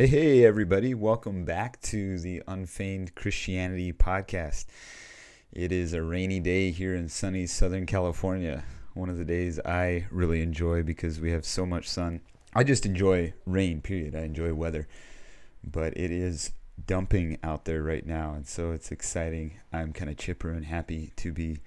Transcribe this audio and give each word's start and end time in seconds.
Hey, 0.00 0.06
hey, 0.06 0.44
everybody. 0.46 0.94
Welcome 0.94 1.44
back 1.44 1.78
to 1.82 2.18
the 2.18 2.42
Unfeigned 2.48 3.14
Christianity 3.14 3.92
podcast. 3.92 4.64
It 5.52 5.72
is 5.72 5.92
a 5.92 6.02
rainy 6.02 6.40
day 6.40 6.70
here 6.70 6.94
in 6.94 7.10
sunny 7.10 7.46
Southern 7.46 7.84
California. 7.84 8.64
One 8.94 9.10
of 9.10 9.18
the 9.18 9.26
days 9.26 9.60
I 9.60 10.06
really 10.10 10.40
enjoy 10.40 10.82
because 10.82 11.20
we 11.20 11.32
have 11.32 11.44
so 11.44 11.66
much 11.66 11.86
sun. 11.86 12.22
I 12.54 12.64
just 12.64 12.86
enjoy 12.86 13.34
rain, 13.44 13.82
period. 13.82 14.16
I 14.16 14.20
enjoy 14.20 14.54
weather. 14.54 14.88
But 15.62 15.94
it 15.98 16.10
is 16.10 16.52
dumping 16.86 17.36
out 17.42 17.66
there 17.66 17.82
right 17.82 18.06
now, 18.06 18.32
and 18.32 18.48
so 18.48 18.72
it's 18.72 18.90
exciting. 18.90 19.60
I'm 19.70 19.92
kind 19.92 20.10
of 20.10 20.16
chipper 20.16 20.48
and 20.48 20.64
happy 20.64 21.12
to 21.16 21.30
be 21.30 21.58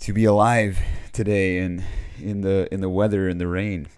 to 0.00 0.12
be 0.12 0.26
alive 0.26 0.78
today 1.14 1.60
and 1.60 1.82
in 2.20 2.42
the 2.42 2.68
in 2.70 2.82
the 2.82 2.90
weather 2.90 3.30
and 3.30 3.40
the 3.40 3.48
rain. 3.48 3.88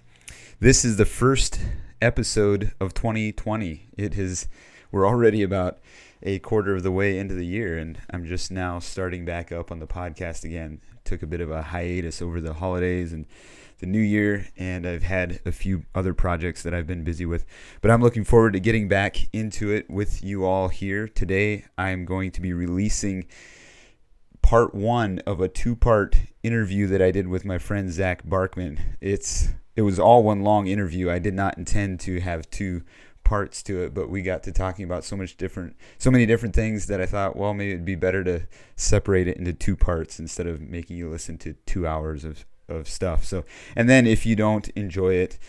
This 0.61 0.85
is 0.85 0.97
the 0.97 1.05
first 1.05 1.59
episode 2.01 2.73
of 2.81 2.95
2020. 2.95 3.89
It 3.97 4.15
has 4.15 4.49
we're 4.93 5.07
already 5.07 5.43
about 5.43 5.79
a 6.23 6.39
quarter 6.39 6.75
of 6.75 6.83
the 6.83 6.93
way 6.93 7.19
into 7.19 7.35
the 7.35 7.47
year 7.47 7.77
and 7.77 7.99
I'm 8.11 8.25
just 8.25 8.51
now 8.51 8.79
starting 8.79 9.25
back 9.25 9.53
up 9.53 9.71
on 9.71 9.79
the 9.79 9.87
podcast 9.87 10.45
again. 10.45 10.81
Took 11.05 11.23
a 11.23 11.27
bit 11.27 11.41
of 11.41 11.51
a 11.51 11.63
hiatus 11.63 12.21
over 12.21 12.41
the 12.41 12.55
holidays 12.55 13.13
and 13.13 13.27
the 13.79 13.87
new 13.87 14.01
year 14.01 14.49
and 14.57 14.87
I've 14.87 15.03
had 15.03 15.41
a 15.45 15.53
few 15.53 15.85
other 15.95 16.15
projects 16.15 16.63
that 16.63 16.75
I've 16.75 16.87
been 16.87 17.05
busy 17.05 17.27
with. 17.27 17.45
But 17.81 17.91
I'm 17.91 18.03
looking 18.03 18.25
forward 18.25 18.55
to 18.55 18.61
getting 18.61 18.89
back 18.89 19.17
into 19.33 19.71
it 19.71 19.91
with 19.91 20.25
you 20.25 20.45
all 20.45 20.69
here. 20.69 21.09
Today 21.09 21.65
I'm 21.77 22.05
going 22.05 22.31
to 22.33 22.41
be 22.41 22.53
releasing 22.53 23.27
part 24.47 24.77
1 24.77 25.19
of 25.27 25.41
a 25.41 25.49
two-part 25.49 26.17
interview 26.45 26.87
that 26.87 27.03
I 27.03 27.11
did 27.11 27.27
with 27.27 27.45
my 27.45 27.59
friend 27.59 27.91
Zach 27.91 28.25
Barkman. 28.25 28.79
It's 29.01 29.49
it 29.75 29.83
was 29.83 29.99
all 29.99 30.23
one 30.23 30.43
long 30.43 30.69
interview. 30.69 31.11
I 31.11 31.19
did 31.19 31.35
not 31.35 31.59
intend 31.59 31.99
to 32.01 32.21
have 32.21 32.49
two 32.49 32.83
parts 33.25 33.61
to 33.65 33.83
it, 33.83 33.93
but 33.93 34.09
we 34.09 34.23
got 34.23 34.45
to 34.45 34.53
talking 34.53 34.85
about 34.85 35.03
so 35.03 35.17
much 35.17 35.37
different, 35.37 35.75
so 35.99 36.13
many 36.13 36.27
different 36.27 36.55
things 36.55 36.87
that 36.87 37.01
I 37.01 37.07
thought, 37.07 37.35
well, 37.35 37.55
maybe 37.55 37.73
it'd 37.73 37.85
be 37.85 37.97
better 37.97 38.23
to 38.23 38.43
separate 38.77 39.27
it 39.27 39.37
into 39.37 39.53
two 39.53 39.75
parts 39.75 40.21
instead 40.21 40.47
of 40.47 40.61
making 40.61 40.97
you 40.97 41.11
listen 41.11 41.39
to 41.39 41.55
two 41.67 41.85
hours 41.85 42.25
of, 42.25 42.47
of 42.69 42.89
stuff. 42.89 43.25
So, 43.25 43.45
and 43.75 43.91
then 43.91 44.07
if 44.07 44.25
you 44.25 44.37
don't 44.37 44.69
enjoy 44.71 45.15
it, 45.15 45.41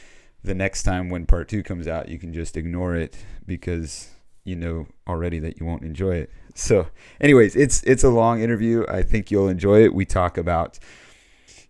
the 0.43 0.55
next 0.55 0.81
time 0.81 1.09
when 1.09 1.27
part 1.27 1.49
two 1.49 1.61
comes 1.61 1.87
out, 1.87 2.09
you 2.09 2.17
can 2.17 2.33
just 2.33 2.57
ignore 2.57 2.95
it 2.95 3.15
because 3.45 4.09
you 4.43 4.55
know 4.55 4.87
already 5.07 5.37
that 5.37 5.59
you 5.59 5.67
won't 5.67 5.83
enjoy 5.83 6.15
it. 6.15 6.31
So, 6.57 6.87
anyways, 7.21 7.55
it's 7.55 7.83
it's 7.83 8.03
a 8.03 8.09
long 8.09 8.41
interview. 8.41 8.83
I 8.89 9.03
think 9.03 9.29
you'll 9.29 9.47
enjoy 9.47 9.83
it. 9.83 9.93
We 9.93 10.05
talk 10.05 10.39
about 10.39 10.79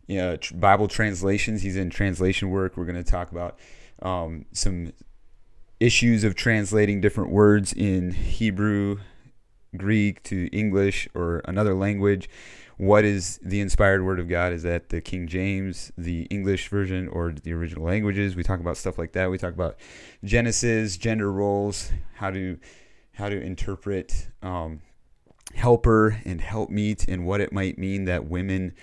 you 0.08 0.18
know, 0.18 0.38
Bible 0.56 0.88
translations. 0.88 1.62
He's 1.62 1.76
in 1.76 1.90
translation 1.90 2.50
work. 2.50 2.78
We're 2.78 2.86
going 2.86 3.04
to 3.04 3.10
talk 3.10 3.32
about 3.32 3.60
um, 4.02 4.46
some 4.54 4.94
issues 5.82 6.24
of 6.24 6.36
translating 6.36 7.02
different 7.02 7.32
words 7.32 7.74
in 7.74 8.12
Hebrew, 8.12 9.00
Greek 9.76 10.24
to 10.24 10.48
English 10.54 11.10
or 11.14 11.42
another 11.44 11.76
language. 11.76 12.30
What 12.78 13.04
is 13.04 13.40
the 13.44 13.60
inspired 13.60 14.06
word 14.06 14.22
of 14.22 14.30
God? 14.30 14.54
Is 14.54 14.64
that 14.64 14.88
the 14.88 15.02
King 15.02 15.28
James, 15.28 15.92
the 15.98 16.22
English 16.30 16.70
version, 16.70 17.10
or 17.10 17.34
the 17.34 17.52
original 17.52 17.84
languages? 17.84 18.38
We 18.38 18.44
talk 18.44 18.62
about 18.62 18.78
stuff 18.78 18.98
like 18.98 19.12
that. 19.14 19.30
We 19.30 19.38
talk 19.38 19.54
about 19.54 19.78
Genesis, 20.24 20.96
gender 20.96 21.30
roles, 21.30 21.92
how 22.14 22.32
to 22.32 22.58
how 23.18 23.30
to 23.30 23.42
interpret 23.42 24.30
um, 24.44 24.82
helper 25.56 26.22
and 26.24 26.40
helpmeet, 26.40 27.08
and 27.08 27.26
what 27.26 27.42
it 27.42 27.52
might 27.52 27.78
mean 27.78 28.06
that 28.06 28.26
women 28.26 28.74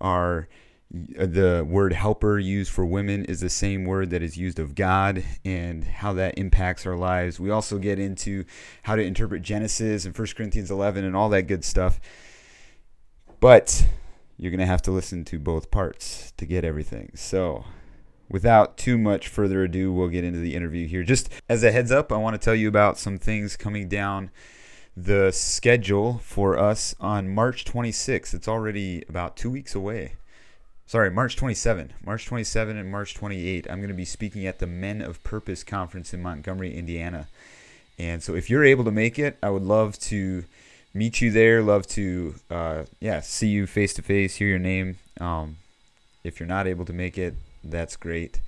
are 0.00 0.48
the 0.90 1.66
word 1.68 1.92
helper 1.92 2.38
used 2.38 2.70
for 2.70 2.86
women 2.86 3.24
is 3.24 3.40
the 3.40 3.50
same 3.50 3.84
word 3.84 4.10
that 4.10 4.22
is 4.22 4.36
used 4.36 4.58
of 4.58 4.74
God 4.74 5.24
and 5.44 5.84
how 5.84 6.12
that 6.12 6.38
impacts 6.38 6.86
our 6.86 6.96
lives. 6.96 7.40
We 7.40 7.50
also 7.50 7.78
get 7.78 7.98
into 7.98 8.44
how 8.84 8.94
to 8.94 9.02
interpret 9.02 9.42
Genesis 9.42 10.04
and 10.04 10.16
1 10.16 10.28
Corinthians 10.36 10.70
11 10.70 11.04
and 11.04 11.16
all 11.16 11.28
that 11.30 11.42
good 11.42 11.64
stuff. 11.64 12.00
But 13.40 13.86
you're 14.36 14.50
going 14.50 14.60
to 14.60 14.66
have 14.66 14.82
to 14.82 14.90
listen 14.90 15.24
to 15.26 15.38
both 15.38 15.70
parts 15.70 16.32
to 16.36 16.46
get 16.46 16.64
everything. 16.64 17.12
So, 17.14 17.64
without 18.34 18.76
too 18.76 18.98
much 18.98 19.28
further 19.28 19.62
ado, 19.62 19.92
we'll 19.92 20.08
get 20.08 20.24
into 20.24 20.40
the 20.40 20.54
interview 20.54 20.86
here. 20.86 21.02
Just 21.02 21.30
as 21.48 21.62
a 21.62 21.72
heads 21.72 21.90
up, 21.90 22.12
I 22.12 22.16
want 22.16 22.34
to 22.34 22.44
tell 22.44 22.54
you 22.54 22.68
about 22.68 22.98
some 22.98 23.16
things 23.16 23.56
coming 23.56 23.88
down 23.88 24.30
the 24.96 25.32
schedule 25.32 26.18
for 26.18 26.58
us 26.58 26.94
on 27.00 27.34
March 27.34 27.64
26th. 27.64 28.34
It's 28.34 28.48
already 28.48 29.04
about 29.08 29.36
two 29.36 29.50
weeks 29.50 29.74
away 29.74 30.14
sorry, 30.86 31.10
March 31.10 31.36
27, 31.36 31.92
March 32.04 32.26
27 32.26 32.76
and 32.76 32.90
March 32.90 33.14
28, 33.14 33.66
I'm 33.70 33.78
going 33.78 33.88
to 33.88 33.94
be 33.94 34.04
speaking 34.04 34.46
at 34.46 34.58
the 34.58 34.66
Men 34.66 35.00
of 35.00 35.22
Purpose 35.24 35.64
conference 35.64 36.12
in 36.12 36.22
Montgomery, 36.22 36.76
Indiana. 36.76 37.26
And 37.98 38.22
so 38.22 38.34
if 38.34 38.50
you're 38.50 38.64
able 38.64 38.84
to 38.84 38.90
make 38.90 39.18
it, 39.18 39.36
I 39.42 39.50
would 39.50 39.62
love 39.62 39.98
to 40.00 40.44
meet 40.92 41.20
you 41.20 41.30
there. 41.30 41.62
Love 41.62 41.86
to, 41.88 42.34
uh, 42.50 42.84
yeah, 43.00 43.20
see 43.20 43.48
you 43.48 43.66
face 43.66 43.94
to 43.94 44.02
face, 44.02 44.36
hear 44.36 44.48
your 44.48 44.58
name. 44.58 44.98
Um, 45.20 45.56
if 46.22 46.40
you're 46.40 46.46
not 46.46 46.66
able 46.66 46.84
to 46.86 46.92
make 46.92 47.18
it, 47.18 47.34
that's 47.64 47.96
great. 47.96 48.40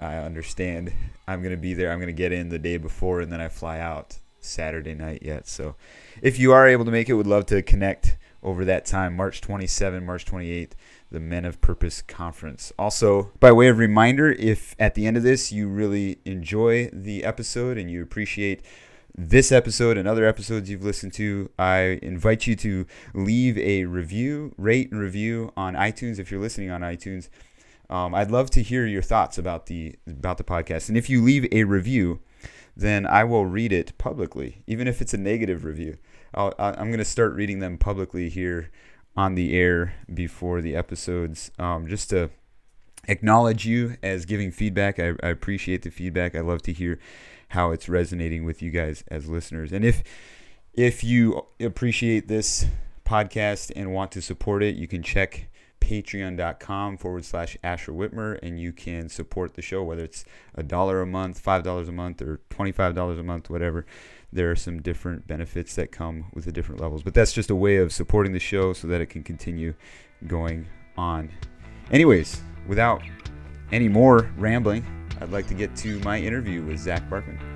I 0.00 0.16
understand. 0.16 0.92
I'm 1.26 1.40
going 1.40 1.54
to 1.54 1.60
be 1.60 1.74
there. 1.74 1.90
I'm 1.90 1.98
going 1.98 2.08
to 2.08 2.12
get 2.12 2.32
in 2.32 2.48
the 2.48 2.58
day 2.58 2.76
before 2.76 3.20
and 3.20 3.32
then 3.32 3.40
I 3.40 3.48
fly 3.48 3.78
out 3.78 4.18
Saturday 4.40 4.94
night 4.94 5.22
yet. 5.22 5.48
So 5.48 5.76
if 6.22 6.38
you 6.38 6.52
are 6.52 6.68
able 6.68 6.84
to 6.84 6.90
make 6.90 7.08
it, 7.08 7.14
would 7.14 7.26
love 7.26 7.46
to 7.46 7.62
connect 7.62 8.16
over 8.42 8.64
that 8.64 8.84
time, 8.84 9.16
March 9.16 9.40
27, 9.40 10.04
March 10.04 10.24
28 10.24 10.76
the 11.10 11.20
Men 11.20 11.44
of 11.44 11.60
Purpose 11.60 12.02
Conference. 12.02 12.72
Also, 12.78 13.30
by 13.38 13.52
way 13.52 13.68
of 13.68 13.78
reminder, 13.78 14.32
if 14.32 14.74
at 14.78 14.94
the 14.94 15.06
end 15.06 15.16
of 15.16 15.22
this 15.22 15.52
you 15.52 15.68
really 15.68 16.18
enjoy 16.24 16.90
the 16.92 17.24
episode 17.24 17.78
and 17.78 17.90
you 17.90 18.02
appreciate 18.02 18.62
this 19.16 19.50
episode 19.50 19.96
and 19.96 20.06
other 20.06 20.26
episodes 20.26 20.68
you've 20.68 20.84
listened 20.84 21.12
to, 21.14 21.50
I 21.58 21.98
invite 22.02 22.46
you 22.46 22.56
to 22.56 22.86
leave 23.14 23.56
a 23.56 23.84
review, 23.84 24.52
rate 24.58 24.90
and 24.90 25.00
review 25.00 25.52
on 25.56 25.74
iTunes 25.74 26.18
if 26.18 26.30
you're 26.30 26.40
listening 26.40 26.70
on 26.70 26.82
iTunes. 26.82 27.28
Um, 27.88 28.14
I'd 28.14 28.30
love 28.30 28.50
to 28.50 28.62
hear 28.62 28.86
your 28.86 29.02
thoughts 29.02 29.38
about 29.38 29.66
the 29.66 29.96
about 30.06 30.38
the 30.38 30.44
podcast, 30.44 30.88
and 30.88 30.98
if 30.98 31.08
you 31.08 31.22
leave 31.22 31.46
a 31.52 31.64
review, 31.64 32.20
then 32.76 33.06
I 33.06 33.24
will 33.24 33.46
read 33.46 33.72
it 33.72 33.96
publicly, 33.98 34.62
even 34.66 34.88
if 34.88 35.00
it's 35.00 35.14
a 35.14 35.18
negative 35.18 35.64
review. 35.64 35.96
i 36.34 36.50
am 36.58 36.88
going 36.88 36.98
to 36.98 37.04
start 37.04 37.34
reading 37.34 37.60
them 37.60 37.78
publicly 37.78 38.28
here 38.28 38.70
on 39.16 39.34
the 39.34 39.56
air 39.56 39.94
before 40.12 40.60
the 40.60 40.76
episodes, 40.76 41.50
um, 41.58 41.86
just 41.86 42.10
to 42.10 42.30
acknowledge 43.08 43.64
you 43.64 43.96
as 44.02 44.26
giving 44.26 44.50
feedback. 44.50 44.98
I, 44.98 45.14
I 45.22 45.28
appreciate 45.28 45.82
the 45.82 45.90
feedback. 45.90 46.34
I 46.34 46.40
love 46.40 46.62
to 46.62 46.72
hear 46.72 46.98
how 47.50 47.70
it's 47.70 47.88
resonating 47.88 48.44
with 48.44 48.60
you 48.60 48.70
guys 48.70 49.04
as 49.08 49.28
listeners. 49.28 49.72
And 49.72 49.84
if 49.84 50.02
if 50.74 51.02
you 51.02 51.46
appreciate 51.58 52.28
this 52.28 52.66
podcast 53.06 53.72
and 53.74 53.94
want 53.94 54.12
to 54.12 54.20
support 54.20 54.62
it, 54.62 54.76
you 54.76 54.86
can 54.86 55.02
check 55.02 55.48
patreon.com 55.80 56.96
forward 56.98 57.24
slash 57.24 57.56
Asher 57.62 57.92
Witmer 57.92 58.38
and 58.42 58.60
you 58.60 58.72
can 58.72 59.08
support 59.08 59.54
the 59.54 59.62
show, 59.62 59.82
whether 59.82 60.04
it's 60.04 60.24
a 60.54 60.62
dollar 60.62 61.00
a 61.00 61.06
month, 61.06 61.38
five 61.38 61.62
dollars 61.62 61.88
a 61.88 61.92
month, 61.92 62.22
or 62.22 62.40
twenty-five 62.50 62.94
dollars 62.94 63.18
a 63.18 63.22
month, 63.22 63.50
whatever 63.50 63.86
there 64.32 64.50
are 64.50 64.56
some 64.56 64.82
different 64.82 65.26
benefits 65.26 65.74
that 65.76 65.92
come 65.92 66.26
with 66.34 66.44
the 66.44 66.52
different 66.52 66.80
levels. 66.80 67.02
But 67.02 67.14
that's 67.14 67.32
just 67.32 67.50
a 67.50 67.54
way 67.54 67.76
of 67.76 67.92
supporting 67.92 68.32
the 68.32 68.40
show 68.40 68.72
so 68.72 68.88
that 68.88 69.00
it 69.00 69.06
can 69.06 69.22
continue 69.22 69.74
going 70.26 70.66
on. 70.96 71.30
Anyways, 71.90 72.40
without 72.66 73.02
any 73.72 73.88
more 73.88 74.30
rambling, 74.36 74.84
I'd 75.20 75.30
like 75.30 75.46
to 75.48 75.54
get 75.54 75.74
to 75.76 75.98
my 76.00 76.18
interview 76.18 76.62
with 76.62 76.78
Zach 76.78 77.08
Barkman. 77.08 77.55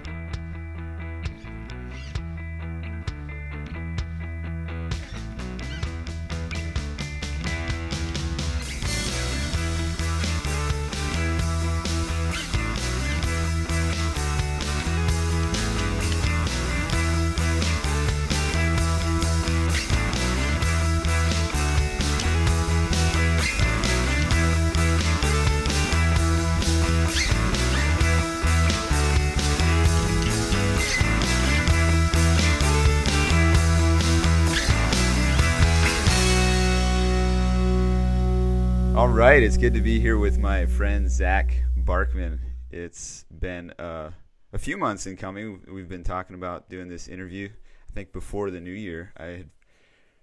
Right, 39.10 39.42
it's 39.42 39.56
good 39.56 39.74
to 39.74 39.80
be 39.80 40.00
here 40.00 40.18
with 40.18 40.38
my 40.38 40.66
friend 40.66 41.10
Zach 41.10 41.52
Barkman. 41.76 42.38
It's 42.70 43.24
been 43.30 43.72
uh, 43.78 44.10
a 44.52 44.58
few 44.58 44.76
months 44.76 45.06
in 45.06 45.16
coming. 45.16 45.60
We've 45.70 45.88
been 45.88 46.04
talking 46.04 46.34
about 46.34 46.68
doing 46.68 46.88
this 46.88 47.08
interview. 47.08 47.48
I 47.48 47.92
think 47.92 48.12
before 48.12 48.50
the 48.50 48.60
new 48.60 48.70
year, 48.70 49.12
I 49.16 49.24
had 49.24 49.50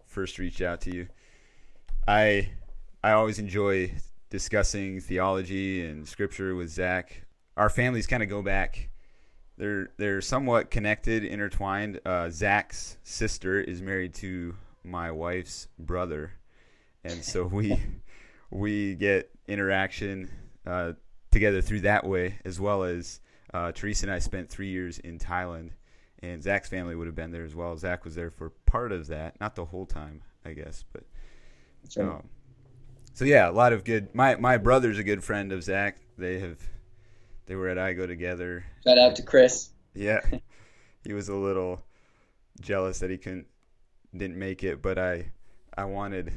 first 0.06 0.39
reached 0.39 0.62
out 0.62 0.81
to 0.81 0.95
you. 0.95 1.07
I 2.07 2.51
I 3.04 3.12
always 3.12 3.39
enjoy 3.39 3.94
discussing 4.30 5.01
theology 5.01 5.86
and 5.86 6.07
scripture 6.07 6.56
with 6.56 6.69
Zach. 6.69 7.25
Our 7.56 7.69
families 7.69 8.07
kind 8.07 8.24
of 8.24 8.30
go 8.30 8.42
back 8.42 8.90
they're 9.57 9.90
they're 9.98 10.22
somewhat 10.22 10.69
connected, 10.69 11.24
intertwined. 11.24 12.00
Uh, 12.06 12.30
Zach's 12.30 12.98
sister 13.04 13.60
is 13.60 13.81
married 13.81 14.13
to 14.16 14.56
my 14.83 15.12
wife's 15.12 15.68
brother, 15.80 16.33
and 17.04 17.24
so 17.24 17.44
we 17.44 17.80
we 18.49 18.95
get 18.95 19.29
interaction 19.47 20.29
uh, 20.65 20.94
together 21.31 21.61
through 21.61 21.81
that 21.81 22.05
way, 22.05 22.39
as 22.45 22.59
well 22.59 22.83
as 22.83 23.19
uh, 23.53 23.71
Teresa 23.71 24.05
and 24.05 24.13
I 24.13 24.19
spent 24.19 24.49
three 24.49 24.69
years 24.69 24.99
in 24.99 25.19
Thailand, 25.19 25.71
and 26.19 26.41
Zach's 26.41 26.69
family 26.69 26.95
would 26.95 27.07
have 27.07 27.15
been 27.15 27.31
there 27.31 27.45
as 27.45 27.55
well. 27.55 27.77
Zach 27.77 28.03
was 28.03 28.15
there 28.15 28.31
for 28.31 28.49
part 28.65 28.91
of 28.91 29.07
that, 29.07 29.39
not 29.39 29.55
the 29.55 29.65
whole 29.65 29.85
time, 29.85 30.21
I 30.45 30.53
guess, 30.53 30.83
but. 30.91 31.03
Um, 31.99 32.23
so 33.13 33.25
yeah, 33.25 33.49
a 33.49 33.51
lot 33.51 33.73
of 33.73 33.83
good. 33.83 34.13
My 34.13 34.35
my 34.35 34.57
brother's 34.57 34.99
a 34.99 35.03
good 35.03 35.23
friend 35.23 35.51
of 35.51 35.63
Zach. 35.63 35.97
They 36.17 36.39
have 36.39 36.59
they 37.47 37.55
were 37.55 37.69
at 37.69 37.77
IGO 37.77 38.05
together. 38.07 38.65
Shout 38.83 38.97
out 38.97 39.15
to 39.15 39.23
Chris. 39.23 39.69
Yeah, 39.95 40.19
he 41.03 41.13
was 41.13 41.29
a 41.29 41.35
little 41.35 41.83
jealous 42.61 42.99
that 42.99 43.09
he 43.09 43.17
couldn't 43.17 43.47
didn't 44.15 44.38
make 44.38 44.63
it, 44.63 44.81
but 44.81 44.99
I 44.99 45.31
I 45.75 45.85
wanted 45.85 46.31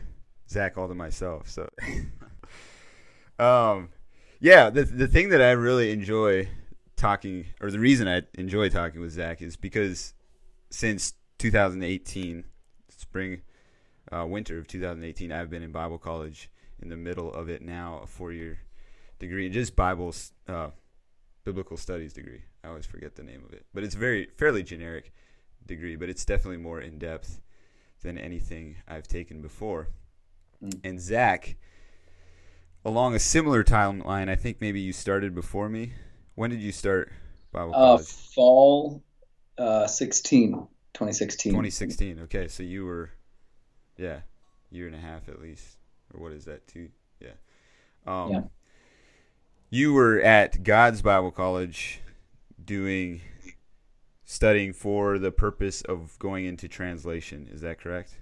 Zach 0.51 0.77
all 0.77 0.89
to 0.89 0.95
myself. 0.95 1.49
So, 1.49 1.71
um, 3.39 3.91
yeah, 4.41 4.71
the 4.71 4.85
the 4.85 5.07
thing 5.07 5.29
that 5.31 5.41
I 5.41 5.53
really 5.53 5.93
enjoy 5.93 6.49
talking, 6.97 7.47
or 7.61 7.71
the 7.71 7.79
reason 7.79 8.09
I 8.09 8.23
enjoy 8.35 8.69
talking 8.69 9.01
with 9.01 9.13
Zach 9.13 9.41
is 9.41 9.57
because 9.57 10.13
since 10.71 11.15
2018, 11.39 12.45
spring, 12.89 13.43
uh, 14.13 14.27
winter 14.27 14.59
of 14.59 14.67
2018, 14.67 15.33
I've 15.33 15.51
been 15.51 15.63
in 15.63 15.73
Bible 15.73 15.99
college 15.99 16.51
in 16.83 16.89
the 16.89 16.97
middle 16.97 17.33
of 17.33 17.49
it 17.49 17.63
now, 17.63 18.01
a 18.03 18.07
four 18.07 18.33
year 18.33 18.59
degree, 19.19 19.49
just 19.51 19.77
Bible, 19.77 20.15
uh, 20.49 20.71
biblical 21.45 21.77
studies 21.77 22.13
degree. 22.13 22.43
I 22.65 22.69
always 22.69 22.87
forget 22.87 23.15
the 23.15 23.23
name 23.23 23.45
of 23.47 23.53
it, 23.53 23.67
but 23.73 23.85
it's 23.85 23.95
very 23.95 24.29
fairly 24.37 24.63
generic 24.63 25.13
degree, 25.65 25.97
but 25.97 26.09
it's 26.09 26.25
definitely 26.25 26.59
more 26.59 26.81
in 26.81 26.99
depth 26.99 27.41
than 28.03 28.19
anything 28.19 28.77
I've 28.89 29.07
taken 29.07 29.41
before. 29.43 29.89
Mm. 30.63 30.81
And 30.85 31.01
Zach, 31.01 31.57
along 32.85 33.15
a 33.15 33.19
similar 33.19 33.65
timeline, 33.65 34.29
I 34.29 34.37
think 34.37 34.61
maybe 34.61 34.81
you 34.81 34.93
started 34.93 35.35
before 35.35 35.69
me. 35.69 35.93
When 36.35 36.51
did 36.51 36.61
you 36.61 36.73
start 36.73 37.13
Bible 37.53 37.75
uh, 37.75 37.79
college? 37.79 38.01
Uh, 38.01 38.05
fall 38.05 39.03
uh, 39.59 39.87
16, 39.87 40.53
2016. 40.53 41.53
2016. 41.53 42.21
Okay, 42.21 42.49
so 42.49 42.63
you 42.63 42.85
were, 42.85 43.11
yeah, 43.97 44.21
year 44.71 44.87
and 44.87 44.95
a 44.95 45.01
half 45.01 45.29
at 45.29 45.41
least, 45.41 45.77
or 46.15 46.21
what 46.21 46.33
is 46.33 46.45
that? 46.47 46.67
Two, 46.67 46.89
yeah. 47.21 47.31
Um, 48.07 48.33
yeah. 48.33 48.41
You 49.71 49.93
were 49.93 50.21
at 50.21 50.65
God's 50.65 51.01
Bible 51.03 51.31
College 51.31 52.01
doing 52.65 53.21
studying 54.25 54.73
for 54.73 55.19
the 55.19 55.31
purpose 55.31 55.83
of 55.83 56.19
going 56.19 56.45
into 56.45 56.69
translation. 56.69 57.49
Is 57.53 57.61
that 57.61 57.81
correct? 57.81 58.17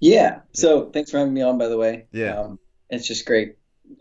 Yeah. 0.00 0.40
So 0.52 0.90
thanks 0.90 1.10
for 1.10 1.18
having 1.18 1.34
me 1.34 1.42
on, 1.42 1.58
by 1.58 1.68
the 1.68 1.76
way. 1.76 2.06
Yeah. 2.12 2.40
Um, 2.40 2.58
it's 2.90 3.06
just 3.06 3.26
great. 3.26 3.56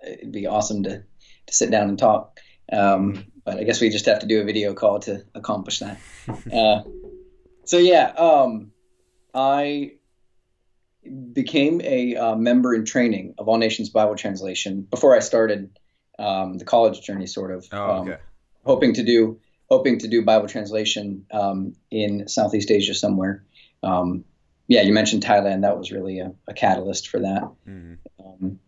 It'd 0.06 0.32
be 0.32 0.48
awesome 0.48 0.84
to, 0.84 1.04
to 1.48 1.54
sit 1.54 1.72
down 1.72 1.90
and 1.90 1.98
talk. 1.98 2.40
Um, 2.72 3.26
but 3.44 3.58
I 3.58 3.64
guess 3.64 3.80
we 3.80 3.90
just 3.90 4.06
have 4.08 4.20
to 4.20 4.28
do 4.28 4.42
a 4.42 4.44
video 4.44 4.74
call 4.74 5.00
to 5.02 5.24
accomplish 5.36 5.80
that. 5.80 6.00
uh, 6.54 6.82
so 7.66 7.78
yeah, 7.78 8.08
um, 8.18 8.72
I 9.34 9.94
became 11.34 11.82
a 11.82 12.16
uh, 12.16 12.36
member 12.36 12.74
in 12.74 12.86
training 12.86 13.36
of 13.38 13.48
All 13.48 13.58
Nations 13.58 13.90
Bible 13.90 14.16
Translation 14.16 14.82
before 14.82 15.16
I 15.16 15.20
started 15.20 15.78
um, 16.18 16.58
the 16.58 16.66
college 16.66 17.02
journey, 17.02 17.28
sort 17.28 17.52
of. 17.52 17.68
Oh, 17.72 18.02
okay. 18.02 18.14
Um, 18.14 18.18
hoping 18.66 18.94
to 18.96 19.04
do 19.04 19.40
hoping 19.70 20.00
to 20.00 20.08
do 20.08 20.24
Bible 20.24 20.48
translation 20.48 21.26
um, 21.32 21.76
in 21.90 22.28
Southeast 22.28 22.70
Asia 22.70 22.94
somewhere. 22.94 23.44
Um, 23.82 24.26
yeah, 24.68 24.82
you 24.82 24.94
mentioned 24.94 25.24
Thailand. 25.24 25.62
That 25.62 25.78
was 25.78 25.92
really 25.92 26.20
a, 26.20 26.34
a 26.48 26.54
catalyst 26.54 27.10
for 27.10 27.20
that. 27.20 27.44
Mm-hmm. 27.68 27.94
Um, 28.20 28.60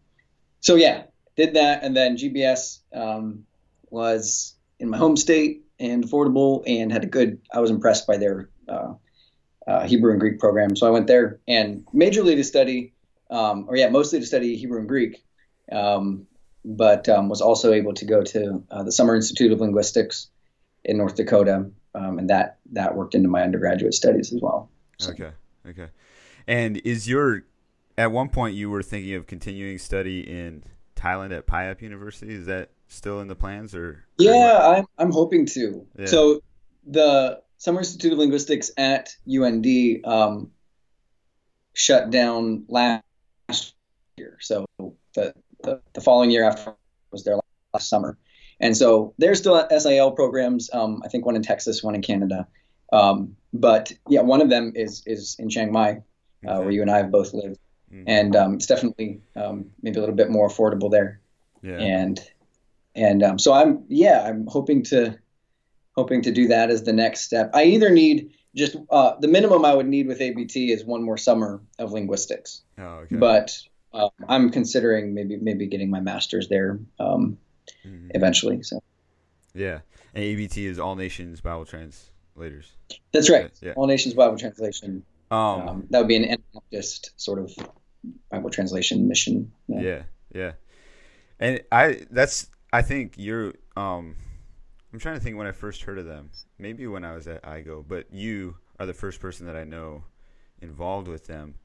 so 0.59 0.75
yeah, 0.75 1.03
did 1.35 1.55
that, 1.55 1.83
and 1.83 1.95
then 1.95 2.17
GBS 2.17 2.79
um, 2.93 3.45
was 3.89 4.55
in 4.79 4.89
my 4.89 4.97
home 4.97 5.17
state 5.17 5.63
and 5.79 6.03
affordable, 6.03 6.63
and 6.67 6.91
had 6.91 7.03
a 7.03 7.07
good. 7.07 7.41
I 7.53 7.59
was 7.59 7.71
impressed 7.71 8.07
by 8.07 8.17
their 8.17 8.49
uh, 8.67 8.93
uh, 9.67 9.87
Hebrew 9.87 10.11
and 10.11 10.19
Greek 10.19 10.39
program, 10.39 10.75
so 10.75 10.87
I 10.87 10.91
went 10.91 11.07
there 11.07 11.39
and 11.47 11.85
majorly 11.93 12.35
to 12.35 12.43
study, 12.43 12.93
um, 13.29 13.65
or 13.67 13.75
yeah, 13.75 13.89
mostly 13.89 14.19
to 14.19 14.25
study 14.25 14.55
Hebrew 14.55 14.79
and 14.79 14.87
Greek. 14.87 15.23
Um, 15.71 16.27
but 16.63 17.07
was 17.07 17.39
also 17.39 17.71
able 17.71 17.93
to 17.93 18.03
go 18.03 18.23
to 18.23 18.61
uh, 18.69 18.83
the 18.83 18.91
Summer 18.91 19.15
Institute 19.15 19.53
of 19.53 19.61
Linguistics, 19.61 20.27
in 20.87 20.97
North 20.97 21.15
Dakota, 21.15 21.69
um, 21.93 22.17
and 22.17 22.29
that 22.29 22.57
that 22.71 22.95
worked 22.95 23.13
into 23.13 23.29
my 23.29 23.43
undergraduate 23.43 23.93
studies 23.93 24.33
as 24.33 24.41
well. 24.41 24.71
So. 24.99 25.11
Okay, 25.11 25.31
okay. 25.69 25.89
And 26.47 26.77
is 26.77 27.07
your 27.07 27.43
at 27.97 28.11
one 28.11 28.29
point 28.29 28.55
you 28.55 28.69
were 28.69 28.83
thinking 28.83 29.15
of 29.15 29.27
continuing 29.27 29.77
study 29.77 30.21
in 30.21 30.63
Thailand 30.95 31.35
at 31.35 31.47
Payap 31.47 31.81
University? 31.81 32.33
Is 32.33 32.45
that 32.45 32.71
still 32.87 33.19
in 33.19 33.27
the 33.27 33.35
plans, 33.35 33.75
or? 33.75 34.05
Yeah, 34.17 34.75
I'm 34.77 34.85
I'm 34.97 35.11
hoping 35.11 35.45
to. 35.47 35.85
Yeah. 35.97 36.05
So 36.05 36.41
the 36.85 37.41
Summer 37.57 37.79
Institute 37.79 38.13
of 38.13 38.19
Linguistics 38.19 38.71
at 38.77 39.15
UND 39.27 39.65
um, 40.05 40.51
shut 41.73 42.09
down 42.09 42.65
last 42.67 43.03
year. 44.17 44.37
So 44.39 44.65
the, 44.79 45.33
the, 45.63 45.81
the 45.93 46.01
following 46.01 46.31
year 46.31 46.43
after 46.43 46.75
was 47.11 47.23
their 47.23 47.39
last 47.73 47.89
summer. 47.89 48.17
And 48.59 48.75
so 48.75 49.13
there's 49.17 49.39
still 49.39 49.67
SIL 49.69 50.11
programs. 50.11 50.69
Um, 50.71 51.01
I 51.03 51.09
think 51.09 51.25
one 51.25 51.35
in 51.35 51.43
Texas, 51.43 51.83
one 51.83 51.95
in 51.95 52.01
Canada. 52.01 52.47
Um, 52.91 53.35
but 53.59 53.91
yeah, 54.07 54.21
one 54.21 54.41
of 54.41 54.49
them 54.49 54.73
is 54.75 55.03
is 55.05 55.35
in 55.39 55.49
Chiang 55.49 55.71
Mai, 55.71 56.01
uh, 56.45 56.51
okay. 56.51 56.59
where 56.59 56.71
you 56.71 56.81
and 56.81 56.91
I 56.91 56.97
have 56.97 57.11
both 57.11 57.33
lived, 57.33 57.59
mm-hmm. 57.91 58.03
and 58.07 58.35
um, 58.35 58.53
it's 58.55 58.65
definitely 58.65 59.21
um, 59.35 59.65
maybe 59.81 59.97
a 59.97 59.99
little 59.99 60.15
bit 60.15 60.29
more 60.29 60.47
affordable 60.47 60.91
there. 60.91 61.19
Yeah. 61.61 61.77
And 61.77 62.19
and 62.95 63.23
um, 63.23 63.39
so 63.39 63.53
I'm 63.53 63.83
yeah 63.87 64.25
I'm 64.27 64.47
hoping 64.47 64.83
to 64.85 65.17
hoping 65.95 66.21
to 66.23 66.31
do 66.31 66.47
that 66.47 66.69
as 66.69 66.83
the 66.83 66.93
next 66.93 67.21
step. 67.21 67.51
I 67.53 67.63
either 67.63 67.89
need 67.89 68.31
just 68.55 68.75
uh, 68.89 69.15
the 69.19 69.27
minimum 69.27 69.65
I 69.65 69.73
would 69.73 69.87
need 69.87 70.07
with 70.07 70.21
ABT 70.21 70.71
is 70.71 70.85
one 70.85 71.03
more 71.03 71.17
summer 71.17 71.61
of 71.79 71.91
linguistics. 71.91 72.61
Oh, 72.77 72.83
okay. 72.83 73.15
But 73.15 73.57
uh, 73.93 74.09
I'm 74.27 74.49
considering 74.49 75.13
maybe 75.13 75.37
maybe 75.37 75.67
getting 75.67 75.89
my 75.89 75.99
master's 75.99 76.47
there. 76.49 76.79
Um, 76.99 77.37
mm-hmm. 77.85 78.09
eventually. 78.11 78.63
So. 78.63 78.81
Yeah, 79.53 79.79
and 80.13 80.23
ABT 80.23 80.65
is 80.65 80.79
All 80.79 80.95
Nations 80.95 81.41
Bible 81.41 81.65
Translators. 82.37 82.71
That's 83.11 83.29
right. 83.29 83.51
Yeah. 83.61 83.73
All 83.75 83.87
Nations 83.87 84.13
Bible 84.13 84.37
Translation. 84.37 85.03
Um, 85.31 85.39
um, 85.39 85.87
that 85.89 85.99
would 85.99 86.07
be 86.07 86.15
an 86.15 86.25
Anabaptist 86.25 87.11
sort 87.17 87.39
of 87.39 87.51
Bible 88.31 88.49
translation 88.49 89.07
mission. 89.07 89.51
Yeah. 89.67 89.81
yeah, 89.81 90.03
yeah. 90.33 90.51
And 91.39 91.61
I 91.71 92.05
that's 92.09 92.47
I 92.71 92.81
think 92.81 93.13
you're 93.17 93.53
um 93.75 94.15
I'm 94.93 94.99
trying 94.99 95.15
to 95.15 95.21
think 95.21 95.37
when 95.37 95.47
I 95.47 95.51
first 95.51 95.81
heard 95.81 95.97
of 95.97 96.05
them. 96.05 96.29
Maybe 96.57 96.87
when 96.87 97.03
I 97.03 97.13
was 97.13 97.27
at 97.27 97.43
IGO, 97.43 97.83
but 97.87 98.13
you 98.13 98.55
are 98.79 98.85
the 98.85 98.93
first 98.93 99.19
person 99.19 99.47
that 99.47 99.55
I 99.55 99.63
know 99.63 100.03
involved 100.61 101.07
with 101.07 101.27
them. 101.27 101.55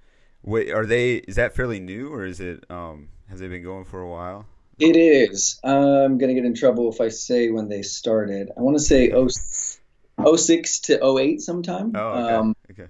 Wait, 0.43 0.73
are 0.73 0.87
they? 0.87 1.17
Is 1.17 1.37
that 1.37 1.55
fairly 1.55 1.79
new, 1.79 2.13
or 2.13 2.25
is 2.25 2.41
it? 2.41 2.65
Um, 2.69 3.11
has 3.29 3.39
they 3.39 3.47
been 3.47 3.63
going 3.63 3.85
for 3.85 4.01
a 4.01 4.09
while? 4.09 4.47
It 4.79 4.97
is. 4.97 5.61
I'm 5.63 6.19
going 6.19 6.29
to 6.29 6.35
get 6.35 6.45
in 6.45 6.55
trouble 6.55 6.91
if 6.91 7.01
I 7.01 7.09
say 7.09 7.51
when 7.51 7.69
they 7.69 7.83
started. 7.83 8.51
I 8.57 8.63
want 8.63 8.77
to 8.77 8.83
say 8.83 9.11
06 9.11 9.81
to 10.25 11.19
08 11.19 11.41
sometime. 11.41 11.93
Oh, 11.95 12.09
okay. 12.09 12.35
Um, 12.35 12.57
okay. 12.71 12.87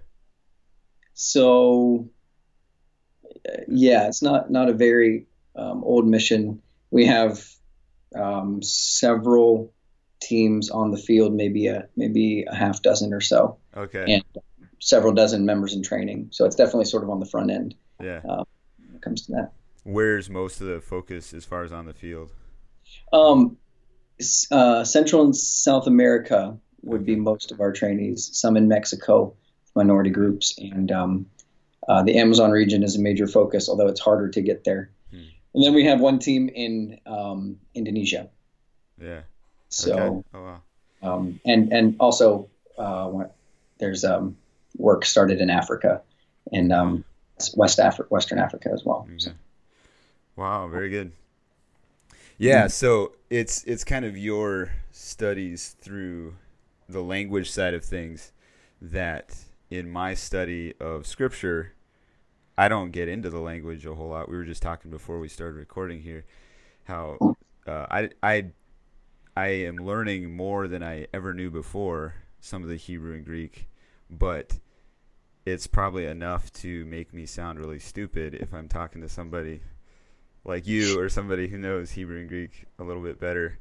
So, 1.14 2.08
yeah, 3.68 4.06
it's 4.08 4.22
not, 4.22 4.50
not 4.50 4.68
a 4.68 4.72
very 4.72 5.26
um, 5.56 5.82
old 5.84 6.06
mission. 6.06 6.62
We 6.90 7.06
have 7.06 7.44
um, 8.14 8.62
several 8.62 9.72
teams 10.20 10.70
on 10.70 10.90
the 10.90 10.98
field, 10.98 11.34
maybe 11.34 11.66
a 11.66 11.88
maybe 11.96 12.44
a 12.48 12.54
half 12.54 12.80
dozen 12.82 13.12
or 13.12 13.20
so. 13.20 13.58
Okay. 13.76 14.04
And 14.14 14.24
several 14.78 15.12
dozen 15.12 15.44
members 15.44 15.74
in 15.74 15.82
training. 15.82 16.28
So 16.30 16.44
it's 16.44 16.56
definitely 16.56 16.84
sort 16.84 17.02
of 17.02 17.10
on 17.10 17.20
the 17.20 17.26
front 17.26 17.50
end. 17.50 17.74
Yeah. 18.00 18.20
Uh, 18.28 18.44
when 18.78 18.96
it 18.96 19.02
comes 19.02 19.26
to 19.26 19.32
that 19.32 19.52
where's 19.84 20.30
most 20.30 20.60
of 20.60 20.66
the 20.66 20.80
focus 20.80 21.32
as 21.34 21.44
far 21.44 21.64
as 21.64 21.72
on 21.72 21.86
the 21.86 21.94
field? 21.94 22.32
Um, 23.12 23.56
uh, 24.50 24.84
Central 24.84 25.24
and 25.24 25.36
South 25.36 25.86
America 25.86 26.58
would 26.82 27.04
be 27.04 27.16
most 27.16 27.52
of 27.52 27.60
our 27.60 27.72
trainees. 27.72 28.30
Some 28.32 28.56
in 28.56 28.68
Mexico, 28.68 29.34
minority 29.74 30.10
groups, 30.10 30.58
and 30.58 30.90
um, 30.90 31.26
uh, 31.88 32.02
the 32.02 32.18
Amazon 32.18 32.50
region 32.50 32.82
is 32.82 32.96
a 32.96 33.00
major 33.00 33.26
focus, 33.26 33.68
although 33.68 33.88
it's 33.88 34.00
harder 34.00 34.28
to 34.28 34.40
get 34.40 34.64
there. 34.64 34.90
Hmm. 35.10 35.28
And 35.54 35.64
then 35.64 35.74
we 35.74 35.84
have 35.86 36.00
one 36.00 36.18
team 36.18 36.48
in 36.48 36.98
um, 37.06 37.58
Indonesia. 37.74 38.28
Yeah. 39.00 39.22
So, 39.68 39.92
okay. 39.92 40.28
oh, 40.34 40.42
wow. 40.42 40.62
um, 41.02 41.40
and 41.46 41.72
and 41.72 41.96
also 41.98 42.48
uh, 42.78 43.24
there's 43.78 44.04
um, 44.04 44.36
work 44.76 45.04
started 45.04 45.40
in 45.40 45.50
Africa, 45.50 46.02
in 46.50 46.72
um, 46.72 47.04
West 47.54 47.78
Africa, 47.78 48.08
Western 48.10 48.38
Africa 48.38 48.70
as 48.72 48.84
well. 48.84 49.06
Okay. 49.08 49.18
So. 49.18 49.30
Wow, 50.36 50.68
very 50.68 50.90
good. 50.90 51.12
Yeah, 52.38 52.66
so 52.66 53.12
it's 53.30 53.64
it's 53.64 53.84
kind 53.84 54.04
of 54.04 54.16
your 54.16 54.72
studies 54.90 55.76
through 55.80 56.34
the 56.88 57.02
language 57.02 57.50
side 57.50 57.74
of 57.74 57.84
things 57.84 58.32
that 58.80 59.36
in 59.70 59.90
my 59.90 60.14
study 60.14 60.74
of 60.80 61.06
scripture 61.06 61.72
I 62.56 62.68
don't 62.68 62.90
get 62.90 63.08
into 63.08 63.30
the 63.30 63.40
language 63.40 63.86
a 63.86 63.94
whole 63.94 64.10
lot. 64.10 64.28
We 64.28 64.36
were 64.36 64.44
just 64.44 64.62
talking 64.62 64.90
before 64.90 65.18
we 65.18 65.28
started 65.28 65.56
recording 65.56 66.02
here 66.02 66.24
how 66.84 67.36
uh, 67.66 67.86
I 67.90 68.10
I 68.22 68.46
I 69.36 69.46
am 69.48 69.76
learning 69.76 70.36
more 70.36 70.68
than 70.68 70.82
I 70.82 71.06
ever 71.14 71.32
knew 71.32 71.50
before 71.50 72.14
some 72.40 72.62
of 72.62 72.68
the 72.68 72.76
Hebrew 72.76 73.14
and 73.14 73.24
Greek, 73.24 73.68
but 74.10 74.58
it's 75.46 75.66
probably 75.66 76.06
enough 76.06 76.52
to 76.52 76.84
make 76.84 77.14
me 77.14 77.24
sound 77.24 77.58
really 77.58 77.78
stupid 77.78 78.34
if 78.34 78.52
I'm 78.52 78.68
talking 78.68 79.00
to 79.00 79.08
somebody 79.08 79.62
like 80.44 80.66
you 80.66 81.00
or 81.00 81.08
somebody 81.08 81.48
who 81.48 81.56
knows 81.56 81.92
Hebrew 81.92 82.18
and 82.18 82.28
Greek 82.28 82.66
a 82.78 82.84
little 82.84 83.02
bit 83.02 83.18
better. 83.18 83.58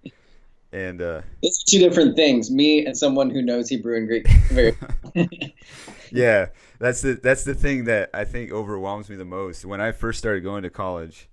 And 0.73 1.01
uh, 1.01 1.21
it's 1.41 1.63
two 1.63 1.79
different 1.79 2.15
things. 2.15 2.49
Me 2.49 2.85
and 2.85 2.97
someone 2.97 3.29
who 3.29 3.41
knows 3.41 3.69
Hebrew 3.69 3.97
and 3.97 4.07
Greek. 4.07 4.27
Very. 4.49 4.77
yeah, 6.11 6.47
that's 6.79 7.01
the 7.01 7.19
that's 7.21 7.43
the 7.43 7.53
thing 7.53 7.85
that 7.85 8.09
I 8.13 8.23
think 8.23 8.51
overwhelms 8.51 9.09
me 9.09 9.17
the 9.17 9.25
most. 9.25 9.65
When 9.65 9.81
I 9.81 9.91
first 9.91 10.19
started 10.19 10.41
going 10.41 10.63
to 10.63 10.69
college, 10.69 11.29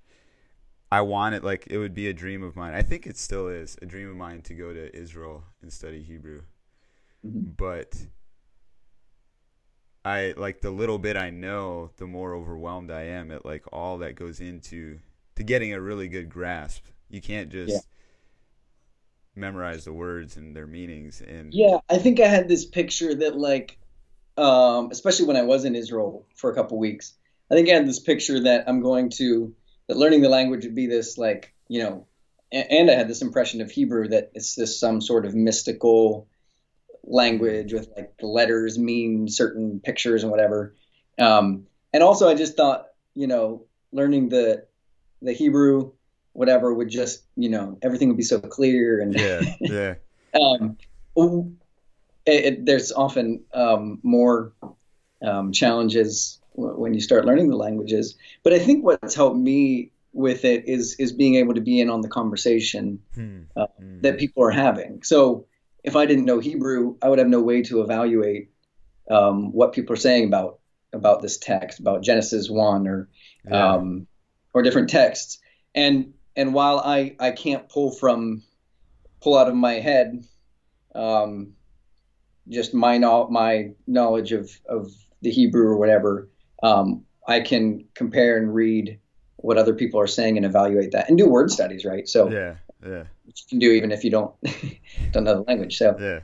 I 0.91 1.03
wanted 1.03 1.45
like 1.45 1.67
it 1.71 1.79
would 1.79 1.95
be 1.95 2.09
a 2.09 2.13
dream 2.13 2.43
of 2.43 2.57
mine. 2.57 2.75
I 2.75 2.83
think 2.83 3.07
it 3.07 3.17
still 3.17 3.47
is 3.49 3.77
a 3.81 3.87
dream 3.87 4.09
of 4.11 4.17
mine 4.17 4.43
to 4.43 4.55
go 4.55 4.73
to 4.73 4.95
Israel 4.97 5.45
and 5.63 5.73
study 5.73 6.03
Hebrew. 6.03 6.43
Mm-hmm. 7.25 7.51
But 7.57 7.97
I 10.05 10.35
like 10.37 10.63
the 10.63 10.71
little 10.71 10.99
bit 10.99 11.17
I 11.17 11.31
know, 11.31 11.91
the 11.97 12.07
more 12.07 12.35
overwhelmed 12.35 12.91
I 12.91 13.03
am 13.03 13.31
at 13.31 13.45
like 13.45 13.65
all 13.73 13.99
that 13.99 14.15
goes 14.15 14.41
into 14.41 14.99
to 15.37 15.43
getting 15.43 15.73
a 15.75 15.81
really 15.81 16.09
good 16.09 16.29
grasp. 16.29 16.87
You 17.09 17.21
can't 17.21 17.51
just 17.51 17.73
yeah. 17.73 17.81
Memorize 19.39 19.85
the 19.85 19.93
words 19.93 20.37
and 20.37 20.55
their 20.55 20.67
meanings 20.67 21.21
and 21.21 21.53
Yeah, 21.55 21.79
I 21.89 21.99
think 21.99 22.21
I 22.21 22.27
had 22.27 22.49
this 22.49 22.65
picture 22.65 23.15
that 23.15 23.37
like 23.37 23.79
um, 24.37 24.91
especially 24.93 25.27
when 25.27 25.37
I 25.37 25.43
was 25.43 25.65
in 25.65 25.75
Israel 25.75 26.27
for 26.37 26.51
a 26.51 26.55
couple 26.55 26.79
weeks. 26.79 27.15
I 27.51 27.55
think 27.55 27.69
I 27.69 27.75
had 27.75 27.89
this 27.89 27.99
picture 27.99 28.41
that 28.41 28.65
I'm 28.69 28.83
going 28.83 29.11
to 29.17 29.55
that 29.89 29.97
learning 29.97 30.21
the 30.23 30.29
language 30.29 30.65
would 30.65 30.75
be 30.75 30.87
this 30.87 31.19
like, 31.19 31.55
you 31.67 31.83
know, 31.83 32.07
and, 32.53 32.71
and 32.71 32.91
I 32.91 32.95
had 32.95 33.09
this 33.09 33.23
impression 33.23 33.61
of 33.61 33.71
Hebrew 33.71 34.09
that 34.09 34.31
it's 34.35 34.55
this 34.55 34.79
some 34.79 35.01
sort 35.01 35.27
of 35.27 35.35
mystical 35.35 36.29
language 37.03 37.73
with 37.73 37.89
like 37.97 38.17
the 38.19 38.27
letters 38.27 38.79
mean 38.79 39.29
certain 39.29 39.81
pictures 39.81 40.23
and 40.23 40.31
whatever. 40.31 40.75
Um, 41.19 41.67
and 41.93 42.03
also, 42.03 42.29
I 42.29 42.35
just 42.35 42.57
thought, 42.57 42.87
you 43.15 43.27
know, 43.27 43.65
learning 43.93 44.29
the 44.29 44.67
the 45.21 45.33
Hebrew, 45.33 45.93
whatever, 46.39 46.73
would 46.73 46.89
just, 46.89 47.25
you 47.37 47.49
know, 47.49 47.77
everything 47.83 48.09
would 48.09 48.17
be 48.17 48.23
so 48.23 48.39
clear 48.39 49.01
and 49.01 49.15
yeah, 49.19 49.41
yeah. 49.61 49.95
um, 50.41 50.79
it, 52.25 52.45
it, 52.45 52.67
there's 52.67 52.93
often 52.93 53.43
um, 53.53 53.99
more 54.05 54.53
um, 55.21 55.53
challenges 55.53 56.41
when 56.53 56.95
you 56.95 57.01
start 57.01 57.25
learning 57.25 57.51
the 57.51 57.57
languages. 57.57 58.17
But 58.45 58.53
I 58.53 58.61
think 58.61 58.85
what's 58.85 59.17
helped 59.17 59.37
me 59.37 59.91
with 60.13 60.45
it 60.45 60.69
is 60.69 60.95
is 60.99 61.13
being 61.13 61.35
able 61.35 61.55
to 61.55 61.61
be 61.61 61.81
in 61.81 61.91
on 61.91 62.03
the 62.03 62.09
conversation 62.09 63.01
hmm. 63.15 63.41
uh, 63.57 63.67
hmm. 63.79 64.01
that 64.03 64.19
people 64.19 64.45
are 64.45 64.51
having. 64.51 65.03
So 65.03 65.47
if 65.83 65.97
I 65.97 66.07
didn't 66.07 66.25
know 66.25 66.39
Hebrew, 66.39 66.97
I 67.03 67.09
would 67.09 67.19
have 67.19 67.29
no 67.29 67.43
way 67.43 67.63
to 67.63 67.83
evaluate 67.83 68.51
um, 69.11 69.53
what 69.53 69.73
people 69.73 69.95
are 69.95 69.97
saying 69.97 70.29
about 70.29 70.61
about 70.93 71.21
this 71.21 71.37
text, 71.37 71.81
about 71.81 72.03
Genesis 72.03 72.49
one 72.49 72.87
or 72.87 73.09
yeah. 73.45 73.75
um, 73.75 74.07
or 74.55 74.63
different 74.63 74.91
texts. 74.91 75.41
And 75.75 76.15
and 76.39 76.55
while 76.55 76.79
I 76.79 77.17
I 77.21 77.33
can't 77.33 77.69
pull 77.69 77.91
from 77.91 78.43
pull 79.21 79.37
out 79.37 79.49
of 79.49 79.55
my 79.55 79.75
head 79.75 80.25
um, 80.95 81.53
just 82.49 82.73
my 82.73 82.97
no- 82.97 83.29
my 83.29 83.73
knowledge 83.87 84.33
of 84.33 84.51
of 84.69 84.91
the 85.21 85.31
Hebrew 85.31 85.67
or 85.67 85.77
whatever, 85.77 86.31
um, 86.63 87.05
I 87.27 87.41
can 87.41 87.85
compare 87.95 88.39
and 88.39 88.55
read 88.55 88.99
what 89.37 89.59
other 89.59 89.75
people 89.75 90.01
are 90.01 90.07
saying 90.07 90.37
and 90.37 90.47
evaluate 90.47 90.93
that 90.93 91.09
and 91.09 91.19
do 91.19 91.29
word 91.29 91.51
studies, 91.51 91.85
right? 91.85 92.09
So 92.09 92.31
yeah, 92.31 92.55
yeah 92.87 93.05
you 93.27 93.33
can 93.49 93.59
do 93.59 93.73
even 93.73 93.93
if 93.93 94.05
you 94.05 94.11
don't 94.11 94.35
don't 95.13 95.25
know 95.25 95.35
the 95.35 95.43
language. 95.43 95.77
So 95.77 95.97
yeah. 95.99 96.21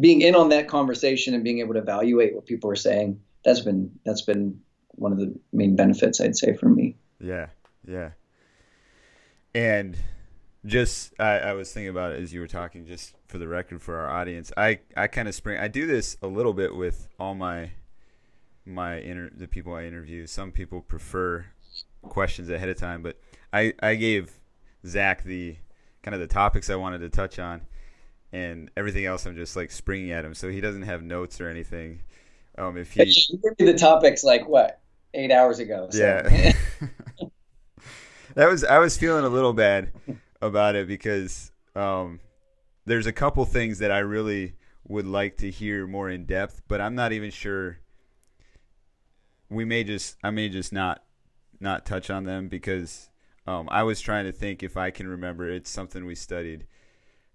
being 0.00 0.22
in 0.22 0.34
on 0.34 0.48
that 0.48 0.68
conversation 0.68 1.34
and 1.34 1.44
being 1.44 1.60
able 1.60 1.74
to 1.74 1.80
evaluate 1.80 2.34
what 2.34 2.46
people 2.46 2.70
are 2.70 2.76
saying, 2.76 3.20
that's 3.44 3.60
been 3.60 3.90
that's 4.04 4.22
been 4.22 4.60
one 4.92 5.12
of 5.12 5.18
the 5.18 5.34
main 5.52 5.76
benefits 5.76 6.20
I'd 6.20 6.36
say 6.36 6.56
for 6.56 6.68
me. 6.68 6.96
Yeah, 7.20 7.48
yeah. 7.86 8.10
And 9.54 9.96
just 10.64 11.12
I, 11.18 11.38
I 11.38 11.52
was 11.52 11.72
thinking 11.72 11.90
about 11.90 12.12
it 12.12 12.22
as 12.22 12.32
you 12.32 12.40
were 12.40 12.46
talking, 12.46 12.86
just 12.86 13.14
for 13.26 13.38
the 13.38 13.48
record 13.48 13.82
for 13.82 13.98
our 13.98 14.10
audience. 14.10 14.52
I, 14.56 14.80
I 14.96 15.06
kind 15.08 15.28
of 15.28 15.34
spring 15.34 15.58
I 15.58 15.68
do 15.68 15.86
this 15.86 16.16
a 16.22 16.26
little 16.26 16.52
bit 16.52 16.74
with 16.74 17.08
all 17.18 17.34
my 17.34 17.70
my 18.64 18.96
inter 18.96 19.30
the 19.34 19.48
people 19.48 19.74
I 19.74 19.84
interview. 19.84 20.26
Some 20.26 20.52
people 20.52 20.80
prefer 20.80 21.46
questions 22.02 22.48
ahead 22.48 22.68
of 22.68 22.76
time, 22.76 23.02
but 23.02 23.18
I, 23.52 23.74
I 23.82 23.94
gave 23.94 24.32
Zach 24.86 25.24
the 25.24 25.56
kind 26.02 26.14
of 26.14 26.20
the 26.20 26.26
topics 26.26 26.70
I 26.70 26.76
wanted 26.76 26.98
to 26.98 27.08
touch 27.08 27.38
on, 27.38 27.62
and 28.32 28.70
everything 28.76 29.04
else 29.04 29.26
I'm 29.26 29.36
just 29.36 29.56
like 29.56 29.70
springing 29.70 30.12
at 30.12 30.24
him, 30.24 30.34
so 30.34 30.48
he 30.48 30.60
doesn't 30.60 30.82
have 30.82 31.02
notes 31.02 31.40
or 31.40 31.48
anything. 31.48 32.02
Um, 32.58 32.76
if 32.76 32.92
he 32.92 33.02
you 33.04 33.38
gave 33.38 33.66
me 33.66 33.72
the 33.72 33.78
topics 33.78 34.22
like 34.22 34.46
what 34.48 34.80
eight 35.14 35.30
hours 35.30 35.58
ago. 35.58 35.88
So. 35.90 35.98
Yeah, 35.98 36.52
that 38.34 38.48
was 38.48 38.64
I 38.64 38.78
was 38.78 38.96
feeling 38.96 39.24
a 39.24 39.28
little 39.28 39.52
bad 39.52 39.92
about 40.40 40.74
it 40.74 40.86
because 40.86 41.52
um, 41.74 42.20
there's 42.86 43.06
a 43.06 43.12
couple 43.12 43.44
things 43.44 43.78
that 43.78 43.90
I 43.90 43.98
really 43.98 44.54
would 44.88 45.06
like 45.06 45.38
to 45.38 45.50
hear 45.50 45.86
more 45.86 46.10
in 46.10 46.26
depth, 46.26 46.62
but 46.68 46.80
I'm 46.80 46.94
not 46.94 47.12
even 47.12 47.30
sure. 47.30 47.78
We 49.48 49.64
may 49.64 49.84
just 49.84 50.16
I 50.22 50.30
may 50.30 50.48
just 50.48 50.72
not 50.72 51.02
not 51.60 51.86
touch 51.86 52.10
on 52.10 52.24
them 52.24 52.48
because 52.48 53.10
um, 53.46 53.68
I 53.70 53.82
was 53.82 54.00
trying 54.00 54.24
to 54.24 54.32
think 54.32 54.62
if 54.62 54.76
I 54.76 54.90
can 54.90 55.06
remember. 55.08 55.48
It's 55.48 55.70
something 55.70 56.04
we 56.06 56.14
studied 56.14 56.66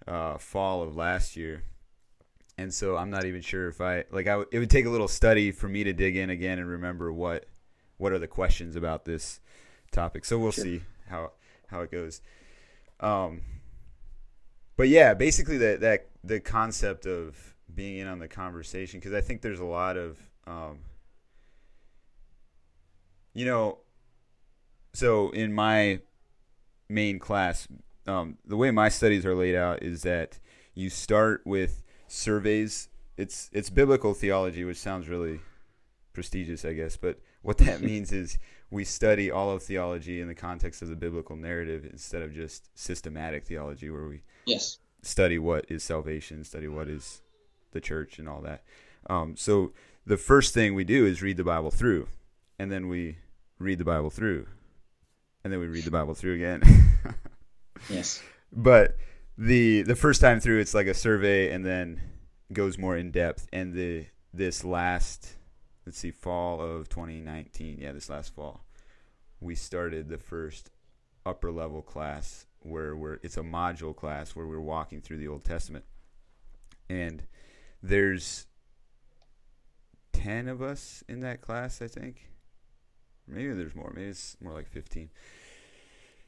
uh, 0.07 0.37
fall 0.37 0.81
of 0.81 0.95
last 0.95 1.35
year, 1.35 1.63
and 2.57 2.73
so 2.73 2.97
I'm 2.97 3.09
not 3.09 3.25
even 3.25 3.41
sure 3.41 3.67
if 3.67 3.81
I 3.81 4.05
like. 4.11 4.27
I 4.27 4.31
w- 4.31 4.49
it 4.51 4.59
would 4.59 4.69
take 4.69 4.85
a 4.85 4.89
little 4.89 5.07
study 5.07 5.51
for 5.51 5.67
me 5.67 5.83
to 5.83 5.93
dig 5.93 6.15
in 6.15 6.29
again 6.29 6.59
and 6.59 6.67
remember 6.67 7.13
what 7.13 7.45
what 7.97 8.11
are 8.11 8.19
the 8.19 8.27
questions 8.27 8.75
about 8.75 9.05
this 9.05 9.39
topic. 9.97 10.25
So 10.25 10.37
we'll 10.37 10.51
sure. 10.51 10.63
see 10.63 10.81
how 11.09 11.31
how 11.67 11.81
it 11.81 11.91
goes. 11.91 12.21
Um, 12.99 13.41
but 14.75 14.89
yeah, 14.89 15.13
basically 15.13 15.57
that 15.57 15.81
that 15.81 16.07
the 16.23 16.39
concept 16.39 17.05
of 17.05 17.55
being 17.73 17.99
in 17.99 18.07
on 18.07 18.19
the 18.19 18.27
conversation 18.27 18.99
because 18.99 19.13
I 19.13 19.21
think 19.21 19.41
there's 19.41 19.59
a 19.59 19.65
lot 19.65 19.97
of 19.97 20.17
um, 20.45 20.79
you 23.33 23.45
know 23.45 23.79
so 24.93 25.29
in 25.29 25.53
my 25.53 25.99
main 26.89 27.19
class, 27.19 27.67
um, 28.07 28.37
the 28.45 28.57
way 28.57 28.71
my 28.71 28.89
studies 28.89 29.25
are 29.25 29.35
laid 29.35 29.55
out 29.55 29.83
is 29.83 30.01
that 30.03 30.39
you 30.73 30.89
start 30.89 31.41
with 31.45 31.83
surveys. 32.07 32.89
It's 33.15 33.49
it's 33.53 33.69
biblical 33.69 34.13
theology, 34.13 34.63
which 34.63 34.77
sounds 34.77 35.07
really 35.07 35.39
prestigious, 36.13 36.65
I 36.65 36.73
guess. 36.73 36.97
But 36.97 37.19
what 37.41 37.57
that 37.59 37.81
means 37.91 38.11
is 38.11 38.37
we 38.69 38.83
study 38.83 39.31
all 39.31 39.51
of 39.51 39.63
theology 39.63 40.19
in 40.19 40.27
the 40.27 40.35
context 40.35 40.81
of 40.81 40.89
the 40.89 40.95
biblical 40.95 41.35
narrative 41.35 41.87
instead 41.89 42.21
of 42.21 42.33
just 42.33 42.69
systematic 42.77 43.45
theology, 43.45 43.89
where 43.89 44.07
we 44.07 44.21
yes 44.45 44.77
study 45.01 45.39
what 45.39 45.65
is 45.69 45.83
salvation, 45.83 46.43
study 46.43 46.67
what 46.67 46.87
is 46.87 47.21
the 47.71 47.81
church, 47.81 48.19
and 48.19 48.27
all 48.27 48.41
that. 48.41 48.63
Um, 49.09 49.35
so 49.37 49.71
the 50.05 50.17
first 50.17 50.53
thing 50.53 50.73
we 50.73 50.83
do 50.83 51.05
is 51.05 51.21
read 51.21 51.37
the 51.37 51.43
Bible 51.43 51.71
through, 51.71 52.07
and 52.59 52.71
then 52.71 52.87
we 52.87 53.17
read 53.59 53.77
the 53.77 53.85
Bible 53.85 54.09
through, 54.09 54.47
and 55.43 55.51
then 55.51 55.59
we 55.59 55.67
read 55.67 55.85
the 55.85 55.91
Bible 55.91 56.13
through 56.13 56.35
again. 56.35 56.61
yes. 57.89 58.21
But 58.51 58.97
the 59.37 59.83
the 59.83 59.95
first 59.95 60.21
time 60.21 60.39
through, 60.39 60.59
it's 60.59 60.73
like 60.73 60.87
a 60.87 60.93
survey, 60.93 61.51
and 61.51 61.65
then 61.65 62.01
goes 62.51 62.77
more 62.77 62.97
in 62.97 63.11
depth. 63.11 63.47
And 63.53 63.73
the 63.73 64.05
this 64.33 64.63
last, 64.63 65.36
let's 65.87 65.99
see, 65.99 66.11
fall 66.11 66.59
of 66.61 66.89
2019, 66.89 67.77
yeah, 67.79 67.93
this 67.93 68.09
last 68.09 68.35
fall, 68.35 68.65
we 69.39 69.55
started 69.55 70.09
the 70.09 70.17
first 70.17 70.69
upper 71.25 71.49
level 71.49 71.81
class 71.81 72.45
where 72.59 72.93
we're 72.93 73.19
it's 73.23 73.37
a 73.37 73.41
module 73.41 73.95
class 73.95 74.35
where 74.35 74.45
we're 74.45 74.59
walking 74.59 74.99
through 74.99 75.17
the 75.17 75.29
Old 75.29 75.45
Testament, 75.45 75.85
and 76.89 77.23
there's 77.81 78.47
ten 80.11 80.49
of 80.49 80.61
us 80.61 81.05
in 81.07 81.21
that 81.21 81.39
class, 81.39 81.81
I 81.81 81.87
think. 81.87 82.27
Maybe 83.25 83.53
there's 83.53 83.75
more. 83.75 83.93
Maybe 83.95 84.09
it's 84.09 84.35
more 84.41 84.53
like 84.53 84.67
fifteen. 84.67 85.09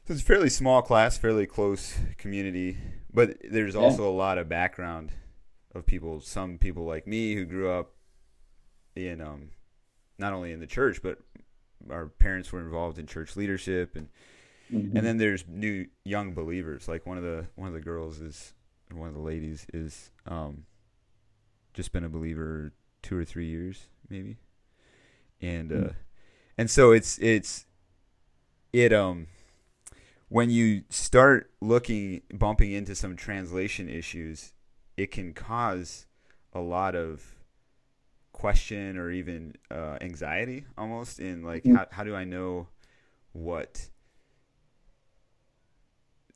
So 0.06 0.14
it's 0.14 0.22
a 0.22 0.24
fairly 0.24 0.48
small 0.48 0.80
class, 0.80 1.18
fairly 1.18 1.46
close 1.46 1.98
community, 2.16 2.78
but 3.12 3.36
there's 3.44 3.74
yeah. 3.74 3.82
also 3.82 4.08
a 4.08 4.10
lot 4.10 4.38
of 4.38 4.48
background 4.48 5.12
of 5.74 5.84
people. 5.84 6.22
Some 6.22 6.56
people 6.56 6.86
like 6.86 7.06
me 7.06 7.34
who 7.34 7.44
grew 7.44 7.70
up 7.70 7.92
in 8.96 9.20
um, 9.20 9.50
not 10.18 10.32
only 10.32 10.52
in 10.52 10.60
the 10.60 10.66
church, 10.66 11.02
but 11.02 11.18
our 11.90 12.06
parents 12.06 12.52
were 12.52 12.60
involved 12.60 12.98
in 12.98 13.06
church 13.06 13.36
leadership, 13.36 13.96
and 13.96 14.08
mm-hmm. 14.72 14.96
and 14.96 15.06
then 15.06 15.18
there's 15.18 15.44
new 15.48 15.86
young 16.04 16.34
believers. 16.34 16.88
Like 16.88 17.06
one 17.06 17.16
of 17.16 17.24
the 17.24 17.46
one 17.54 17.68
of 17.68 17.74
the 17.74 17.80
girls 17.80 18.20
is 18.20 18.54
one 18.92 19.08
of 19.08 19.14
the 19.14 19.20
ladies 19.20 19.66
is 19.72 20.10
um, 20.26 20.64
just 21.74 21.92
been 21.92 22.04
a 22.04 22.08
believer 22.08 22.72
two 23.02 23.16
or 23.16 23.24
three 23.24 23.46
years, 23.46 23.88
maybe, 24.08 24.36
and 25.40 25.72
uh, 25.72 25.92
and 26.58 26.70
so 26.70 26.92
it's 26.92 27.18
it's 27.18 27.66
it 28.72 28.92
um 28.92 29.26
when 30.28 30.48
you 30.48 30.84
start 30.88 31.50
looking 31.60 32.22
bumping 32.32 32.72
into 32.72 32.94
some 32.94 33.16
translation 33.16 33.88
issues, 33.88 34.52
it 34.96 35.10
can 35.10 35.34
cause 35.34 36.06
a 36.52 36.60
lot 36.60 36.94
of 36.94 37.34
question 38.40 38.96
or 38.96 39.10
even 39.10 39.54
uh, 39.70 39.98
anxiety 40.00 40.64
almost 40.78 41.20
in 41.20 41.42
like 41.42 41.62
mm-hmm. 41.62 41.76
how, 41.76 41.86
how 41.90 42.02
do 42.02 42.16
I 42.16 42.24
know 42.24 42.68
what 43.32 43.86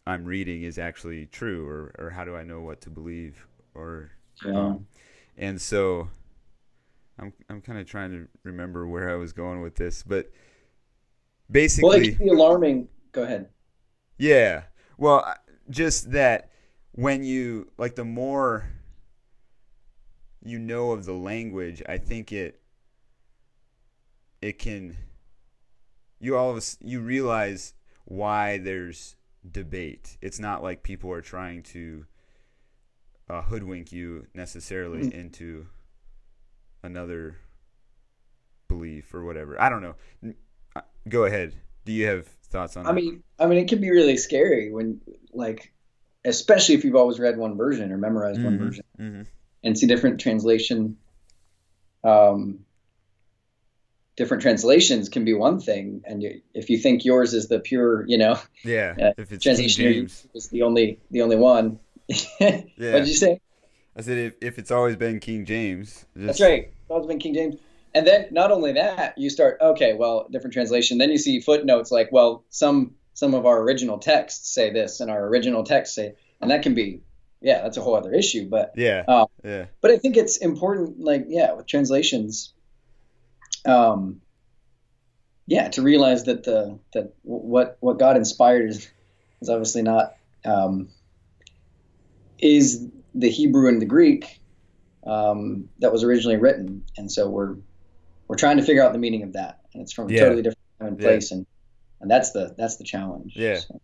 I'm 0.06 0.26
reading 0.26 0.64
is 0.64 0.76
actually 0.78 1.24
true 1.24 1.66
or, 1.66 1.94
or 1.98 2.10
how 2.10 2.26
do 2.26 2.36
I 2.36 2.44
know 2.44 2.60
what 2.60 2.82
to 2.82 2.90
believe 2.90 3.46
or 3.74 4.10
yeah. 4.44 4.52
um, 4.52 4.86
and 5.38 5.58
so 5.58 6.10
I'm 7.18 7.32
I'm 7.48 7.62
kind 7.62 7.78
of 7.78 7.86
trying 7.86 8.10
to 8.10 8.28
remember 8.42 8.86
where 8.86 9.08
I 9.08 9.14
was 9.14 9.32
going 9.32 9.62
with 9.62 9.76
this 9.76 10.02
but 10.02 10.30
basically 11.50 11.88
well, 11.88 11.98
it 11.98 12.16
can 12.18 12.26
be 12.26 12.32
alarming 12.32 12.88
go 13.12 13.22
ahead 13.22 13.48
yeah 14.18 14.64
well 14.98 15.34
just 15.70 16.12
that 16.12 16.50
when 16.92 17.24
you 17.24 17.70
like 17.78 17.94
the 17.94 18.04
more 18.04 18.68
you 20.44 20.58
know 20.58 20.92
of 20.92 21.04
the 21.04 21.12
language 21.12 21.82
I 21.88 21.98
think 21.98 22.32
it 22.32 22.60
it 24.42 24.58
can 24.58 24.96
you 26.20 26.36
all 26.36 26.50
of 26.50 26.56
us 26.56 26.76
you 26.80 27.00
realize 27.00 27.74
why 28.04 28.58
there's 28.58 29.16
debate. 29.50 30.16
It's 30.20 30.38
not 30.38 30.62
like 30.62 30.82
people 30.82 31.10
are 31.12 31.20
trying 31.20 31.62
to 31.64 32.06
uh, 33.28 33.42
hoodwink 33.42 33.92
you 33.92 34.26
necessarily 34.34 35.00
mm-hmm. 35.00 35.18
into 35.18 35.66
another 36.82 37.36
belief 38.68 39.14
or 39.14 39.24
whatever. 39.24 39.60
I 39.60 39.68
don't 39.68 39.82
know. 39.82 39.94
Uh, 40.76 40.80
go 41.08 41.24
ahead. 41.24 41.54
Do 41.84 41.92
you 41.92 42.06
have 42.06 42.26
thoughts 42.26 42.76
on 42.76 42.86
I 42.86 42.90
that? 42.90 42.94
mean, 42.94 43.22
I 43.38 43.46
mean, 43.46 43.58
it 43.58 43.68
can 43.68 43.80
be 43.80 43.90
really 43.90 44.16
scary 44.16 44.72
when, 44.72 45.00
like, 45.32 45.72
especially 46.24 46.74
if 46.74 46.84
you've 46.84 46.96
always 46.96 47.18
read 47.18 47.36
one 47.36 47.56
version 47.56 47.92
or 47.92 47.98
memorized 47.98 48.38
mm-hmm. 48.38 48.46
one 48.46 48.58
version, 48.58 48.84
mm-hmm. 48.98 49.22
And 49.64 49.76
see 49.76 49.86
different 49.86 50.20
translation 50.20 50.96
um, 52.04 52.60
different 54.16 54.42
translations 54.42 55.08
can 55.08 55.24
be 55.24 55.34
one 55.34 55.60
thing, 55.60 56.02
and 56.04 56.22
you, 56.22 56.40
if 56.52 56.70
you 56.70 56.78
think 56.78 57.04
yours 57.04 57.34
is 57.34 57.48
the 57.48 57.58
pure, 57.58 58.06
you 58.06 58.18
know, 58.18 58.38
yeah, 58.64 58.94
uh, 59.00 59.12
if 59.16 59.32
it's 59.32 59.42
translation 59.42 59.84
James. 59.84 60.26
is 60.34 60.48
the 60.48 60.62
only 60.62 61.00
the 61.10 61.22
only 61.22 61.36
one. 61.36 61.80
yeah. 62.08 62.60
What 62.76 62.76
did 62.76 63.08
you 63.08 63.14
say? 63.14 63.40
I 63.96 64.02
said 64.02 64.18
if, 64.18 64.34
if 64.40 64.58
it's 64.58 64.70
always 64.70 64.96
been 64.96 65.20
King 65.20 65.44
James. 65.44 66.04
Just... 66.14 66.26
That's 66.26 66.40
right. 66.40 66.64
It's 66.64 66.90
always 66.90 67.06
been 67.06 67.18
King 67.18 67.34
James. 67.34 67.56
And 67.94 68.04
then 68.06 68.26
not 68.32 68.50
only 68.50 68.72
that, 68.72 69.16
you 69.16 69.30
start 69.30 69.58
okay, 69.60 69.94
well, 69.94 70.26
different 70.30 70.52
translation. 70.52 70.98
Then 70.98 71.10
you 71.10 71.18
see 71.18 71.40
footnotes 71.40 71.90
like, 71.90 72.10
well, 72.10 72.44
some 72.50 72.94
some 73.14 73.34
of 73.34 73.46
our 73.46 73.60
original 73.62 73.98
texts 73.98 74.52
say 74.52 74.72
this, 74.72 75.00
and 75.00 75.10
our 75.10 75.26
original 75.26 75.64
texts 75.64 75.94
say, 75.94 76.14
and 76.40 76.50
that 76.50 76.62
can 76.62 76.74
be, 76.74 77.00
yeah, 77.40 77.62
that's 77.62 77.76
a 77.76 77.80
whole 77.80 77.94
other 77.94 78.12
issue. 78.12 78.48
But 78.48 78.72
yeah, 78.76 79.04
um, 79.06 79.26
yeah. 79.44 79.66
But 79.80 79.90
I 79.90 79.98
think 79.98 80.16
it's 80.16 80.38
important, 80.38 81.00
like 81.00 81.26
yeah, 81.28 81.52
with 81.52 81.66
translations, 81.66 82.52
um, 83.66 84.20
yeah, 85.46 85.68
to 85.68 85.82
realize 85.82 86.24
that 86.24 86.44
the 86.44 86.78
that 86.94 87.14
what 87.22 87.76
what 87.80 87.98
God 87.98 88.16
inspired 88.16 88.70
is, 88.70 88.90
is 89.40 89.50
obviously 89.50 89.82
not 89.82 90.14
um, 90.44 90.88
is 92.38 92.86
the 93.14 93.30
Hebrew 93.30 93.68
and 93.68 93.80
the 93.80 93.86
Greek 93.86 94.40
um, 95.06 95.68
that 95.80 95.92
was 95.92 96.02
originally 96.02 96.36
written, 96.36 96.84
and 96.96 97.12
so 97.12 97.28
we're 97.28 97.56
we're 98.26 98.36
trying 98.36 98.56
to 98.56 98.62
figure 98.62 98.82
out 98.82 98.92
the 98.92 98.98
meaning 98.98 99.22
of 99.22 99.34
that, 99.34 99.60
and 99.74 99.82
it's 99.82 99.92
from 99.92 100.08
a 100.08 100.12
yeah. 100.12 100.20
totally 100.20 100.42
different 100.42 100.58
time 100.78 100.88
and 100.88 100.98
place, 100.98 101.30
yeah. 101.30 101.38
and 101.38 101.46
and 102.00 102.10
that's 102.10 102.32
the 102.32 102.54
that's 102.56 102.76
the 102.76 102.84
challenge. 102.84 103.34
Yeah. 103.36 103.56
So. 103.56 103.80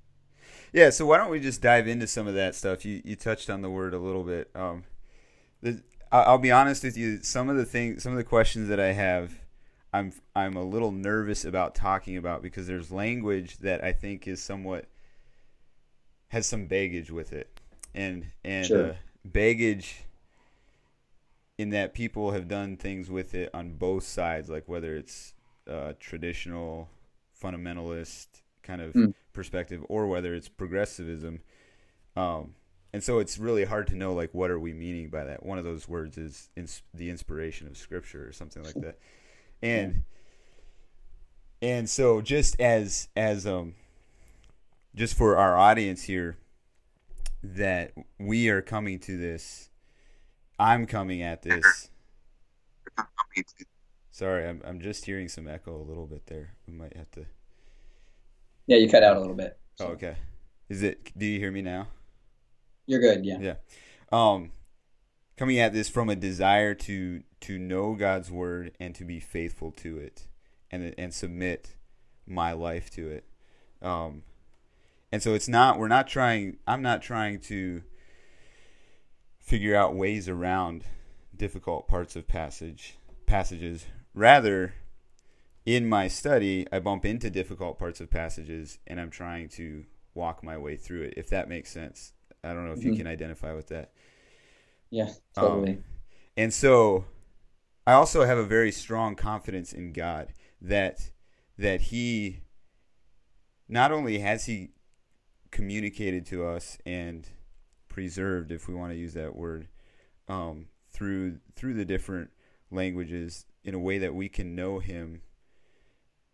Yeah, 0.72 0.90
so 0.90 1.04
why 1.04 1.18
don't 1.18 1.30
we 1.30 1.40
just 1.40 1.60
dive 1.60 1.88
into 1.88 2.06
some 2.06 2.28
of 2.28 2.34
that 2.34 2.54
stuff? 2.54 2.84
You 2.84 3.02
you 3.04 3.16
touched 3.16 3.50
on 3.50 3.60
the 3.60 3.70
word 3.70 3.92
a 3.92 3.98
little 3.98 4.22
bit. 4.22 4.50
Um, 4.54 4.84
the, 5.62 5.82
I'll 6.12 6.38
be 6.38 6.50
honest 6.50 6.84
with 6.84 6.96
you. 6.96 7.22
Some 7.22 7.48
of 7.48 7.56
the 7.56 7.64
things, 7.64 8.02
some 8.02 8.12
of 8.12 8.18
the 8.18 8.24
questions 8.24 8.68
that 8.68 8.80
I 8.80 8.92
have 8.92 9.40
I'm 9.92 10.12
I'm 10.34 10.56
a 10.56 10.62
little 10.62 10.92
nervous 10.92 11.44
about 11.44 11.74
talking 11.74 12.16
about 12.16 12.42
because 12.42 12.66
there's 12.66 12.90
language 12.90 13.58
that 13.58 13.82
I 13.82 13.92
think 13.92 14.28
is 14.28 14.42
somewhat 14.42 14.86
has 16.28 16.46
some 16.46 16.66
baggage 16.66 17.10
with 17.10 17.32
it, 17.32 17.60
and 17.94 18.26
and 18.44 18.66
sure. 18.66 18.90
uh, 18.90 18.94
baggage 19.24 20.04
in 21.58 21.70
that 21.70 21.92
people 21.92 22.30
have 22.30 22.48
done 22.48 22.76
things 22.76 23.10
with 23.10 23.34
it 23.34 23.50
on 23.52 23.74
both 23.74 24.04
sides, 24.04 24.48
like 24.48 24.68
whether 24.68 24.96
it's 24.96 25.34
uh, 25.68 25.92
traditional 25.98 26.88
fundamentalist 27.42 28.28
kind 28.62 28.80
of 28.80 28.92
mm. 28.92 29.12
perspective 29.32 29.84
or 29.88 30.06
whether 30.06 30.34
it's 30.34 30.48
progressivism. 30.48 31.40
Um, 32.16 32.54
and 32.92 33.04
so 33.04 33.18
it's 33.20 33.38
really 33.38 33.64
hard 33.64 33.86
to 33.88 33.94
know 33.94 34.14
like 34.14 34.34
what 34.34 34.50
are 34.50 34.58
we 34.58 34.72
meaning 34.72 35.08
by 35.10 35.24
that. 35.24 35.44
One 35.44 35.58
of 35.58 35.64
those 35.64 35.88
words 35.88 36.18
is 36.18 36.48
ins- 36.56 36.82
the 36.92 37.10
inspiration 37.10 37.68
of 37.68 37.76
Scripture 37.76 38.26
or 38.26 38.32
something 38.32 38.62
like 38.62 38.74
that. 38.74 38.98
And 39.62 40.02
and 41.62 41.88
so 41.88 42.20
just 42.20 42.58
as 42.60 43.08
as 43.14 43.46
um 43.46 43.74
just 44.94 45.14
for 45.14 45.36
our 45.36 45.56
audience 45.56 46.02
here 46.04 46.38
that 47.42 47.92
we 48.18 48.48
are 48.48 48.62
coming 48.62 48.98
to 48.98 49.16
this 49.16 49.70
i'm 50.58 50.86
coming 50.86 51.22
at 51.22 51.42
this. 51.42 51.90
Sorry 54.10 54.46
i'm, 54.48 54.60
I'm 54.64 54.80
just 54.80 55.04
hearing 55.04 55.28
some 55.28 55.46
echo 55.46 55.76
a 55.76 55.84
little 55.84 56.06
bit 56.06 56.26
there. 56.26 56.54
We 56.66 56.74
might 56.74 56.96
have 56.96 57.10
to 57.12 57.26
yeah 58.66 58.78
you 58.78 58.88
cut 58.88 59.02
out 59.02 59.16
a 59.16 59.20
little 59.20 59.36
bit. 59.36 59.58
So. 59.76 59.88
oh, 59.88 59.90
okay. 59.92 60.16
Is 60.68 60.82
it 60.82 61.16
do 61.16 61.26
you 61.26 61.38
hear 61.38 61.50
me 61.50 61.62
now 61.62 61.88
you're 62.90 63.00
good 63.00 63.24
yeah 63.24 63.38
yeah 63.40 63.54
um 64.12 64.50
coming 65.40 65.58
at 65.58 65.72
this 65.72 65.88
from 65.88 66.10
a 66.10 66.14
desire 66.16 66.74
to 66.74 67.22
to 67.40 67.58
know 67.58 67.94
God's 67.94 68.30
word 68.30 68.72
and 68.78 68.94
to 68.94 69.04
be 69.04 69.18
faithful 69.18 69.72
to 69.72 69.96
it 69.96 70.28
and 70.70 70.94
and 70.98 71.14
submit 71.14 71.76
my 72.26 72.52
life 72.52 72.90
to 72.90 73.08
it. 73.08 73.24
Um, 73.80 74.22
and 75.10 75.22
so 75.22 75.32
it's 75.32 75.48
not 75.48 75.78
we're 75.78 75.88
not 75.88 76.06
trying 76.06 76.58
I'm 76.66 76.82
not 76.82 77.00
trying 77.00 77.40
to 77.40 77.82
figure 79.38 79.74
out 79.74 79.94
ways 79.94 80.28
around 80.28 80.84
difficult 81.34 81.88
parts 81.88 82.16
of 82.16 82.28
passage 82.28 82.98
passages. 83.24 83.86
Rather, 84.12 84.74
in 85.64 85.88
my 85.88 86.06
study, 86.06 86.66
I 86.70 86.80
bump 86.80 87.06
into 87.06 87.30
difficult 87.30 87.78
parts 87.78 88.02
of 88.02 88.10
passages 88.10 88.78
and 88.86 89.00
I'm 89.00 89.10
trying 89.10 89.48
to 89.50 89.86
walk 90.12 90.44
my 90.44 90.58
way 90.58 90.76
through 90.76 91.04
it, 91.04 91.14
if 91.16 91.30
that 91.30 91.48
makes 91.48 91.70
sense. 91.70 92.12
I 92.42 92.52
don't 92.52 92.66
know 92.66 92.72
if 92.72 92.80
mm-hmm. 92.80 92.90
you 92.90 92.96
can 92.96 93.06
identify 93.06 93.52
with 93.52 93.68
that. 93.68 93.92
Yeah, 94.90 95.10
totally. 95.34 95.72
Um, 95.72 95.84
and 96.36 96.52
so 96.52 97.04
I 97.86 97.92
also 97.92 98.24
have 98.24 98.38
a 98.38 98.44
very 98.44 98.72
strong 98.72 99.14
confidence 99.14 99.72
in 99.72 99.92
God 99.92 100.32
that 100.60 101.10
that 101.58 101.82
he 101.82 102.40
not 103.68 103.92
only 103.92 104.18
has 104.18 104.46
he 104.46 104.70
communicated 105.50 106.26
to 106.26 106.46
us 106.46 106.78
and 106.86 107.28
preserved 107.88 108.52
if 108.52 108.68
we 108.68 108.74
want 108.74 108.92
to 108.92 108.96
use 108.96 109.14
that 109.14 109.36
word 109.36 109.68
um, 110.28 110.66
through 110.90 111.38
through 111.56 111.74
the 111.74 111.84
different 111.84 112.30
languages 112.70 113.46
in 113.64 113.74
a 113.74 113.78
way 113.78 113.98
that 113.98 114.14
we 114.14 114.28
can 114.28 114.54
know 114.54 114.78
him 114.78 115.22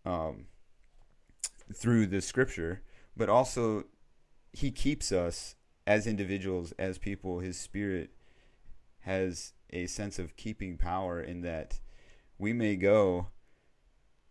um, 0.05 0.47
through 1.75 2.07
the 2.07 2.21
scripture 2.21 2.83
but 3.17 3.29
also 3.29 3.85
he 4.53 4.71
keeps 4.71 5.11
us 5.11 5.57
as 5.87 6.07
individuals 6.07 6.73
as 6.79 6.99
people 6.99 7.41
his 7.41 7.59
spirit 7.59 8.11
has 9.01 9.53
a 9.71 9.87
sense 9.87 10.19
of 10.19 10.37
keeping 10.37 10.77
power 10.77 11.21
in 11.21 11.43
that 11.43 11.79
we 12.39 12.53
may 12.53 12.77
go 12.77 13.29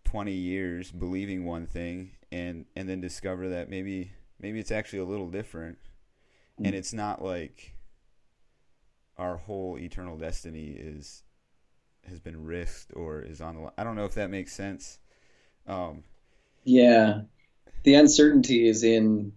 20 0.04 0.32
years 0.32 0.92
believing 0.92 1.46
one 1.46 1.66
thing 1.66 2.12
and 2.32 2.66
and 2.76 2.90
then 2.90 3.02
discover 3.02 3.50
that 3.50 3.70
maybe 3.70 4.12
maybe 4.40 4.60
it's 4.60 4.72
actually 4.72 5.00
a 5.00 5.06
little 5.06 5.30
different 5.30 5.78
and 6.58 6.74
mm. 6.74 6.78
it's 6.78 6.94
not 6.94 7.24
like 7.24 7.76
our 9.18 9.38
whole 9.38 9.78
eternal 9.78 10.18
destiny 10.18 10.68
is 10.68 11.24
has 12.08 12.20
been 12.20 12.46
risked 12.46 12.92
or 12.96 13.22
is 13.22 13.42
on 13.42 13.56
the 13.56 13.62
line. 13.62 13.72
I 13.78 13.84
don't 13.84 13.96
know 13.96 14.06
if 14.06 14.16
that 14.16 14.30
makes 14.30 14.54
sense. 14.54 15.00
Um, 15.68 16.04
yeah, 16.64 17.22
the 17.84 17.96
uncertainty 17.96 18.68
is 18.68 18.84
in 18.84 19.34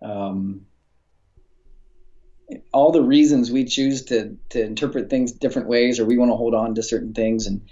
um, 0.00 0.66
all 2.72 2.92
the 2.92 3.02
reasons 3.02 3.50
we 3.50 3.64
choose 3.64 4.04
to 4.06 4.36
to 4.50 4.62
interpret 4.62 5.10
things 5.10 5.32
different 5.32 5.68
ways 5.68 6.00
or 6.00 6.04
we 6.04 6.18
want 6.18 6.30
to 6.30 6.36
hold 6.36 6.54
on 6.54 6.74
to 6.74 6.82
certain 6.82 7.14
things 7.14 7.46
and 7.46 7.62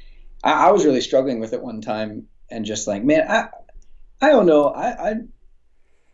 I, 0.43 0.69
I, 0.69 0.73
was 0.73 0.85
really 0.85 1.01
struggling 1.01 1.41
with 1.41 1.53
it 1.53 1.63
one 1.63 1.81
time 1.81 2.29
and 2.51 2.65
just 2.65 2.87
like 2.87 3.05
man 3.05 3.27
I 3.29 3.49
I 4.21 4.31
don't 4.31 4.47
know 4.47 4.65
I, 4.65 5.11
I 5.11 5.15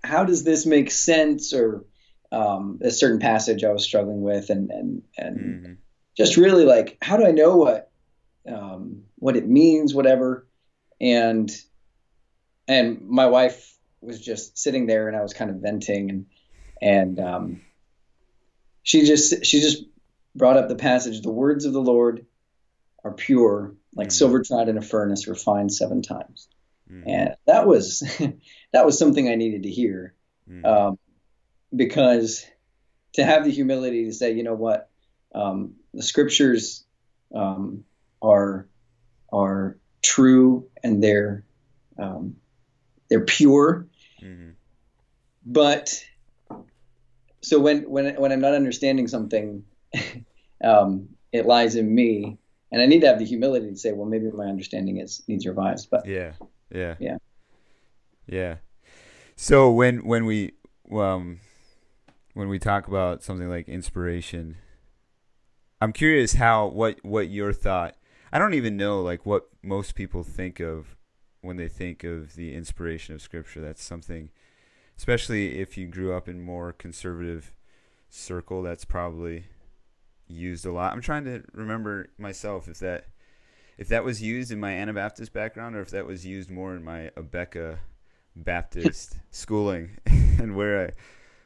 how 0.02 0.24
does 0.24 0.44
this 0.44 0.66
make 0.66 0.90
sense 0.90 1.52
or 1.52 1.84
um, 2.32 2.80
a 2.82 2.90
certain 2.90 3.18
passage 3.18 3.64
I 3.64 3.72
was 3.72 3.84
struggling 3.84 4.22
with 4.22 4.50
and 4.50 4.70
and 4.70 5.02
and 5.16 5.38
mm-hmm. 5.38 5.72
just 6.16 6.36
really 6.36 6.64
like, 6.64 6.98
how 7.00 7.16
do 7.16 7.26
I 7.26 7.30
know 7.30 7.56
what 7.56 7.90
um, 8.48 9.02
what 9.16 9.36
it 9.36 9.46
means, 9.46 9.94
whatever. 9.94 10.46
And 11.00 11.50
and 12.68 13.02
my 13.02 13.26
wife 13.26 13.76
was 14.00 14.20
just 14.20 14.58
sitting 14.58 14.86
there, 14.86 15.08
and 15.08 15.16
I 15.16 15.22
was 15.22 15.34
kind 15.34 15.50
of 15.50 15.56
venting, 15.56 16.10
and 16.10 16.26
and 16.80 17.20
um, 17.20 17.60
she 18.86 19.04
just 19.04 19.44
she 19.44 19.60
just 19.60 19.82
brought 20.36 20.56
up 20.56 20.68
the 20.68 20.76
passage, 20.76 21.20
"The 21.20 21.30
words 21.30 21.64
of 21.64 21.72
the 21.72 21.82
Lord 21.82 22.24
are 23.02 23.12
pure, 23.12 23.74
like 23.96 24.08
mm. 24.08 24.12
silver 24.12 24.42
tried 24.42 24.68
in 24.68 24.78
a 24.78 24.82
furnace, 24.82 25.26
refined 25.26 25.74
seven 25.74 26.02
times." 26.02 26.48
Mm. 26.90 27.02
And 27.04 27.34
that 27.46 27.66
was 27.66 28.04
that 28.72 28.86
was 28.86 28.96
something 28.96 29.28
I 29.28 29.34
needed 29.34 29.64
to 29.64 29.70
hear, 29.70 30.14
mm. 30.48 30.64
um, 30.64 30.98
because 31.74 32.46
to 33.14 33.24
have 33.24 33.44
the 33.44 33.50
humility 33.50 34.04
to 34.04 34.12
say, 34.12 34.34
you 34.34 34.44
know 34.44 34.54
what, 34.54 34.88
um, 35.34 35.74
the 35.92 36.04
scriptures 36.04 36.84
um, 37.34 37.82
are 38.22 38.68
are 39.32 39.78
true 40.00 40.68
and 40.84 41.02
they're 41.02 41.44
um, 41.98 42.36
they're 43.10 43.24
pure. 43.24 43.88
Mm-hmm. 44.22 44.50
But 45.44 46.04
so 47.46 47.60
when 47.60 47.88
when 47.88 48.16
when 48.16 48.32
I'm 48.32 48.40
not 48.40 48.54
understanding 48.54 49.06
something, 49.06 49.62
um, 50.64 51.08
it 51.30 51.46
lies 51.46 51.76
in 51.76 51.94
me, 51.94 52.38
and 52.72 52.82
I 52.82 52.86
need 52.86 53.02
to 53.02 53.06
have 53.06 53.20
the 53.20 53.24
humility 53.24 53.70
to 53.70 53.76
say, 53.76 53.92
well, 53.92 54.08
maybe 54.08 54.28
my 54.32 54.46
understanding 54.46 54.96
is 54.96 55.22
needs 55.28 55.46
revised. 55.46 55.88
But 55.88 56.06
yeah, 56.06 56.32
yeah, 56.70 56.96
yeah, 56.98 57.18
yeah. 58.26 58.56
So 59.36 59.70
when 59.70 60.04
when 60.04 60.26
we 60.26 60.54
um 60.90 61.38
when 62.34 62.48
we 62.48 62.58
talk 62.58 62.88
about 62.88 63.22
something 63.22 63.48
like 63.48 63.68
inspiration, 63.68 64.56
I'm 65.80 65.92
curious 65.92 66.32
how 66.34 66.66
what 66.66 66.98
what 67.04 67.28
your 67.28 67.52
thought 67.52 67.94
I 68.32 68.40
don't 68.40 68.54
even 68.54 68.76
know 68.76 69.00
like 69.02 69.24
what 69.24 69.50
most 69.62 69.94
people 69.94 70.24
think 70.24 70.58
of 70.58 70.96
when 71.42 71.58
they 71.58 71.68
think 71.68 72.02
of 72.02 72.34
the 72.34 72.56
inspiration 72.56 73.14
of 73.14 73.22
scripture. 73.22 73.60
That's 73.60 73.84
something 73.84 74.30
especially 74.96 75.58
if 75.58 75.76
you 75.76 75.86
grew 75.86 76.14
up 76.14 76.28
in 76.28 76.40
more 76.40 76.72
conservative 76.72 77.52
circle 78.08 78.62
that's 78.62 78.84
probably 78.84 79.44
used 80.28 80.66
a 80.66 80.72
lot. 80.72 80.92
I'm 80.92 81.00
trying 81.00 81.24
to 81.24 81.42
remember 81.52 82.08
myself 82.18 82.68
if 82.68 82.78
that 82.80 83.06
if 83.78 83.88
that 83.88 84.04
was 84.04 84.22
used 84.22 84.50
in 84.50 84.58
my 84.58 84.72
Anabaptist 84.72 85.32
background 85.32 85.76
or 85.76 85.80
if 85.80 85.90
that 85.90 86.06
was 86.06 86.24
used 86.24 86.50
more 86.50 86.74
in 86.74 86.82
my 86.82 87.10
Abeka 87.16 87.78
Baptist 88.34 89.16
schooling 89.30 89.98
and 90.06 90.56
where 90.56 90.86
I 90.86 90.90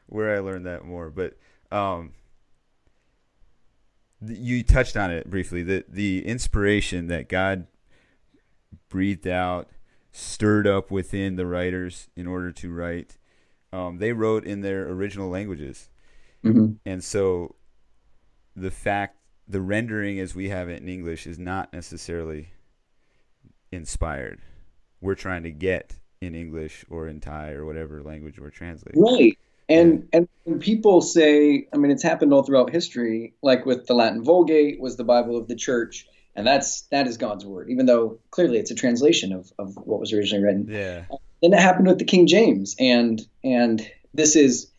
where 0.06 0.34
I 0.34 0.40
learned 0.40 0.66
that 0.66 0.84
more. 0.84 1.10
But 1.10 1.36
um, 1.70 2.12
you 4.26 4.62
touched 4.62 4.96
on 4.96 5.10
it 5.10 5.28
briefly 5.28 5.62
the 5.62 5.84
the 5.88 6.24
inspiration 6.26 7.08
that 7.08 7.28
God 7.28 7.66
breathed 8.88 9.26
out 9.26 9.68
stirred 10.12 10.66
up 10.66 10.90
within 10.90 11.36
the 11.36 11.46
writers 11.46 12.08
in 12.16 12.26
order 12.26 12.50
to 12.52 12.72
write 12.72 13.16
um, 13.72 13.98
they 13.98 14.12
wrote 14.12 14.44
in 14.44 14.60
their 14.60 14.88
original 14.88 15.28
languages 15.28 15.88
mm-hmm. 16.44 16.72
and 16.84 17.02
so 17.02 17.54
the 18.56 18.70
fact 18.70 19.16
the 19.48 19.60
rendering 19.60 20.18
as 20.20 20.34
we 20.34 20.48
have 20.48 20.68
it 20.68 20.82
in 20.82 20.88
english 20.88 21.26
is 21.26 21.38
not 21.38 21.72
necessarily 21.72 22.52
inspired 23.72 24.40
we're 25.00 25.14
trying 25.14 25.42
to 25.42 25.50
get 25.50 25.96
in 26.20 26.34
english 26.34 26.84
or 26.90 27.06
in 27.08 27.20
thai 27.20 27.52
or 27.52 27.64
whatever 27.64 28.02
language 28.02 28.38
we're 28.38 28.50
translating 28.50 29.02
right 29.02 29.38
and 29.70 30.08
and 30.12 30.28
when 30.44 30.58
people 30.58 31.00
say, 31.00 31.68
I 31.72 31.76
mean, 31.76 31.92
it's 31.92 32.02
happened 32.02 32.34
all 32.34 32.42
throughout 32.42 32.70
history. 32.70 33.34
Like 33.40 33.64
with 33.64 33.86
the 33.86 33.94
Latin 33.94 34.24
Vulgate 34.24 34.80
was 34.80 34.96
the 34.96 35.04
Bible 35.04 35.36
of 35.36 35.46
the 35.46 35.54
Church, 35.54 36.06
and 36.34 36.46
that's 36.46 36.82
that 36.90 37.06
is 37.06 37.16
God's 37.16 37.46
word, 37.46 37.70
even 37.70 37.86
though 37.86 38.18
clearly 38.32 38.58
it's 38.58 38.72
a 38.72 38.74
translation 38.74 39.32
of 39.32 39.52
of 39.58 39.76
what 39.76 40.00
was 40.00 40.12
originally 40.12 40.44
written. 40.44 40.66
Yeah. 40.68 41.04
Then 41.42 41.52
it 41.52 41.60
happened 41.60 41.88
with 41.88 41.98
the 41.98 42.04
King 42.04 42.26
James, 42.26 42.76
and 42.78 43.20
and 43.42 43.86
this 44.14 44.36
is 44.36 44.70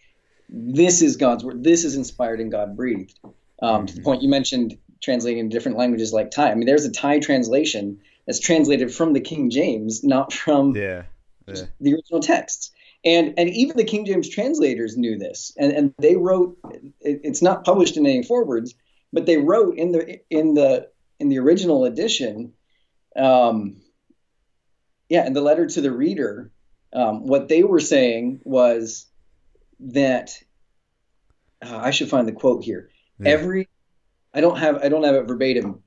this 0.49 1.01
is 1.01 1.17
God's 1.17 1.43
word. 1.43 1.63
This 1.63 1.83
is 1.83 1.95
inspired 1.95 2.39
and 2.39 2.51
God 2.51 2.75
breathed. 2.75 3.19
Um, 3.23 3.31
mm-hmm. 3.31 3.85
To 3.85 3.93
the 3.93 3.99
mm-hmm. 3.99 4.05
point 4.05 4.21
you 4.21 4.29
mentioned, 4.29 4.77
translating 5.01 5.39
in 5.39 5.49
different 5.49 5.77
languages 5.77 6.13
like 6.13 6.31
Thai. 6.31 6.51
I 6.51 6.55
mean, 6.55 6.65
there's 6.65 6.85
a 6.85 6.91
Thai 6.91 7.19
translation 7.19 7.99
that's 8.25 8.39
translated 8.39 8.93
from 8.93 9.13
the 9.13 9.21
King 9.21 9.49
James, 9.49 10.03
not 10.03 10.33
from 10.33 10.75
yeah, 10.75 11.03
yeah. 11.47 11.63
the 11.79 11.93
original 11.93 12.21
texts 12.21 12.71
and 13.03 13.33
and 13.37 13.49
even 13.49 13.77
the 13.77 13.83
King 13.83 14.05
James 14.05 14.29
translators 14.29 14.97
knew 14.97 15.17
this, 15.17 15.53
and 15.57 15.71
and 15.71 15.93
they 15.97 16.15
wrote. 16.15 16.57
It, 16.99 17.21
it's 17.23 17.41
not 17.41 17.63
published 17.63 17.97
in 17.97 18.05
any 18.05 18.23
forewords, 18.23 18.75
but 19.11 19.25
they 19.25 19.37
wrote 19.37 19.77
in 19.77 19.91
the 19.91 20.19
in 20.29 20.53
the 20.53 20.87
in 21.19 21.29
the 21.29 21.39
original 21.39 21.85
edition, 21.85 22.53
um, 23.15 23.80
yeah, 25.11 25.27
in 25.27 25.33
the 25.33 25.41
letter 25.41 25.65
to 25.65 25.81
the 25.81 25.91
reader, 25.91 26.51
um, 26.93 27.27
what 27.27 27.49
they 27.49 27.63
were 27.63 27.81
saying 27.81 28.39
was 28.45 29.07
that 29.81 30.41
uh, 31.61 31.75
I 31.75 31.91
should 31.91 32.09
find 32.09 32.25
the 32.25 32.31
quote 32.31 32.63
here. 32.63 32.89
Yeah. 33.19 33.31
Every 33.31 33.67
I 34.33 34.39
don't 34.39 34.57
have 34.57 34.77
I 34.77 34.87
don't 34.87 35.03
have 35.03 35.15
it 35.15 35.27
verbatim, 35.27 35.83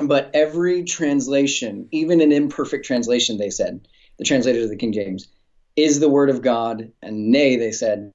but 0.00 0.30
every 0.32 0.84
translation, 0.84 1.86
even 1.90 2.22
an 2.22 2.32
imperfect 2.32 2.86
translation, 2.86 3.36
they 3.36 3.50
said 3.50 3.86
the 4.16 4.24
translators 4.24 4.64
of 4.64 4.70
the 4.70 4.76
King 4.76 4.94
James 4.94 5.28
is 5.76 6.00
the 6.00 6.08
word 6.08 6.30
of 6.30 6.40
God, 6.40 6.90
and 7.02 7.30
nay, 7.30 7.56
they 7.56 7.72
said, 7.72 8.10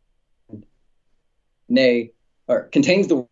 nay, 1.69 2.13
or 2.47 2.63
contains 2.63 3.09
the 3.09 3.27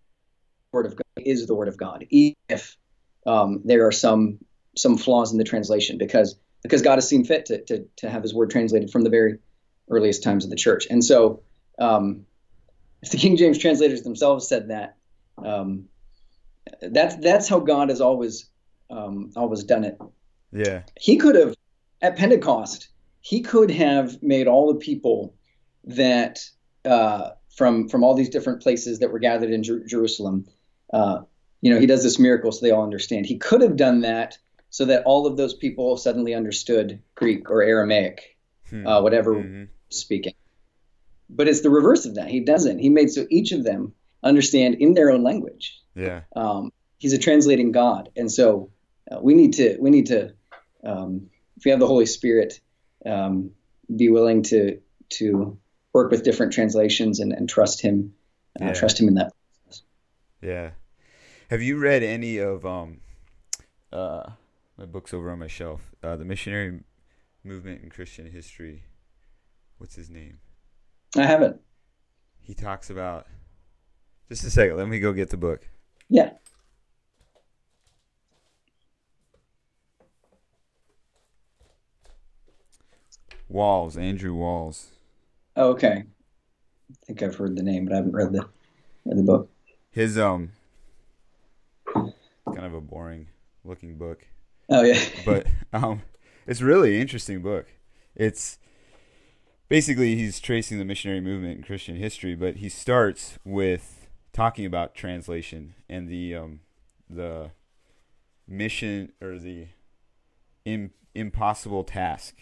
word 0.71 0.85
of 0.85 0.95
God, 0.95 1.23
is 1.25 1.47
the 1.47 1.55
word 1.55 1.69
of 1.69 1.77
God, 1.77 2.05
if 2.11 2.77
um, 3.25 3.61
there 3.65 3.87
are 3.87 3.91
some 3.91 4.37
some 4.77 4.95
flaws 4.95 5.31
in 5.31 5.39
the 5.39 5.43
translation, 5.43 5.97
because 5.97 6.39
because 6.61 6.81
God 6.81 6.95
has 6.95 7.07
seen 7.07 7.23
fit 7.23 7.45
to, 7.47 7.63
to, 7.65 7.85
to 7.97 8.09
have 8.09 8.23
His 8.23 8.33
word 8.33 8.49
translated 8.49 8.89
from 8.89 9.03
the 9.03 9.09
very 9.09 9.39
earliest 9.89 10.23
times 10.23 10.43
of 10.43 10.49
the 10.49 10.55
church, 10.55 10.87
and 10.89 11.03
so 11.03 11.41
um, 11.79 12.25
if 13.01 13.11
the 13.11 13.17
King 13.17 13.37
James 13.37 13.57
translators 13.57 14.03
themselves 14.03 14.47
said 14.47 14.69
that, 14.69 14.97
um, 15.43 15.85
that's 16.81 17.15
that's 17.17 17.47
how 17.47 17.59
God 17.59 17.89
has 17.89 18.01
always 18.01 18.49
um, 18.89 19.31
always 19.35 19.63
done 19.63 19.83
it. 19.83 19.97
Yeah, 20.51 20.83
He 20.99 21.17
could 21.17 21.35
have 21.35 21.55
at 22.01 22.17
Pentecost 22.17 22.89
he 23.21 23.41
could 23.41 23.71
have 23.71 24.21
made 24.23 24.47
all 24.47 24.71
the 24.71 24.79
people 24.79 25.35
that 25.83 26.39
uh, 26.85 27.31
from 27.55 27.89
from 27.89 28.03
all 28.03 28.15
these 28.15 28.29
different 28.29 28.61
places 28.61 28.99
that 28.99 29.11
were 29.11 29.19
gathered 29.19 29.51
in 29.51 29.63
Jer- 29.63 29.85
Jerusalem. 29.85 30.45
Uh, 30.91 31.21
you 31.61 31.71
know, 31.73 31.79
he 31.79 31.85
does 31.85 32.03
this 32.03 32.19
miracle 32.19 32.51
so 32.51 32.65
they 32.65 32.71
all 32.71 32.83
understand. 32.83 33.25
He 33.25 33.37
could 33.37 33.61
have 33.61 33.75
done 33.75 34.01
that 34.01 34.37
so 34.69 34.85
that 34.85 35.03
all 35.03 35.25
of 35.25 35.37
those 35.37 35.53
people 35.53 35.97
suddenly 35.97 36.33
understood 36.33 37.01
Greek 37.15 37.49
or 37.49 37.61
Aramaic, 37.61 38.37
hmm. 38.69 38.85
uh, 38.85 39.01
whatever 39.01 39.35
mm-hmm. 39.35 39.63
speaking. 39.89 40.33
But 41.29 41.47
it's 41.47 41.61
the 41.61 41.69
reverse 41.69 42.05
of 42.05 42.15
that. 42.15 42.27
He 42.27 42.39
doesn't. 42.39 42.79
He 42.79 42.89
made 42.89 43.09
so 43.11 43.25
each 43.29 43.51
of 43.51 43.63
them 43.63 43.93
understand 44.23 44.75
in 44.75 44.93
their 44.93 45.11
own 45.11 45.23
language. 45.23 45.79
Yeah. 45.95 46.21
Um, 46.35 46.71
he's 46.97 47.13
a 47.13 47.17
translating 47.17 47.71
God, 47.71 48.09
and 48.15 48.31
so 48.31 48.71
uh, 49.11 49.19
we 49.21 49.33
need 49.33 49.53
to 49.53 49.77
we 49.79 49.89
need 49.89 50.07
to 50.07 50.33
um, 50.83 51.29
if 51.57 51.65
we 51.65 51.71
have 51.71 51.79
the 51.79 51.87
Holy 51.87 52.05
Spirit 52.05 52.59
um, 53.05 53.51
be 53.95 54.09
willing 54.09 54.43
to 54.43 54.79
to 55.09 55.57
work 55.93 56.11
with 56.11 56.23
different 56.23 56.53
translations 56.53 57.19
and, 57.19 57.33
and 57.33 57.49
trust 57.49 57.81
him 57.81 58.13
uh, 58.61 58.65
yeah. 58.65 58.73
trust 58.73 58.99
him 58.99 59.07
in 59.07 59.15
that 59.15 59.31
process. 59.65 59.81
yeah 60.41 60.69
have 61.49 61.61
you 61.61 61.79
read 61.79 62.03
any 62.03 62.37
of 62.37 62.65
um 62.65 62.99
uh 63.91 64.29
my 64.79 64.85
books 64.85 65.13
over 65.13 65.29
on 65.29 65.39
my 65.39 65.47
shelf 65.47 65.91
uh, 66.01 66.15
the 66.15 66.23
missionary 66.23 66.79
movement 67.43 67.83
in 67.83 67.89
christian 67.89 68.31
history 68.31 68.85
what's 69.77 69.95
his 69.95 70.09
name 70.09 70.39
i 71.17 71.23
haven't 71.23 71.59
he 72.41 72.53
talks 72.53 72.89
about 72.89 73.27
just 74.29 74.43
a 74.45 74.49
second 74.49 74.77
let 74.77 74.87
me 74.87 74.99
go 74.99 75.11
get 75.11 75.29
the 75.29 75.37
book 75.37 75.67
yeah 76.09 76.31
Walls, 83.51 83.97
Andrew 83.97 84.35
Walls. 84.35 84.89
Oh, 85.55 85.69
okay. 85.71 86.03
I 86.91 87.05
think 87.05 87.23
I've 87.23 87.35
heard 87.35 87.55
the 87.55 87.63
name, 87.63 87.85
but 87.85 87.93
I 87.93 87.95
haven't 87.97 88.13
read 88.13 88.31
the 88.31 88.47
read 89.05 89.17
the 89.17 89.23
book. 89.23 89.49
His 89.89 90.19
um, 90.19 90.51
kind 91.95 92.13
of 92.45 92.75
a 92.75 92.79
boring 92.79 93.29
looking 93.63 93.97
book. 93.97 94.27
Oh 94.69 94.83
yeah. 94.83 94.99
but 95.25 95.47
um, 95.73 96.01
it's 96.47 96.61
really 96.61 96.99
interesting 96.99 97.41
book. 97.41 97.67
It's 98.15 98.57
basically 99.67 100.15
he's 100.15 100.39
tracing 100.39 100.79
the 100.79 100.85
missionary 100.85 101.21
movement 101.21 101.57
in 101.57 101.63
Christian 101.63 101.95
history, 101.95 102.35
but 102.35 102.57
he 102.57 102.69
starts 102.69 103.39
with 103.43 104.07
talking 104.33 104.65
about 104.65 104.95
translation 104.95 105.75
and 105.87 106.07
the 106.07 106.35
um, 106.35 106.59
the 107.09 107.51
mission 108.47 109.11
or 109.21 109.37
the 109.37 109.67
Im- 110.65 110.91
impossible 111.15 111.83
task 111.83 112.35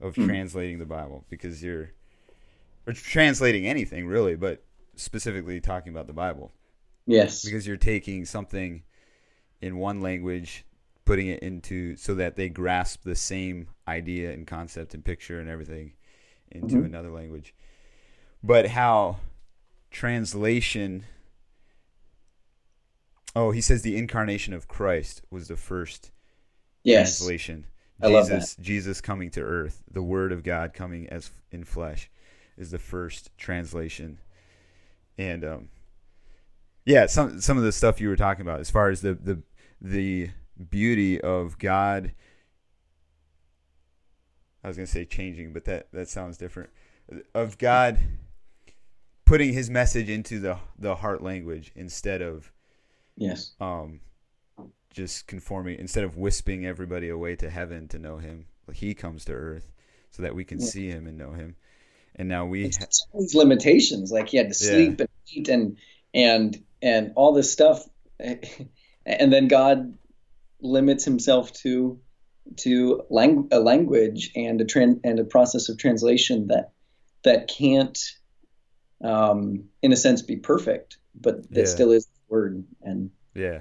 of 0.00 0.14
mm. 0.14 0.26
translating 0.26 0.78
the 0.78 0.86
Bible 0.86 1.24
because 1.28 1.62
you're 1.62 1.90
or 2.86 2.92
translating 2.92 3.66
anything 3.66 4.06
really, 4.06 4.34
but 4.34 4.64
specifically 4.96 5.60
talking 5.60 5.92
about 5.92 6.06
the 6.06 6.12
Bible. 6.12 6.52
Yes. 7.06 7.44
Because 7.44 7.66
you're 7.66 7.76
taking 7.76 8.24
something 8.24 8.82
in 9.60 9.76
one 9.76 10.00
language, 10.00 10.64
putting 11.08 11.28
it 11.28 11.42
into 11.42 11.96
so 11.96 12.14
that 12.14 12.36
they 12.36 12.50
grasp 12.50 13.02
the 13.02 13.16
same 13.16 13.66
idea 13.88 14.30
and 14.30 14.46
concept 14.46 14.92
and 14.92 15.02
picture 15.02 15.40
and 15.40 15.48
everything 15.48 15.94
into 16.50 16.76
mm-hmm. 16.76 16.84
another 16.84 17.10
language. 17.10 17.54
But 18.42 18.66
how 18.66 19.16
translation 19.90 21.06
Oh, 23.34 23.52
he 23.52 23.60
says 23.60 23.82
the 23.82 23.96
incarnation 23.96 24.52
of 24.52 24.68
Christ 24.68 25.22
was 25.30 25.48
the 25.48 25.56
first 25.56 26.10
yes. 26.82 27.18
translation. 27.18 27.66
I 28.02 28.08
Jesus, 28.08 28.30
love 28.30 28.40
that. 28.40 28.62
Jesus 28.62 29.00
coming 29.00 29.30
to 29.30 29.40
earth, 29.40 29.82
the 29.90 30.02
Word 30.02 30.32
of 30.32 30.42
God 30.42 30.74
coming 30.74 31.08
as 31.08 31.30
in 31.50 31.64
flesh, 31.64 32.10
is 32.58 32.70
the 32.70 32.78
first 32.78 33.30
translation. 33.38 34.18
And 35.16 35.44
um, 35.44 35.68
yeah, 36.84 37.06
some 37.06 37.40
some 37.40 37.56
of 37.56 37.64
the 37.64 37.72
stuff 37.72 38.00
you 38.00 38.08
were 38.08 38.16
talking 38.16 38.42
about, 38.42 38.60
as 38.60 38.70
far 38.70 38.90
as 38.90 39.00
the 39.00 39.14
the 39.14 39.42
the 39.80 40.30
beauty 40.70 41.20
of 41.20 41.58
God. 41.58 42.12
I 44.62 44.68
was 44.68 44.76
gonna 44.76 44.86
say 44.86 45.04
changing, 45.04 45.52
but 45.52 45.64
that 45.66 45.90
that 45.92 46.08
sounds 46.08 46.36
different. 46.36 46.70
Of 47.34 47.58
God 47.58 47.98
putting 49.24 49.52
His 49.52 49.70
message 49.70 50.08
into 50.08 50.38
the 50.38 50.58
the 50.78 50.96
heart 50.96 51.22
language 51.22 51.72
instead 51.74 52.22
of 52.22 52.52
yes, 53.16 53.52
um, 53.60 54.00
just 54.92 55.26
conforming 55.26 55.78
instead 55.78 56.04
of 56.04 56.16
wisping 56.16 56.66
everybody 56.66 57.08
away 57.08 57.36
to 57.36 57.48
heaven 57.48 57.88
to 57.88 57.98
know 57.98 58.18
him 58.18 58.46
he 58.72 58.94
comes 58.94 59.24
to 59.24 59.32
earth 59.32 59.72
so 60.10 60.22
that 60.22 60.34
we 60.34 60.44
can 60.44 60.58
yeah. 60.58 60.66
see 60.66 60.88
him 60.88 61.06
and 61.06 61.16
know 61.16 61.30
him 61.30 61.56
and 62.16 62.28
now 62.28 62.44
we 62.44 62.64
ha- 62.64 62.86
these 63.14 63.34
limitations 63.34 64.10
like 64.10 64.28
he 64.28 64.36
had 64.36 64.48
to 64.48 64.54
sleep 64.54 64.98
yeah. 64.98 65.06
and 65.06 65.08
eat 65.26 65.48
and 65.48 65.76
and 66.12 66.64
and 66.82 67.12
all 67.16 67.32
this 67.32 67.52
stuff 67.52 67.82
and 68.20 69.32
then 69.32 69.48
god 69.48 69.94
limits 70.60 71.04
himself 71.04 71.52
to 71.52 72.00
to 72.56 73.02
lang- 73.10 73.48
a 73.52 73.60
language 73.60 74.30
and 74.34 74.60
a 74.60 74.64
trend 74.64 75.00
and 75.04 75.18
a 75.18 75.24
process 75.24 75.68
of 75.68 75.78
translation 75.78 76.46
that 76.48 76.72
that 77.24 77.48
can't 77.48 77.98
um 79.04 79.64
in 79.82 79.92
a 79.92 79.96
sense 79.96 80.22
be 80.22 80.36
perfect 80.36 80.96
but 81.14 81.48
that 81.50 81.60
yeah. 81.60 81.66
still 81.66 81.92
is 81.92 82.06
the 82.06 82.34
word 82.34 82.64
and 82.82 83.10
yeah 83.34 83.60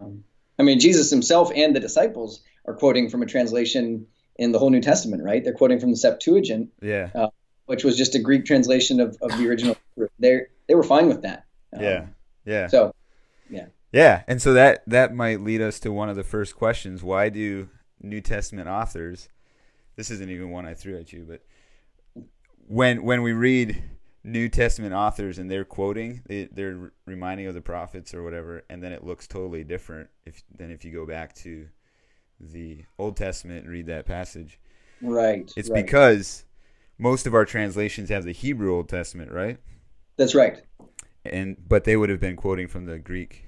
um, 0.00 0.24
I 0.58 0.62
mean, 0.62 0.80
Jesus 0.80 1.10
himself 1.10 1.50
and 1.54 1.74
the 1.74 1.80
disciples 1.80 2.42
are 2.64 2.74
quoting 2.74 3.10
from 3.10 3.22
a 3.22 3.26
translation 3.26 4.06
in 4.36 4.52
the 4.52 4.58
whole 4.58 4.70
New 4.70 4.80
Testament, 4.80 5.22
right? 5.22 5.42
They're 5.42 5.54
quoting 5.54 5.80
from 5.80 5.90
the 5.90 5.96
Septuagint, 5.96 6.70
yeah, 6.80 7.10
uh, 7.14 7.28
which 7.66 7.84
was 7.84 7.96
just 7.96 8.14
a 8.14 8.18
Greek 8.18 8.44
translation 8.44 9.00
of, 9.00 9.16
of 9.20 9.36
the 9.38 9.48
original. 9.48 9.76
they 10.18 10.42
they 10.68 10.74
were 10.74 10.82
fine 10.82 11.08
with 11.08 11.22
that. 11.22 11.44
Um, 11.74 11.82
yeah, 11.82 12.06
yeah. 12.44 12.66
So, 12.68 12.94
yeah, 13.50 13.66
yeah, 13.96 14.24
and 14.28 14.42
so 14.42 14.52
that 14.52 14.82
that 14.86 15.14
might 15.14 15.40
lead 15.40 15.62
us 15.62 15.80
to 15.80 15.90
one 15.90 16.10
of 16.10 16.16
the 16.16 16.22
first 16.22 16.54
questions: 16.54 17.02
Why 17.02 17.30
do 17.30 17.70
New 18.02 18.20
Testament 18.20 18.68
authors? 18.68 19.30
This 19.96 20.10
isn't 20.10 20.30
even 20.30 20.50
one 20.50 20.66
I 20.66 20.74
threw 20.74 20.98
at 20.98 21.14
you, 21.14 21.24
but 21.26 21.42
when 22.66 23.04
when 23.04 23.22
we 23.22 23.32
read 23.32 23.82
New 24.22 24.50
Testament 24.50 24.92
authors 24.92 25.38
and 25.38 25.50
they're 25.50 25.64
quoting, 25.64 26.20
they, 26.26 26.44
they're 26.52 26.92
reminding 27.06 27.46
of 27.46 27.54
the 27.54 27.62
prophets 27.62 28.12
or 28.12 28.22
whatever, 28.22 28.64
and 28.68 28.82
then 28.82 28.92
it 28.92 29.02
looks 29.02 29.26
totally 29.26 29.64
different 29.64 30.10
if 30.26 30.42
than 30.54 30.70
if 30.70 30.84
you 30.84 30.92
go 30.92 31.06
back 31.06 31.34
to 31.36 31.66
the 32.38 32.84
Old 32.98 33.16
Testament 33.16 33.64
and 33.64 33.72
read 33.72 33.86
that 33.86 34.04
passage. 34.04 34.60
Right. 35.00 35.50
It's 35.56 35.70
right. 35.70 35.82
because 35.86 36.44
most 36.98 37.26
of 37.26 37.34
our 37.34 37.46
translations 37.46 38.10
have 38.10 38.24
the 38.24 38.32
Hebrew 38.32 38.74
Old 38.74 38.90
Testament, 38.90 39.32
right? 39.32 39.56
That's 40.18 40.34
right. 40.34 40.60
And 41.24 41.56
but 41.66 41.84
they 41.84 41.96
would 41.96 42.10
have 42.10 42.20
been 42.20 42.36
quoting 42.36 42.68
from 42.68 42.84
the 42.84 42.98
Greek. 42.98 43.45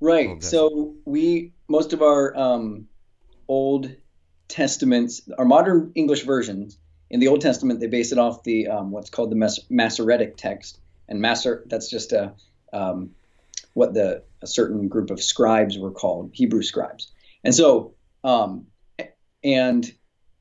Right. 0.00 0.42
So 0.42 0.94
we 1.04 1.52
most 1.68 1.92
of 1.92 2.02
our 2.02 2.36
um, 2.36 2.88
Old 3.48 3.94
Testaments, 4.48 5.28
our 5.38 5.44
modern 5.44 5.92
English 5.94 6.24
versions 6.24 6.78
in 7.10 7.20
the 7.20 7.28
Old 7.28 7.40
Testament, 7.40 7.80
they 7.80 7.86
base 7.86 8.12
it 8.12 8.18
off 8.18 8.42
the 8.42 8.68
um, 8.68 8.90
what's 8.90 9.10
called 9.10 9.30
the 9.30 9.36
Mas- 9.36 9.66
Masoretic 9.70 10.36
text, 10.36 10.80
and 11.08 11.20
Maser 11.20 11.62
that's 11.66 11.90
just 11.90 12.12
a 12.12 12.34
um, 12.72 13.10
what 13.74 13.94
the 13.94 14.22
a 14.42 14.46
certain 14.46 14.88
group 14.88 15.10
of 15.10 15.22
scribes 15.22 15.78
were 15.78 15.90
called, 15.90 16.30
Hebrew 16.32 16.62
scribes, 16.62 17.12
and 17.44 17.54
so 17.54 17.94
um, 18.24 18.66
and 19.44 19.92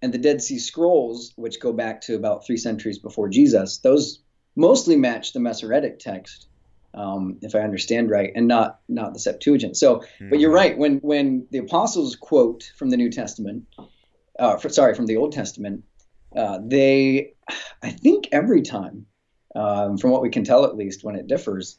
and 0.02 0.14
the 0.14 0.18
Dead 0.18 0.42
Sea 0.42 0.60
Scrolls, 0.60 1.34
which 1.36 1.60
go 1.60 1.74
back 1.74 2.02
to 2.02 2.16
about 2.16 2.46
three 2.46 2.58
centuries 2.58 3.00
before 3.00 3.30
Jesus, 3.30 3.80
those 3.80 4.20
mostly 4.56 4.96
match 4.96 5.34
the 5.34 5.40
Masoretic 5.40 6.00
text, 6.00 6.48
um, 6.94 7.38
if 7.42 7.56
I 7.56 7.60
understand 7.60 8.10
right, 8.10 8.32
and 8.36 8.48
not 8.48 8.80
not 8.88 9.14
the 9.14 9.20
Septuagint. 9.20 9.78
So, 9.78 9.98
mm-hmm. 9.98 10.30
but 10.30 10.40
you're 10.40 10.50
hmm. 10.50 10.56
right. 10.56 10.78
When 10.78 10.98
when 10.98 11.48
the 11.52 11.60
apostles 11.60 12.16
quote 12.16 12.72
from 12.76 12.90
the 12.90 12.98
New 12.98 13.12
Testament, 13.12 13.66
uh, 14.38 14.58
for, 14.58 14.70
sorry, 14.70 14.96
from 14.96 15.06
the 15.06 15.18
Old 15.18 15.32
Testament, 15.34 15.84
uh, 16.36 16.60
they, 16.64 17.34
I 17.84 17.92
think 17.92 18.30
every 18.32 18.62
time, 18.62 19.06
um, 19.56 19.98
from 19.98 20.12
what 20.12 20.22
we 20.22 20.30
can 20.30 20.44
tell 20.44 20.66
at 20.66 20.76
least, 20.76 21.04
when 21.04 21.16
it 21.16 21.28
differs, 21.28 21.78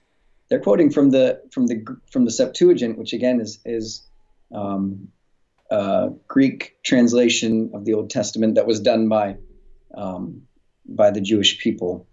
they're 0.48 0.60
quoting 0.60 0.90
from 0.90 1.10
the 1.10 1.42
from 1.50 1.66
the 1.66 1.84
from 2.10 2.24
the 2.24 2.30
Septuagint, 2.30 2.98
which 2.98 3.12
again 3.12 3.40
is 3.40 3.58
is 3.64 4.06
um, 4.52 5.08
Greek 6.28 6.76
translation 6.82 7.70
of 7.74 7.84
the 7.84 7.94
Old 7.94 8.10
Testament 8.10 8.56
that 8.56 8.66
was 8.66 8.80
done 8.80 9.08
by 9.08 9.36
um, 9.94 10.42
by 10.86 11.10
the 11.10 11.20
Jewish 11.20 11.58
people. 11.58 12.06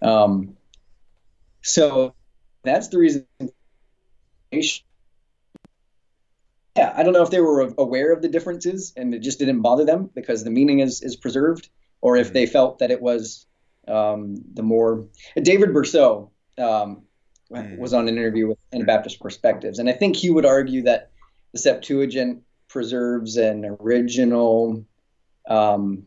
Um, 0.00 0.56
so 1.62 2.14
that's 2.62 2.88
the 2.88 2.98
reason. 2.98 3.26
Yeah, 6.76 6.92
I 6.96 7.02
don't 7.02 7.12
know 7.12 7.22
if 7.22 7.30
they 7.30 7.40
were 7.40 7.72
aware 7.76 8.12
of 8.12 8.22
the 8.22 8.28
differences 8.28 8.92
and 8.96 9.14
it 9.14 9.20
just 9.20 9.38
didn't 9.38 9.60
bother 9.60 9.84
them 9.84 10.10
because 10.14 10.42
the 10.42 10.50
meaning 10.50 10.80
is 10.80 11.02
is 11.02 11.16
preserved 11.16 11.68
or 12.00 12.16
if 12.16 12.32
they 12.32 12.46
felt 12.46 12.78
that 12.78 12.90
it 12.90 13.00
was 13.00 13.46
um, 13.88 14.36
the 14.54 14.62
more 14.62 15.06
David 15.40 15.70
Bercot 15.70 16.30
um, 16.58 17.02
mm. 17.50 17.78
was 17.78 17.92
on 17.92 18.08
an 18.08 18.16
interview 18.16 18.48
with 18.48 18.58
Anabaptist 18.72 19.20
Perspectives, 19.20 19.78
and 19.78 19.88
I 19.88 19.92
think 19.92 20.16
he 20.16 20.30
would 20.30 20.46
argue 20.46 20.82
that 20.82 21.10
the 21.52 21.58
Septuagint 21.58 22.42
preserves 22.68 23.36
an 23.36 23.64
original 23.80 24.84
um, 25.48 26.06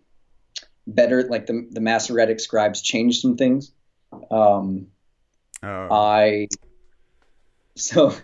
better, 0.88 1.24
like 1.24 1.48
the 1.48 1.68
the 1.72 1.82
Masoretic 1.82 2.40
scribes 2.40 2.82
changed 2.82 3.22
some 3.22 3.38
things. 3.38 3.72
Um, 4.32 4.88
oh. 5.64 5.88
I 5.92 6.48
so 7.76 8.16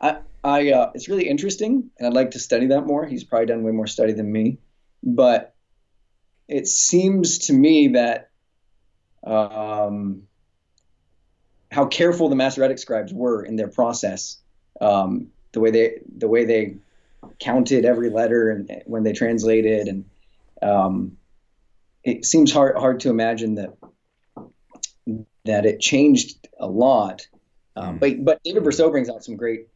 I 0.00 0.18
I 0.42 0.72
uh, 0.72 0.90
it's 0.94 1.08
really 1.08 1.28
interesting, 1.28 1.90
and 1.98 2.06
I'd 2.06 2.14
like 2.14 2.32
to 2.32 2.38
study 2.38 2.66
that 2.66 2.86
more. 2.86 3.06
He's 3.06 3.24
probably 3.24 3.46
done 3.46 3.62
way 3.62 3.72
more 3.72 3.86
study 3.86 4.12
than 4.12 4.30
me, 4.30 4.58
but 5.02 5.54
it 6.48 6.66
seems 6.66 7.38
to 7.46 7.52
me 7.52 7.88
that 7.88 8.30
um, 9.24 10.22
how 11.70 11.86
careful 11.86 12.28
the 12.28 12.36
Masoretic 12.36 12.78
scribes 12.78 13.12
were 13.12 13.44
in 13.44 13.56
their 13.56 13.68
process, 13.68 14.38
um, 14.80 15.28
the 15.52 15.60
way 15.60 15.70
they 15.70 16.00
the 16.16 16.28
way 16.28 16.44
they 16.44 16.76
counted 17.38 17.84
every 17.84 18.10
letter 18.10 18.50
and 18.50 18.82
when 18.86 19.02
they 19.02 19.12
translated, 19.12 19.88
and 19.88 20.04
um, 20.62 21.16
it 22.02 22.24
seems 22.24 22.52
hard 22.52 22.76
hard 22.76 23.00
to 23.00 23.10
imagine 23.10 23.56
that 23.56 23.76
that 25.44 25.66
it 25.66 25.80
changed 25.80 26.48
a 26.58 26.66
lot. 26.66 27.26
Um, 27.76 27.96
mm. 27.96 28.00
But 28.00 28.24
but 28.24 28.42
David 28.42 28.64
Bercot 28.64 28.90
brings 28.90 29.08
out 29.08 29.24
some 29.24 29.36
great 29.36 29.68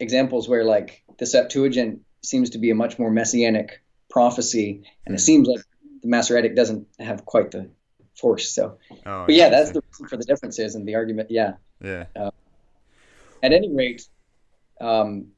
examples 0.00 0.48
where 0.48 0.64
like 0.64 1.02
the 1.18 1.26
Septuagint 1.26 2.00
seems 2.22 2.50
to 2.50 2.58
be 2.58 2.70
a 2.70 2.74
much 2.74 2.98
more 2.98 3.10
messianic 3.10 3.82
prophecy, 4.10 4.82
and 5.06 5.14
mm. 5.14 5.18
it 5.18 5.20
seems 5.20 5.48
like 5.48 5.62
the 6.02 6.08
Masoretic 6.08 6.54
doesn't 6.54 6.86
have 6.98 7.24
quite 7.24 7.50
the 7.50 7.70
force. 8.14 8.50
So, 8.50 8.78
oh, 9.06 9.26
but 9.26 9.34
yeah, 9.34 9.48
that's 9.48 9.70
the 9.70 9.82
reason 9.90 10.08
for 10.08 10.16
the 10.16 10.24
differences 10.24 10.74
and 10.74 10.86
the 10.86 10.94
argument. 10.94 11.30
Yeah. 11.30 11.54
Yeah. 11.82 12.06
Uh, 12.14 12.30
at 13.42 13.52
any 13.52 13.70
rate, 13.70 14.06
um, 14.80 15.28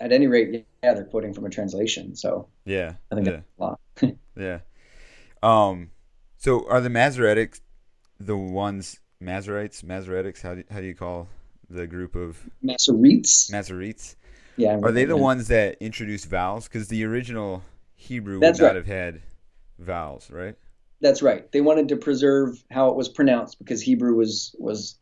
at 0.00 0.12
any 0.12 0.26
rate, 0.26 0.66
yeah, 0.82 0.94
they're 0.94 1.04
quoting 1.04 1.32
from 1.32 1.46
a 1.46 1.50
translation. 1.50 2.14
So 2.16 2.48
yeah, 2.64 2.94
I 3.10 3.14
think 3.14 3.26
yeah. 3.26 3.32
that's 3.32 3.46
a 3.58 3.62
lot. 3.62 3.80
yeah. 4.36 4.58
Um, 5.42 5.90
so 6.36 6.68
are 6.68 6.80
the 6.80 6.90
Masoretics 6.90 7.60
the 8.20 8.36
ones 8.36 9.00
Masoretes, 9.22 9.82
Masoretics? 9.84 10.42
How 10.42 10.54
do, 10.54 10.64
how 10.70 10.80
do 10.80 10.86
you 10.86 10.94
call 10.94 11.28
the 11.70 11.86
group 11.86 12.14
of 12.14 12.38
Masoretes? 12.64 13.50
Masoretes. 13.50 14.16
Yeah. 14.56 14.78
Are 14.82 14.92
they 14.92 15.04
the 15.04 15.16
ones 15.16 15.48
that 15.48 15.76
introduce 15.80 16.24
vowels? 16.24 16.64
Because 16.64 16.88
the 16.88 17.04
original 17.04 17.62
Hebrew 17.94 18.40
That's 18.40 18.58
would 18.58 18.66
not 18.66 18.68
right. 18.68 18.76
have 18.76 18.86
had 18.86 19.22
vowels, 19.78 20.30
right? 20.30 20.56
That's 21.00 21.22
right. 21.22 21.50
They 21.52 21.60
wanted 21.60 21.88
to 21.88 21.96
preserve 21.96 22.62
how 22.70 22.88
it 22.88 22.96
was 22.96 23.08
pronounced 23.08 23.58
because 23.58 23.80
Hebrew 23.80 24.14
was 24.14 24.54
was 24.58 24.98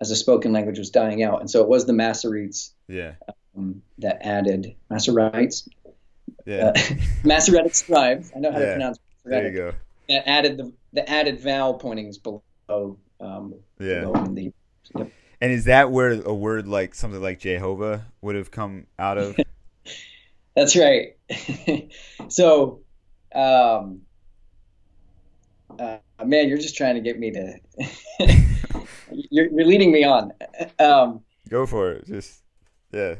as 0.00 0.10
a 0.10 0.16
spoken 0.16 0.52
language 0.52 0.78
was 0.78 0.90
dying 0.90 1.22
out, 1.22 1.40
and 1.40 1.50
so 1.50 1.62
it 1.62 1.68
was 1.68 1.84
the 1.84 1.92
Masoretes 1.92 2.70
yeah. 2.88 3.14
um, 3.56 3.82
that 3.98 4.18
added 4.24 4.76
Masoretes. 4.90 5.68
Yeah. 6.46 6.72
Uh, 6.74 6.94
Masoretic 7.24 7.74
scribes. 7.74 8.32
I 8.34 8.38
know 8.38 8.52
how 8.52 8.58
yeah. 8.58 8.66
to 8.66 8.72
pronounce. 8.72 8.98
Masoretic, 9.24 9.54
there 9.54 9.64
you 9.64 9.72
go. 9.72 9.76
That 10.08 10.28
added 10.28 10.56
the 10.58 10.72
the 10.92 11.10
added 11.10 11.40
vowel 11.40 11.74
pointings 11.74 12.18
below. 12.18 12.42
Um, 13.20 13.54
yeah. 13.78 14.04
The, 14.04 14.52
yep. 14.96 15.10
And 15.40 15.52
is 15.52 15.64
that 15.64 15.90
where 15.90 16.12
a 16.22 16.34
word 16.34 16.68
like 16.68 16.94
something 16.94 17.20
like 17.20 17.40
Jehovah 17.40 18.06
would 18.20 18.36
have 18.36 18.50
come 18.50 18.86
out 18.98 19.18
of? 19.18 19.36
That's 20.56 20.76
right. 20.76 21.16
so, 22.28 22.80
um, 23.34 24.02
uh, 25.78 25.98
man, 26.24 26.48
you're 26.48 26.58
just 26.58 26.76
trying 26.76 26.94
to 26.96 27.00
get 27.00 27.18
me 27.18 27.30
to. 27.32 27.58
you're, 29.30 29.46
you're 29.46 29.66
leading 29.66 29.90
me 29.90 30.04
on. 30.04 30.32
Um, 30.78 31.22
Go 31.48 31.66
for 31.66 31.92
it. 31.92 32.06
Just 32.06 32.42
yeah. 32.92 33.16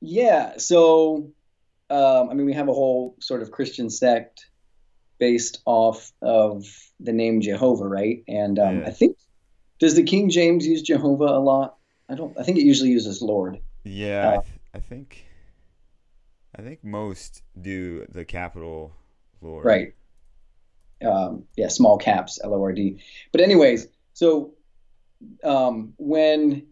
Yeah. 0.00 0.58
So, 0.58 1.32
um, 1.90 2.30
I 2.30 2.34
mean, 2.34 2.46
we 2.46 2.52
have 2.52 2.68
a 2.68 2.74
whole 2.74 3.16
sort 3.20 3.42
of 3.42 3.50
Christian 3.50 3.90
sect 3.90 4.46
based 5.24 5.62
off 5.64 6.12
of 6.20 6.66
the 7.00 7.14
name 7.14 7.40
Jehovah, 7.40 7.88
right? 7.88 8.22
And 8.28 8.58
um, 8.58 8.80
yeah. 8.80 8.88
I 8.88 8.90
think 8.90 9.16
does 9.78 9.94
the 9.94 10.02
King 10.02 10.28
James 10.28 10.66
use 10.66 10.82
Jehovah 10.82 11.24
a 11.24 11.40
lot? 11.40 11.78
I 12.10 12.14
don't. 12.14 12.38
I 12.38 12.42
think 12.42 12.58
it 12.58 12.64
usually 12.64 12.90
uses 12.90 13.22
Lord. 13.22 13.58
Yeah, 13.84 14.28
uh, 14.28 14.30
I, 14.30 14.42
th- 14.42 14.60
I 14.74 14.78
think. 14.80 15.24
I 16.54 16.60
think 16.60 16.84
most 16.84 17.42
do 17.58 18.04
the 18.10 18.26
capital 18.26 18.92
Lord. 19.40 19.64
Right. 19.64 19.94
Um, 21.02 21.44
yeah, 21.56 21.68
small 21.68 21.96
caps 21.96 22.38
L 22.44 22.52
O 22.52 22.62
R 22.62 22.74
D. 22.74 23.02
But 23.32 23.40
anyways, 23.40 23.86
so 24.12 24.52
um, 25.42 25.94
when 25.96 26.66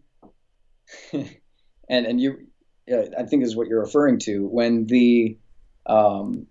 and 1.11 2.05
and 2.05 2.21
you, 2.21 2.45
uh, 2.91 3.05
I 3.17 3.23
think 3.23 3.43
is 3.43 3.55
what 3.55 3.67
you're 3.67 3.81
referring 3.81 4.19
to 4.19 4.45
when 4.45 4.85
the 4.85 5.39
um, 5.87 6.45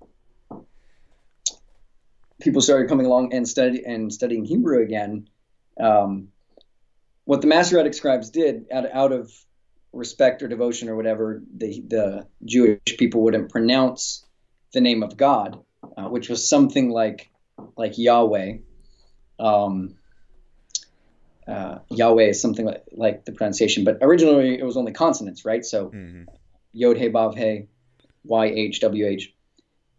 people 2.43 2.61
started 2.61 2.89
coming 2.89 3.07
along 3.07 3.33
and 3.33 3.49
study 3.49 3.85
and 3.85 4.13
studying 4.13 4.45
Hebrew 4.45 4.83
again. 4.83 5.29
Um, 5.81 6.29
what 7.25 7.41
the 7.41 7.47
Masoretic 7.47 7.95
scribes 7.95 8.31
did 8.31 8.67
out, 8.73 8.87
out 8.93 9.13
of 9.13 9.33
respect 9.93 10.43
or 10.43 10.49
devotion 10.49 10.89
or 10.89 10.97
whatever, 10.97 11.43
the, 11.57 11.83
the 11.87 12.27
Jewish 12.45 12.81
people 12.99 13.23
wouldn't 13.23 13.51
pronounce 13.51 14.25
the 14.73 14.81
name 14.81 15.03
of 15.03 15.17
God, 15.17 15.63
uh, 15.97 16.09
which 16.09 16.29
was 16.29 16.49
something 16.49 16.91
like 16.91 17.31
like 17.77 17.99
Yahweh. 17.99 18.59
Um, 19.39 19.95
uh, 21.47 21.79
Yahweh 21.91 22.29
is 22.29 22.41
something 22.41 22.65
like, 22.65 22.85
like, 22.93 23.25
the 23.25 23.33
pronunciation, 23.33 23.85
but 23.85 23.99
originally 24.01 24.59
it 24.59 24.65
was 24.65 24.77
only 24.77 24.93
consonants, 24.93 25.45
right? 25.45 25.65
So 25.65 25.91
mm-hmm. 25.91 26.25
Yod 26.73 26.97
He 26.97 27.09
Vav 27.09 27.37
He, 27.37 27.67
Y 28.25 28.47
H 28.47 28.81
W 28.81 29.07
H, 29.07 29.35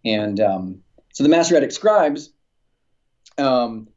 and 0.04 0.40
um, 0.40 0.84
so 1.14 1.24
the 1.24 1.30
Masoretic 1.30 1.72
scribes, 1.72 2.32
um, 3.38 3.88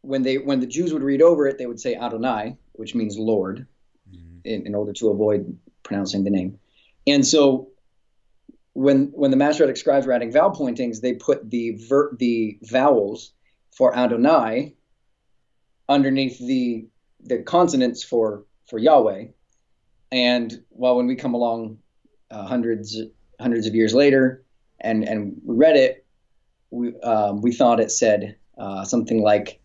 when 0.00 0.22
they 0.22 0.38
when 0.38 0.60
the 0.60 0.66
Jews 0.66 0.92
would 0.92 1.02
read 1.02 1.22
over 1.22 1.46
it, 1.46 1.58
they 1.58 1.66
would 1.66 1.80
say 1.80 1.94
Adonai, 1.94 2.56
which 2.72 2.94
means 2.94 3.18
Lord, 3.18 3.66
mm-hmm. 4.10 4.38
in, 4.44 4.66
in 4.66 4.74
order 4.74 4.92
to 4.94 5.10
avoid 5.10 5.58
pronouncing 5.82 6.24
the 6.24 6.30
name. 6.30 6.58
And 7.06 7.26
so 7.26 7.68
when 8.72 9.12
when 9.12 9.30
the 9.30 9.36
Masoretic 9.36 9.76
scribes 9.76 10.06
were 10.06 10.12
adding 10.12 10.32
vowel 10.32 10.50
pointings, 10.50 11.00
they 11.00 11.12
put 11.12 11.48
the 11.50 11.76
ver- 11.88 12.16
the 12.18 12.58
vowels 12.62 13.32
for 13.76 13.94
Adonai 13.94 14.74
underneath 15.88 16.38
the 16.38 16.86
the 17.20 17.42
consonants 17.42 18.02
for 18.02 18.44
for 18.66 18.78
Yahweh. 18.78 19.26
And 20.10 20.62
while 20.70 20.96
when 20.96 21.06
we 21.06 21.16
come 21.16 21.34
along 21.34 21.78
uh, 22.30 22.46
hundreds 22.46 22.98
hundreds 23.38 23.66
of 23.66 23.74
years 23.74 23.92
later 23.92 24.42
and 24.80 25.06
and 25.06 25.36
we 25.44 25.56
read 25.56 25.76
it, 25.76 26.06
we 26.70 26.98
um, 27.00 27.40
we 27.40 27.52
thought 27.52 27.80
it 27.80 27.90
said 27.90 28.36
uh, 28.56 28.84
something 28.84 29.22
like 29.22 29.60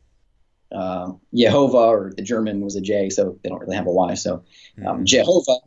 uh, 0.72 1.12
Jehovah, 1.34 1.78
or 1.78 2.14
the 2.16 2.24
German 2.24 2.62
was 2.62 2.76
a 2.76 2.82
J, 2.82 3.10
so 3.10 3.38
they 3.44 3.50
don't 3.50 3.60
really 3.60 3.76
have 3.76 3.88
a 3.88 3.92
Y. 3.92 4.14
So 4.16 4.34
um, 4.34 4.44
mm-hmm. 4.84 5.04
Jehovah, 5.04 5.60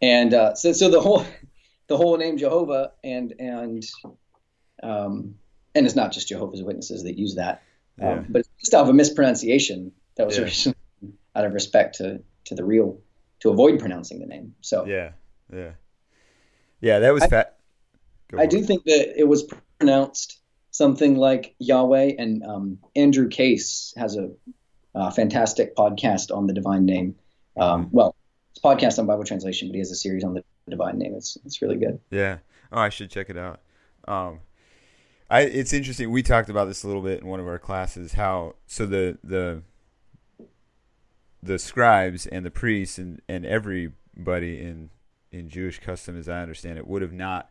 and 0.00 0.34
uh, 0.34 0.54
so 0.54 0.72
so 0.72 0.90
the 0.90 1.00
whole 1.00 1.24
the 1.88 1.96
whole 1.96 2.16
name 2.16 2.38
Jehovah, 2.38 2.92
and 3.04 3.34
and 3.38 3.84
um, 4.82 5.34
and 5.74 5.86
it's 5.86 5.96
not 5.96 6.12
just 6.12 6.28
Jehovah's 6.28 6.62
Witnesses 6.62 7.02
that 7.04 7.18
use 7.18 7.34
that, 7.36 7.62
um, 8.00 8.08
yeah. 8.08 8.24
but 8.28 8.38
it's 8.40 8.48
just 8.60 8.74
out 8.74 8.82
of 8.82 8.88
a 8.88 8.94
mispronunciation 8.94 9.92
that 10.16 10.26
was 10.26 10.38
yeah. 10.38 10.72
out 11.34 11.44
of 11.44 11.52
respect 11.52 11.96
to 11.96 12.22
to 12.46 12.54
the 12.54 12.64
real 12.64 12.98
to 13.40 13.50
avoid 13.50 13.78
pronouncing 13.78 14.20
the 14.20 14.26
name. 14.26 14.54
So 14.62 14.86
yeah, 14.86 15.12
yeah, 15.52 15.72
yeah, 16.80 16.98
that 17.00 17.12
was 17.12 17.24
fat. 17.26 17.58
I 18.36 18.46
do 18.46 18.60
think 18.62 18.84
that 18.84 19.18
it 19.18 19.28
was 19.28 19.48
pronounced 19.78 20.40
something 20.70 21.16
like 21.16 21.54
Yahweh. 21.58 22.12
And 22.18 22.42
um, 22.44 22.78
Andrew 22.94 23.28
Case 23.28 23.94
has 23.96 24.16
a, 24.16 24.30
a, 24.94 25.10
fantastic 25.10 25.74
podcast 25.74 26.34
on 26.34 26.46
the 26.46 26.52
divine 26.52 26.84
name. 26.84 27.16
Um, 27.56 27.88
well, 27.90 28.14
it's 28.50 28.60
a 28.62 28.66
podcast 28.66 28.98
on 28.98 29.06
Bible 29.06 29.24
translation, 29.24 29.68
but 29.68 29.74
he 29.74 29.80
has 29.80 29.90
a 29.90 29.96
series 29.96 30.24
on 30.24 30.34
the 30.34 30.44
divine 30.68 30.98
name. 30.98 31.14
It's 31.14 31.38
it's 31.44 31.62
really 31.62 31.76
good. 31.76 32.00
Yeah. 32.10 32.38
Oh, 32.72 32.80
I 32.80 32.88
should 32.88 33.10
check 33.10 33.30
it 33.30 33.38
out. 33.38 33.60
Um, 34.06 34.40
I 35.30 35.42
it's 35.42 35.72
interesting. 35.72 36.10
We 36.10 36.22
talked 36.22 36.48
about 36.48 36.66
this 36.66 36.84
a 36.84 36.86
little 36.86 37.02
bit 37.02 37.20
in 37.20 37.26
one 37.26 37.40
of 37.40 37.46
our 37.46 37.58
classes. 37.58 38.12
How 38.12 38.56
so 38.66 38.86
the 38.86 39.18
the 39.24 39.62
the 41.42 41.58
scribes 41.58 42.26
and 42.26 42.44
the 42.44 42.50
priests 42.50 42.98
and, 42.98 43.22
and 43.28 43.46
everybody 43.46 44.60
in 44.60 44.90
in 45.32 45.48
Jewish 45.48 45.80
custom, 45.80 46.18
as 46.18 46.28
I 46.28 46.40
understand 46.40 46.78
it, 46.78 46.86
would 46.86 47.02
have 47.02 47.12
not 47.12 47.50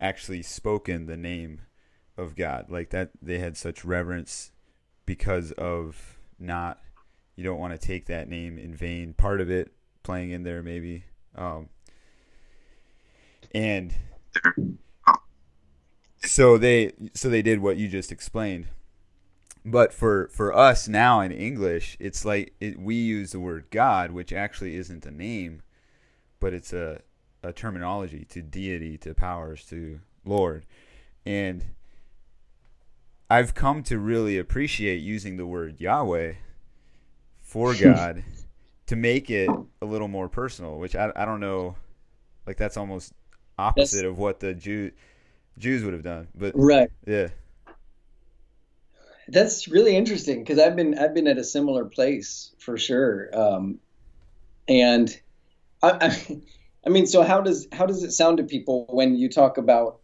actually 0.00 0.42
spoken 0.42 1.06
the 1.06 1.16
name 1.16 1.62
of 2.16 2.36
God. 2.36 2.66
Like 2.68 2.90
that 2.90 3.10
they 3.20 3.38
had 3.38 3.56
such 3.56 3.84
reverence 3.84 4.52
because 5.06 5.52
of 5.52 6.18
not 6.38 6.80
you 7.36 7.44
don't 7.44 7.58
want 7.58 7.78
to 7.78 7.86
take 7.86 8.06
that 8.06 8.28
name 8.28 8.58
in 8.58 8.74
vain. 8.74 9.14
Part 9.14 9.40
of 9.40 9.50
it 9.50 9.72
playing 10.02 10.30
in 10.30 10.42
there 10.42 10.62
maybe. 10.62 11.04
Um, 11.34 11.68
and 13.54 13.94
so 16.24 16.58
they 16.58 16.92
so 17.14 17.28
they 17.28 17.42
did 17.42 17.60
what 17.60 17.76
you 17.76 17.88
just 17.88 18.12
explained. 18.12 18.66
But 19.64 19.94
for 19.94 20.28
for 20.28 20.54
us 20.54 20.88
now 20.88 21.20
in 21.20 21.32
English, 21.32 21.96
it's 21.98 22.24
like 22.24 22.54
it, 22.60 22.78
we 22.78 22.96
use 22.96 23.32
the 23.32 23.40
word 23.40 23.66
God, 23.70 24.10
which 24.10 24.32
actually 24.32 24.76
isn't 24.76 25.06
a 25.06 25.10
name, 25.10 25.62
but 26.38 26.52
it's 26.52 26.72
a 26.72 27.00
a 27.44 27.52
terminology 27.52 28.24
to 28.30 28.42
deity, 28.42 28.98
to 28.98 29.14
powers, 29.14 29.64
to 29.66 30.00
Lord. 30.24 30.64
And 31.26 31.64
I've 33.30 33.54
come 33.54 33.82
to 33.84 33.98
really 33.98 34.38
appreciate 34.38 34.98
using 34.98 35.36
the 35.36 35.46
word 35.46 35.80
Yahweh 35.80 36.34
for 37.40 37.74
God 37.80 38.24
to 38.86 38.96
make 38.96 39.30
it 39.30 39.50
a 39.80 39.86
little 39.86 40.08
more 40.08 40.28
personal, 40.28 40.78
which 40.78 40.96
I, 40.96 41.12
I 41.14 41.24
don't 41.24 41.40
know, 41.40 41.76
like 42.46 42.56
that's 42.56 42.76
almost 42.76 43.12
opposite 43.58 43.96
that's, 43.96 44.08
of 44.08 44.18
what 44.18 44.40
the 44.40 44.54
Jew, 44.54 44.90
Jews 45.58 45.84
would 45.84 45.94
have 45.94 46.02
done. 46.02 46.28
But 46.34 46.52
right, 46.54 46.90
yeah, 47.06 47.28
that's 49.28 49.68
really 49.68 49.96
interesting 49.96 50.40
because 50.40 50.58
I've 50.58 50.76
been 50.76 50.98
I've 50.98 51.14
been 51.14 51.28
at 51.28 51.38
a 51.38 51.44
similar 51.44 51.84
place 51.84 52.54
for 52.58 52.76
sure, 52.76 53.30
um, 53.32 53.78
and 54.68 55.18
I, 55.82 55.90
I, 56.00 56.40
I 56.86 56.90
mean, 56.90 57.06
so 57.06 57.22
how 57.22 57.40
does 57.40 57.66
how 57.72 57.86
does 57.86 58.02
it 58.02 58.12
sound 58.12 58.38
to 58.38 58.44
people 58.44 58.86
when 58.90 59.16
you 59.16 59.28
talk 59.28 59.58
about 59.58 60.00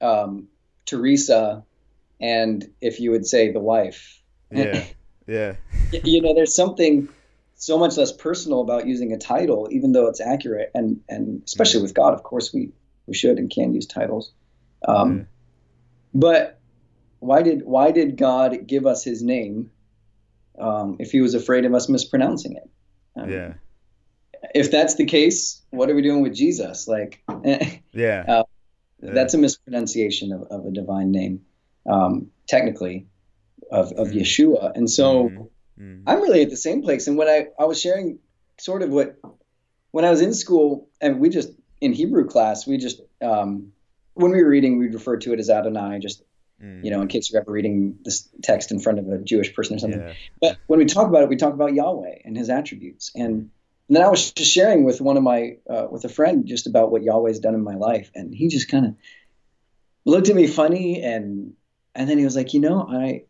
um, 0.00 0.48
Teresa 0.84 1.64
and 2.20 2.70
if 2.80 3.00
you 3.00 3.10
would 3.10 3.26
say 3.26 3.52
the 3.52 3.60
wife. 3.60 4.22
Yeah. 4.50 4.84
Yeah. 5.26 5.56
you 5.92 6.22
know, 6.22 6.32
there's 6.32 6.56
something 6.56 7.06
so 7.54 7.76
much 7.76 7.98
less 7.98 8.12
personal 8.12 8.62
about 8.62 8.86
using 8.86 9.12
a 9.12 9.18
title, 9.18 9.68
even 9.70 9.92
though 9.92 10.06
it's 10.06 10.22
accurate, 10.22 10.70
and 10.74 11.02
and 11.06 11.42
especially 11.44 11.80
mm. 11.80 11.82
with 11.82 11.92
God, 11.92 12.14
of 12.14 12.22
course, 12.22 12.50
we 12.50 12.72
we 13.06 13.12
should 13.12 13.36
and 13.36 13.50
can 13.50 13.74
use 13.74 13.84
titles. 13.84 14.32
Um, 14.86 15.18
mm. 15.18 15.26
But 16.14 16.58
why 17.18 17.42
did 17.42 17.66
why 17.66 17.90
did 17.90 18.16
God 18.16 18.66
give 18.66 18.86
us 18.86 19.04
His 19.04 19.22
name 19.22 19.70
um, 20.58 20.96
if 20.98 21.10
He 21.10 21.20
was 21.20 21.34
afraid 21.34 21.66
of 21.66 21.74
us 21.74 21.90
mispronouncing 21.90 22.56
it? 22.56 22.70
Um, 23.14 23.30
yeah. 23.30 23.52
If 24.54 24.70
that's 24.70 24.94
the 24.94 25.04
case, 25.04 25.62
what 25.70 25.90
are 25.90 25.94
we 25.94 26.02
doing 26.02 26.22
with 26.22 26.34
Jesus? 26.34 26.88
Like, 26.88 27.22
yeah. 27.92 28.24
Uh, 28.28 28.44
that's 29.00 29.34
a 29.34 29.38
mispronunciation 29.38 30.32
of, 30.32 30.42
of 30.50 30.66
a 30.66 30.70
divine 30.70 31.12
name 31.12 31.42
um, 31.88 32.30
technically, 32.46 33.06
of, 33.70 33.92
of 33.92 34.08
mm-hmm. 34.08 34.18
Yeshua. 34.18 34.72
And 34.74 34.90
so 34.90 35.28
mm-hmm. 35.28 35.82
mm-hmm. 35.82 36.08
I'm 36.08 36.20
really 36.20 36.42
at 36.42 36.50
the 36.50 36.56
same 36.56 36.82
place. 36.82 37.06
And 37.06 37.16
when 37.16 37.28
I, 37.28 37.46
I 37.58 37.64
was 37.64 37.80
sharing 37.80 38.18
sort 38.58 38.82
of 38.82 38.90
what, 38.90 39.16
when 39.90 40.04
I 40.04 40.10
was 40.10 40.20
in 40.20 40.34
school, 40.34 40.88
and 41.00 41.20
we 41.20 41.28
just, 41.28 41.50
in 41.80 41.92
Hebrew 41.92 42.26
class, 42.26 42.66
we 42.66 42.76
just, 42.76 43.00
um, 43.22 43.72
when 44.14 44.32
we 44.32 44.42
were 44.42 44.48
reading, 44.48 44.78
we'd 44.78 44.94
refer 44.94 45.16
to 45.18 45.32
it 45.32 45.38
as 45.38 45.48
Adonai, 45.48 46.00
just, 46.00 46.22
mm. 46.62 46.84
you 46.84 46.90
know, 46.90 47.00
in 47.00 47.08
case 47.08 47.30
you're 47.30 47.40
ever 47.40 47.52
reading 47.52 47.98
this 48.02 48.28
text 48.42 48.72
in 48.72 48.80
front 48.80 48.98
of 48.98 49.08
a 49.08 49.18
Jewish 49.18 49.54
person 49.54 49.76
or 49.76 49.78
something. 49.78 50.00
Yeah. 50.00 50.14
But 50.40 50.58
when 50.66 50.78
we 50.78 50.86
talk 50.86 51.08
about 51.08 51.22
it, 51.22 51.28
we 51.28 51.36
talk 51.36 51.54
about 51.54 51.72
Yahweh 51.72 52.18
and 52.24 52.36
his 52.36 52.50
attributes. 52.50 53.12
And, 53.14 53.50
and 53.88 53.96
then 53.96 54.04
I 54.04 54.08
was 54.08 54.32
just 54.32 54.52
sharing 54.52 54.84
with 54.84 55.00
one 55.00 55.16
of 55.16 55.22
my, 55.22 55.56
uh, 55.68 55.86
with 55.90 56.04
a 56.04 56.08
friend 56.08 56.46
just 56.46 56.66
about 56.66 56.90
what 56.92 57.02
Yahweh's 57.02 57.40
done 57.40 57.54
in 57.54 57.64
my 57.64 57.74
life. 57.74 58.10
And 58.14 58.34
he 58.34 58.48
just 58.48 58.68
kind 58.68 58.86
of 58.86 58.94
looked 60.04 60.28
at 60.28 60.36
me 60.36 60.46
funny 60.46 61.02
and 61.02 61.54
and 61.94 62.08
then 62.08 62.18
he 62.18 62.24
was 62.24 62.36
like, 62.36 62.54
you 62.54 62.60
know, 62.60 62.86
I, 62.88 63.24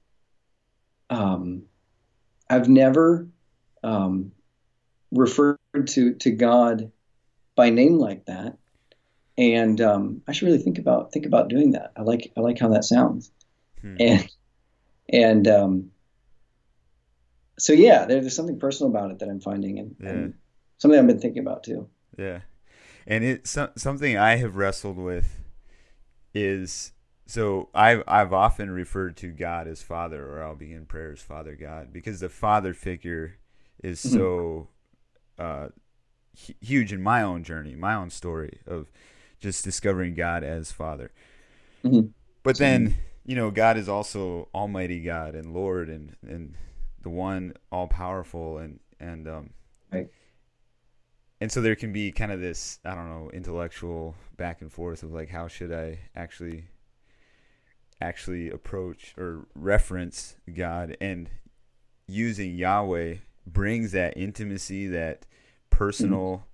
um, 1.08 1.62
I've 2.50 2.68
never 2.68 3.26
um, 3.82 4.32
referred 5.10 5.58
to 5.86 6.14
to 6.14 6.30
God 6.30 6.90
by 7.54 7.70
name 7.70 7.98
like 7.98 8.26
that, 8.26 8.58
and 9.36 9.80
um, 9.80 10.22
I 10.28 10.32
should 10.32 10.46
really 10.46 10.58
think 10.58 10.78
about 10.78 11.12
think 11.12 11.26
about 11.26 11.48
doing 11.48 11.72
that. 11.72 11.92
I 11.96 12.02
like 12.02 12.32
I 12.36 12.40
like 12.40 12.58
how 12.58 12.68
that 12.68 12.84
sounds, 12.84 13.30
hmm. 13.80 13.96
and 13.98 14.28
and 15.08 15.48
um, 15.48 15.90
so 17.58 17.72
yeah, 17.72 18.04
there, 18.04 18.20
there's 18.20 18.36
something 18.36 18.58
personal 18.58 18.90
about 18.90 19.10
it 19.10 19.18
that 19.20 19.28
I'm 19.28 19.40
finding, 19.40 19.78
and, 19.78 19.96
yeah. 20.00 20.08
and, 20.08 20.34
something 20.78 20.98
I've 20.98 21.06
been 21.06 21.20
thinking 21.20 21.42
about 21.42 21.64
too. 21.64 21.88
Yeah, 22.16 22.40
and 23.06 23.24
it's 23.24 23.50
so, 23.50 23.70
something 23.76 24.16
I 24.16 24.36
have 24.36 24.56
wrestled 24.56 24.96
with 24.96 25.40
is 26.34 26.92
so 27.26 27.68
I've 27.74 28.02
I've 28.08 28.32
often 28.32 28.70
referred 28.70 29.16
to 29.18 29.28
God 29.28 29.68
as 29.68 29.82
Father, 29.82 30.26
or 30.26 30.42
I'll 30.42 30.54
begin 30.54 30.86
prayers, 30.86 31.20
Father 31.20 31.54
God, 31.54 31.92
because 31.92 32.20
the 32.20 32.30
Father 32.30 32.72
figure 32.72 33.36
is 33.82 34.00
mm-hmm. 34.00 34.16
so 34.16 34.68
uh, 35.38 35.68
huge 36.34 36.92
in 36.92 37.02
my 37.02 37.22
own 37.22 37.44
journey, 37.44 37.74
my 37.74 37.94
own 37.94 38.10
story 38.10 38.60
of 38.66 38.90
just 39.40 39.62
discovering 39.62 40.14
God 40.14 40.42
as 40.42 40.72
Father. 40.72 41.12
Mm-hmm. 41.84 42.08
But 42.42 42.58
then, 42.58 42.96
you 43.24 43.36
know, 43.36 43.50
God 43.50 43.76
is 43.76 43.88
also 43.88 44.48
Almighty 44.54 45.00
God 45.00 45.34
and 45.34 45.52
Lord 45.52 45.88
and 45.88 46.16
and 46.26 46.54
the 47.02 47.10
one 47.10 47.54
all 47.70 47.88
powerful 47.88 48.58
and 48.58 48.80
and 48.98 49.28
um 49.28 49.50
right. 49.92 50.08
And 51.40 51.50
so 51.50 51.60
there 51.60 51.76
can 51.76 51.92
be 51.92 52.10
kind 52.12 52.32
of 52.32 52.40
this 52.40 52.78
I 52.84 52.94
don't 52.94 53.08
know 53.08 53.30
intellectual 53.32 54.14
back 54.36 54.60
and 54.60 54.72
forth 54.72 55.02
of 55.02 55.12
like 55.12 55.28
how 55.28 55.48
should 55.48 55.72
I 55.72 56.00
actually 56.14 56.64
actually 58.00 58.50
approach 58.50 59.14
or 59.18 59.46
reference 59.54 60.36
God 60.54 60.96
and 61.00 61.28
using 62.06 62.54
Yahweh 62.54 63.16
brings 63.46 63.92
that 63.92 64.16
intimacy 64.16 64.86
that 64.88 65.26
personal 65.70 66.46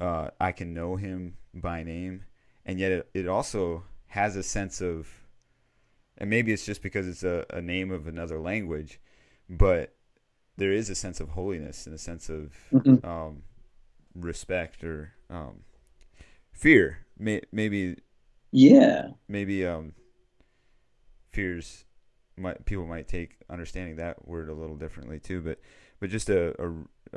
mm-hmm. 0.00 0.26
uh, 0.26 0.30
I 0.40 0.52
can 0.52 0.74
know 0.74 0.96
him 0.96 1.36
by 1.52 1.82
name 1.82 2.24
and 2.66 2.78
yet 2.78 2.92
it, 2.92 3.08
it 3.14 3.28
also 3.28 3.84
has 4.08 4.36
a 4.36 4.42
sense 4.42 4.80
of 4.80 5.08
and 6.18 6.30
maybe 6.30 6.52
it's 6.52 6.64
just 6.64 6.82
because 6.82 7.08
it's 7.08 7.24
a, 7.24 7.44
a 7.50 7.60
name 7.60 7.90
of 7.90 8.06
another 8.06 8.38
language 8.38 9.00
but 9.48 9.94
there 10.56 10.72
is 10.72 10.88
a 10.88 10.94
sense 10.94 11.20
of 11.20 11.30
holiness 11.30 11.86
and 11.86 11.94
a 11.94 11.98
sense 11.98 12.28
of 12.28 12.52
mm-hmm. 12.72 13.04
um, 13.06 13.42
respect 14.14 14.84
or 14.84 15.12
um, 15.30 15.60
fear. 16.52 17.06
May, 17.18 17.42
maybe, 17.52 17.96
yeah, 18.50 19.08
maybe 19.28 19.66
um, 19.66 19.92
fears. 21.30 21.84
Might, 22.36 22.64
people 22.64 22.86
might 22.86 23.06
take 23.06 23.36
understanding 23.48 23.96
that 23.96 24.26
word 24.26 24.48
a 24.48 24.54
little 24.54 24.76
differently 24.76 25.20
too, 25.20 25.40
but 25.40 25.60
but 26.00 26.10
just 26.10 26.28
a, 26.28 26.54
a, 26.62 26.72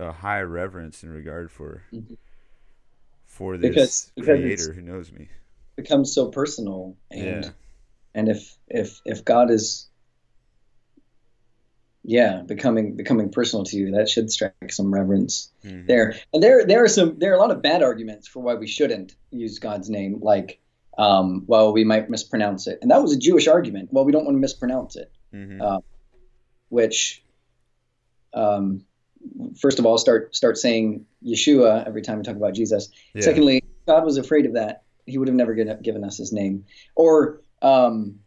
a 0.10 0.12
high 0.12 0.42
reverence 0.42 1.04
and 1.04 1.12
regard 1.12 1.52
for 1.52 1.84
mm-hmm. 1.92 2.14
for 3.26 3.58
this 3.58 3.70
because, 3.70 4.12
because 4.16 4.40
creator 4.40 4.74
who 4.74 4.82
knows 4.82 5.12
me 5.12 5.28
becomes 5.76 6.14
so 6.14 6.28
personal 6.28 6.96
and 7.12 7.46
yeah. 7.46 7.50
and 8.14 8.30
if 8.30 8.58
if 8.68 9.02
if 9.06 9.26
God 9.26 9.50
is 9.50 9.88
yeah 12.08 12.42
becoming 12.46 12.96
becoming 12.96 13.30
personal 13.30 13.66
to 13.66 13.76
you 13.76 13.92
that 13.92 14.08
should 14.08 14.32
strike 14.32 14.72
some 14.72 14.92
reverence 14.92 15.52
mm-hmm. 15.64 15.86
there. 15.88 16.16
And 16.34 16.42
there 16.42 16.66
there 16.66 16.84
are 16.84 16.88
some 16.88 17.20
there 17.20 17.34
are 17.34 17.36
a 17.36 17.40
lot 17.40 17.52
of 17.52 17.62
bad 17.62 17.84
arguments 17.84 18.28
for 18.28 18.40
why 18.40 18.56
we 18.56 18.66
shouldn't 18.66 19.16
use 19.30 19.60
god's 19.60 19.90
name 19.90 20.20
like 20.22 20.60
um, 20.98 21.44
well 21.48 21.74
we 21.74 21.84
might 21.84 22.10
mispronounce 22.10 22.66
it. 22.66 22.80
And 22.82 22.90
that 22.90 23.02
was 23.02 23.14
a 23.14 23.20
jewish 23.20 23.48
argument. 23.48 23.90
Well 23.92 24.06
we 24.06 24.14
don't 24.14 24.24
want 24.24 24.36
to 24.36 24.40
mispronounce 24.40 24.96
it. 24.96 25.12
Mm-hmm. 25.34 25.62
uh, 25.62 25.80
which 26.70 27.24
um, 28.34 28.86
first 29.60 29.78
of 29.78 29.86
all 29.86 29.98
start 29.98 30.34
start 30.34 30.58
saying 30.58 31.06
yeshua 31.24 31.86
every 31.86 32.02
time 32.02 32.18
we 32.18 32.24
talk 32.24 32.38
about 32.38 32.56
jesus. 32.56 32.90
Yeah. 33.14 33.22
secondly 33.22 33.62
god 33.86 34.06
was 34.06 34.18
afraid 34.18 34.46
of 34.46 34.54
that. 34.54 34.84
He 35.06 35.18
would 35.18 35.28
have 35.28 35.36
never 35.36 35.54
given 35.54 36.04
us 36.06 36.18
his 36.18 36.32
name. 36.32 36.66
Or 36.96 37.42
um, 37.62 38.20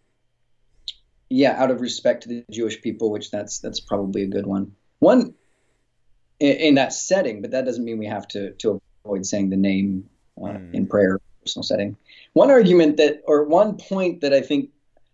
yeah, 1.31 1.53
out 1.53 1.71
of 1.71 1.81
respect 1.81 2.25
to 2.25 2.29
the 2.29 2.45
Jewish 2.51 2.83
people, 2.83 3.11
which 3.11 3.31
that's 3.31 3.61
that's 3.61 3.81
probably 3.81 4.23
a 4.23 4.27
good 4.27 4.47
one. 4.47 4.73
One 4.99 5.35
in, 6.41 6.57
in 6.57 6.75
that 6.75 6.93
setting, 6.93 7.41
but 7.41 7.53
that 7.53 7.65
doesn't 7.65 7.85
mean 7.85 7.99
we 7.99 8.07
have 8.07 8.27
to 8.29 8.53
to 8.55 8.83
avoid 9.05 9.25
saying 9.25 9.51
the 9.51 9.57
name 9.57 10.11
uh, 10.37 10.49
mm. 10.49 10.75
in 10.75 10.87
prayer, 10.87 11.21
personal 11.43 11.63
setting. 11.63 11.97
One 12.33 12.51
argument 12.51 12.97
that, 12.97 13.23
or 13.27 13.45
one 13.45 13.77
point 13.77 14.23
that 14.23 14.35
I 14.35 14.41
think 14.41 14.71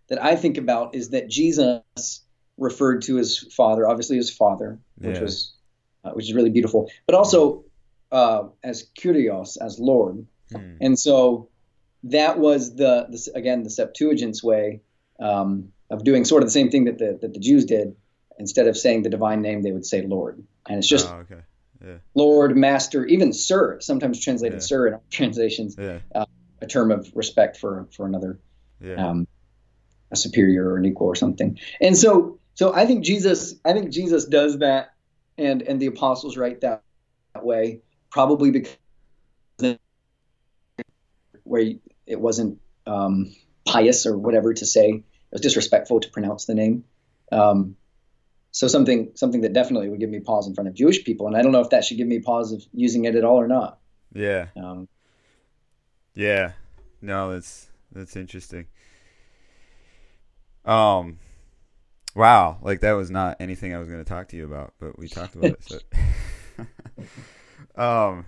that 0.07 0.21
I 0.21 0.35
think 0.35 0.57
about 0.57 0.95
is 0.95 1.09
that 1.09 1.29
Jesus 1.29 2.21
referred 2.57 3.03
to 3.03 3.15
his 3.15 3.39
father, 3.55 3.87
obviously 3.87 4.17
his 4.17 4.31
father, 4.31 4.79
which 4.97 5.17
yeah. 5.17 5.21
was 5.21 5.53
uh, 6.03 6.11
which 6.11 6.25
is 6.25 6.33
really 6.33 6.49
beautiful, 6.49 6.89
but 7.05 7.15
also 7.15 7.63
uh, 8.11 8.45
as 8.63 8.89
Kyrios, 8.99 9.57
as 9.61 9.79
Lord, 9.79 10.25
mm. 10.51 10.77
and 10.81 10.97
so 10.97 11.49
that 12.03 12.39
was 12.39 12.75
the, 12.75 13.05
the 13.09 13.31
again 13.35 13.61
the 13.61 13.69
Septuagint's 13.69 14.43
way. 14.43 14.81
Um, 15.19 15.73
of 15.89 16.03
doing 16.03 16.25
sort 16.25 16.43
of 16.43 16.47
the 16.47 16.51
same 16.51 16.69
thing 16.69 16.85
that 16.85 16.97
the 16.97 17.17
that 17.21 17.33
the 17.33 17.39
Jews 17.39 17.65
did. 17.65 17.95
Instead 18.39 18.67
of 18.67 18.77
saying 18.77 19.01
the 19.01 19.09
divine 19.09 19.41
name, 19.41 19.63
they 19.63 19.71
would 19.71 19.85
say 19.85 20.03
Lord, 20.03 20.43
and 20.69 20.77
it's 20.77 20.87
just 20.87 21.09
oh, 21.09 21.17
okay. 21.21 21.41
yeah. 21.83 21.97
Lord, 22.13 22.55
Master, 22.55 23.03
even 23.05 23.33
Sir. 23.33 23.79
Sometimes 23.79 24.23
translated 24.23 24.57
yeah. 24.57 24.65
Sir 24.65 24.87
in 24.87 24.93
our 24.93 25.01
translations, 25.09 25.75
yeah. 25.77 25.99
uh, 26.13 26.25
a 26.61 26.67
term 26.67 26.91
of 26.91 27.09
respect 27.15 27.57
for 27.57 27.87
for 27.91 28.05
another, 28.05 28.39
um, 28.95 29.27
a 30.11 30.15
superior 30.15 30.69
or 30.69 30.77
an 30.77 30.85
equal 30.85 31.07
or 31.07 31.15
something. 31.15 31.57
And 31.81 31.97
so, 31.97 32.39
so 32.53 32.75
I 32.75 32.85
think 32.85 33.03
Jesus, 33.03 33.55
I 33.65 33.73
think 33.73 33.91
Jesus 33.91 34.25
does 34.25 34.59
that, 34.59 34.93
and 35.39 35.63
and 35.63 35.79
the 35.79 35.87
apostles 35.87 36.37
write 36.37 36.61
that, 36.61 36.83
that 37.33 37.43
way, 37.43 37.81
probably 38.11 38.51
because 38.51 38.77
where 41.43 41.73
it 42.05 42.19
wasn't 42.19 42.59
um, 42.85 43.33
pious 43.65 44.05
or 44.05 44.17
whatever 44.17 44.53
to 44.53 44.65
say 44.65 45.03
was 45.31 45.41
disrespectful 45.41 45.99
to 45.99 46.09
pronounce 46.09 46.45
the 46.45 46.55
name. 46.55 46.83
Um, 47.31 47.75
so 48.51 48.67
something 48.67 49.11
something 49.15 49.41
that 49.41 49.53
definitely 49.53 49.89
would 49.89 49.99
give 49.99 50.09
me 50.09 50.19
pause 50.19 50.47
in 50.47 50.55
front 50.55 50.67
of 50.67 50.73
Jewish 50.73 51.03
people, 51.03 51.27
and 51.27 51.35
I 51.35 51.41
don't 51.41 51.51
know 51.51 51.61
if 51.61 51.69
that 51.71 51.83
should 51.83 51.97
give 51.97 52.07
me 52.07 52.19
pause 52.19 52.51
of 52.51 52.63
using 52.73 53.05
it 53.05 53.15
at 53.15 53.23
all 53.23 53.39
or 53.39 53.47
not. 53.47 53.79
Yeah. 54.13 54.47
Um, 54.55 54.87
yeah. 56.15 56.53
No, 57.01 57.33
that's 57.33 57.69
that's 57.91 58.15
interesting. 58.15 58.67
Um, 60.65 61.19
wow, 62.15 62.57
like 62.61 62.81
that 62.81 62.93
was 62.93 63.09
not 63.09 63.37
anything 63.39 63.73
I 63.73 63.79
was 63.79 63.87
going 63.87 64.03
to 64.03 64.09
talk 64.09 64.29
to 64.29 64.35
you 64.35 64.45
about, 64.45 64.73
but 64.79 64.97
we 64.97 65.07
talked 65.07 65.35
about 65.35 65.51
it. 65.51 65.63
So. 65.63 65.79
um, 67.81 68.25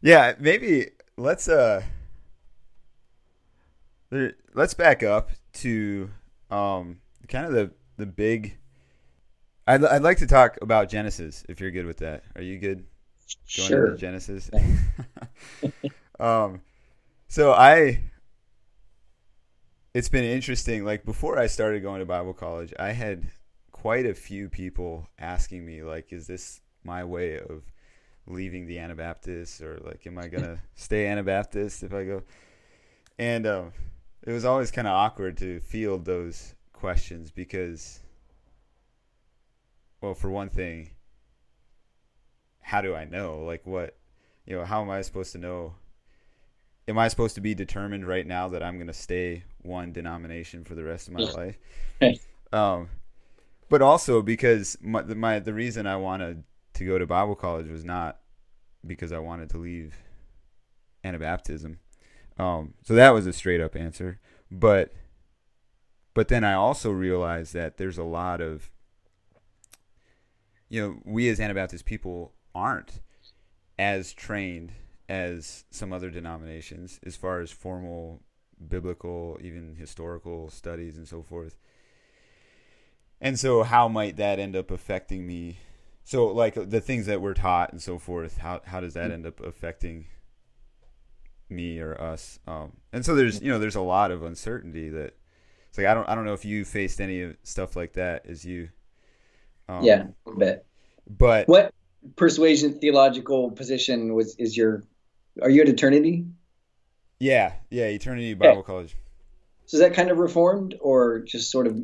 yeah, 0.00 0.34
maybe 0.38 0.88
let's 1.16 1.48
uh, 1.48 1.82
let's 4.54 4.74
back 4.74 5.02
up 5.02 5.30
to 5.56 6.10
um, 6.50 6.98
kind 7.28 7.46
of 7.46 7.52
the 7.52 7.70
the 7.96 8.06
big. 8.06 8.58
I'd 9.66 9.84
I'd 9.84 10.02
like 10.02 10.18
to 10.18 10.26
talk 10.26 10.58
about 10.62 10.88
Genesis 10.88 11.44
if 11.48 11.60
you're 11.60 11.70
good 11.70 11.86
with 11.86 11.98
that. 11.98 12.24
Are 12.34 12.42
you 12.42 12.58
good? 12.58 12.84
Going 13.56 13.68
sure. 13.68 13.86
Into 13.86 13.98
Genesis. 13.98 14.50
um, 16.20 16.60
so 17.28 17.52
I. 17.52 18.00
It's 19.94 20.08
been 20.08 20.24
interesting. 20.24 20.84
Like 20.84 21.04
before 21.04 21.38
I 21.38 21.46
started 21.46 21.82
going 21.82 22.00
to 22.00 22.06
Bible 22.06 22.34
college, 22.34 22.72
I 22.78 22.92
had 22.92 23.26
quite 23.72 24.06
a 24.06 24.14
few 24.14 24.48
people 24.48 25.08
asking 25.18 25.64
me, 25.64 25.82
like, 25.82 26.12
"Is 26.12 26.26
this 26.26 26.60
my 26.84 27.02
way 27.04 27.38
of 27.38 27.62
leaving 28.26 28.66
the 28.66 28.78
Anabaptists, 28.78 29.60
or 29.62 29.80
like, 29.84 30.06
am 30.06 30.18
I 30.18 30.28
gonna 30.28 30.60
stay 30.74 31.06
Anabaptist 31.06 31.82
if 31.82 31.94
I 31.94 32.04
go?" 32.04 32.22
And 33.18 33.46
um, 33.46 33.72
it 34.26 34.32
was 34.32 34.44
always 34.44 34.70
kind 34.70 34.88
of 34.88 34.92
awkward 34.92 35.36
to 35.38 35.60
field 35.60 36.04
those 36.04 36.54
questions 36.72 37.30
because 37.30 38.00
well 40.02 40.14
for 40.14 40.28
one 40.28 40.50
thing 40.50 40.90
how 42.60 42.80
do 42.82 42.94
i 42.94 43.04
know? 43.04 43.44
Like 43.44 43.64
what 43.64 43.96
you 44.44 44.56
know 44.56 44.64
how 44.64 44.82
am 44.82 44.90
i 44.90 45.00
supposed 45.00 45.32
to 45.32 45.38
know? 45.38 45.74
Am 46.88 46.98
i 46.98 47.08
supposed 47.08 47.36
to 47.36 47.40
be 47.40 47.54
determined 47.54 48.06
right 48.06 48.26
now 48.26 48.48
that 48.48 48.62
i'm 48.62 48.76
going 48.76 48.88
to 48.88 48.92
stay 48.92 49.44
one 49.62 49.92
denomination 49.92 50.64
for 50.64 50.74
the 50.74 50.84
rest 50.84 51.08
of 51.08 51.14
my 51.14 51.20
life? 51.20 51.58
Um 52.52 52.90
but 53.68 53.82
also 53.82 54.22
because 54.22 54.78
my, 54.80 55.02
the, 55.02 55.16
my 55.16 55.40
the 55.40 55.52
reason 55.52 55.86
i 55.86 55.96
wanted 55.96 56.44
to 56.74 56.84
go 56.84 56.96
to 56.96 57.04
bible 57.04 57.34
college 57.34 57.68
was 57.68 57.84
not 57.84 58.20
because 58.86 59.10
i 59.10 59.18
wanted 59.18 59.50
to 59.50 59.58
leave 59.58 59.96
anabaptism 61.04 61.78
um, 62.38 62.74
so 62.82 62.94
that 62.94 63.10
was 63.10 63.26
a 63.26 63.32
straight 63.32 63.60
up 63.60 63.76
answer. 63.76 64.20
But 64.50 64.92
but 66.14 66.28
then 66.28 66.44
I 66.44 66.54
also 66.54 66.90
realized 66.90 67.52
that 67.54 67.76
there's 67.76 67.98
a 67.98 68.04
lot 68.04 68.40
of 68.40 68.70
you 70.68 70.82
know, 70.82 71.00
we 71.04 71.28
as 71.28 71.40
Anabaptist 71.40 71.84
people 71.84 72.32
aren't 72.54 73.00
as 73.78 74.12
trained 74.12 74.72
as 75.08 75.64
some 75.70 75.92
other 75.92 76.10
denominations 76.10 76.98
as 77.06 77.14
far 77.16 77.40
as 77.40 77.50
formal 77.52 78.22
biblical, 78.68 79.38
even 79.40 79.76
historical 79.76 80.50
studies 80.50 80.96
and 80.96 81.06
so 81.06 81.22
forth. 81.22 81.56
And 83.20 83.38
so 83.38 83.62
how 83.62 83.88
might 83.88 84.16
that 84.16 84.38
end 84.38 84.56
up 84.56 84.70
affecting 84.70 85.26
me 85.26 85.58
So 86.04 86.26
like 86.28 86.54
the 86.54 86.80
things 86.80 87.06
that 87.06 87.20
we're 87.20 87.34
taught 87.34 87.72
and 87.72 87.82
so 87.82 87.98
forth, 87.98 88.38
how 88.38 88.60
how 88.64 88.80
does 88.80 88.94
that 88.94 89.10
end 89.10 89.26
up 89.26 89.40
affecting 89.40 90.06
me 91.48 91.80
or 91.80 92.00
us? 92.00 92.38
Um, 92.46 92.72
and 92.92 93.04
so 93.04 93.14
there's 93.14 93.40
you 93.42 93.50
know 93.50 93.58
there's 93.58 93.76
a 93.76 93.80
lot 93.80 94.10
of 94.10 94.22
uncertainty 94.22 94.88
that 94.90 95.16
it's 95.68 95.78
like 95.78 95.86
I 95.86 95.94
don't 95.94 96.08
I 96.08 96.14
don't 96.14 96.24
know 96.24 96.34
if 96.34 96.44
you 96.44 96.64
faced 96.64 97.00
any 97.00 97.34
stuff 97.42 97.76
like 97.76 97.94
that 97.94 98.26
as 98.26 98.44
you. 98.44 98.68
Um, 99.68 99.82
yeah, 99.84 100.06
a 100.26 100.36
bit. 100.36 100.66
But 101.08 101.48
what 101.48 101.74
persuasion 102.16 102.78
theological 102.78 103.50
position 103.50 104.14
was 104.14 104.36
is 104.36 104.56
your? 104.56 104.84
Are 105.42 105.50
you 105.50 105.62
at 105.62 105.68
Eternity? 105.68 106.24
Yeah, 107.18 107.52
yeah, 107.70 107.86
Eternity 107.86 108.34
Bible 108.34 108.58
okay. 108.58 108.66
College. 108.66 108.96
So 109.66 109.76
is 109.76 109.80
that 109.80 109.94
kind 109.94 110.10
of 110.10 110.18
reformed 110.18 110.76
or 110.80 111.20
just 111.20 111.50
sort 111.50 111.66
of 111.66 111.76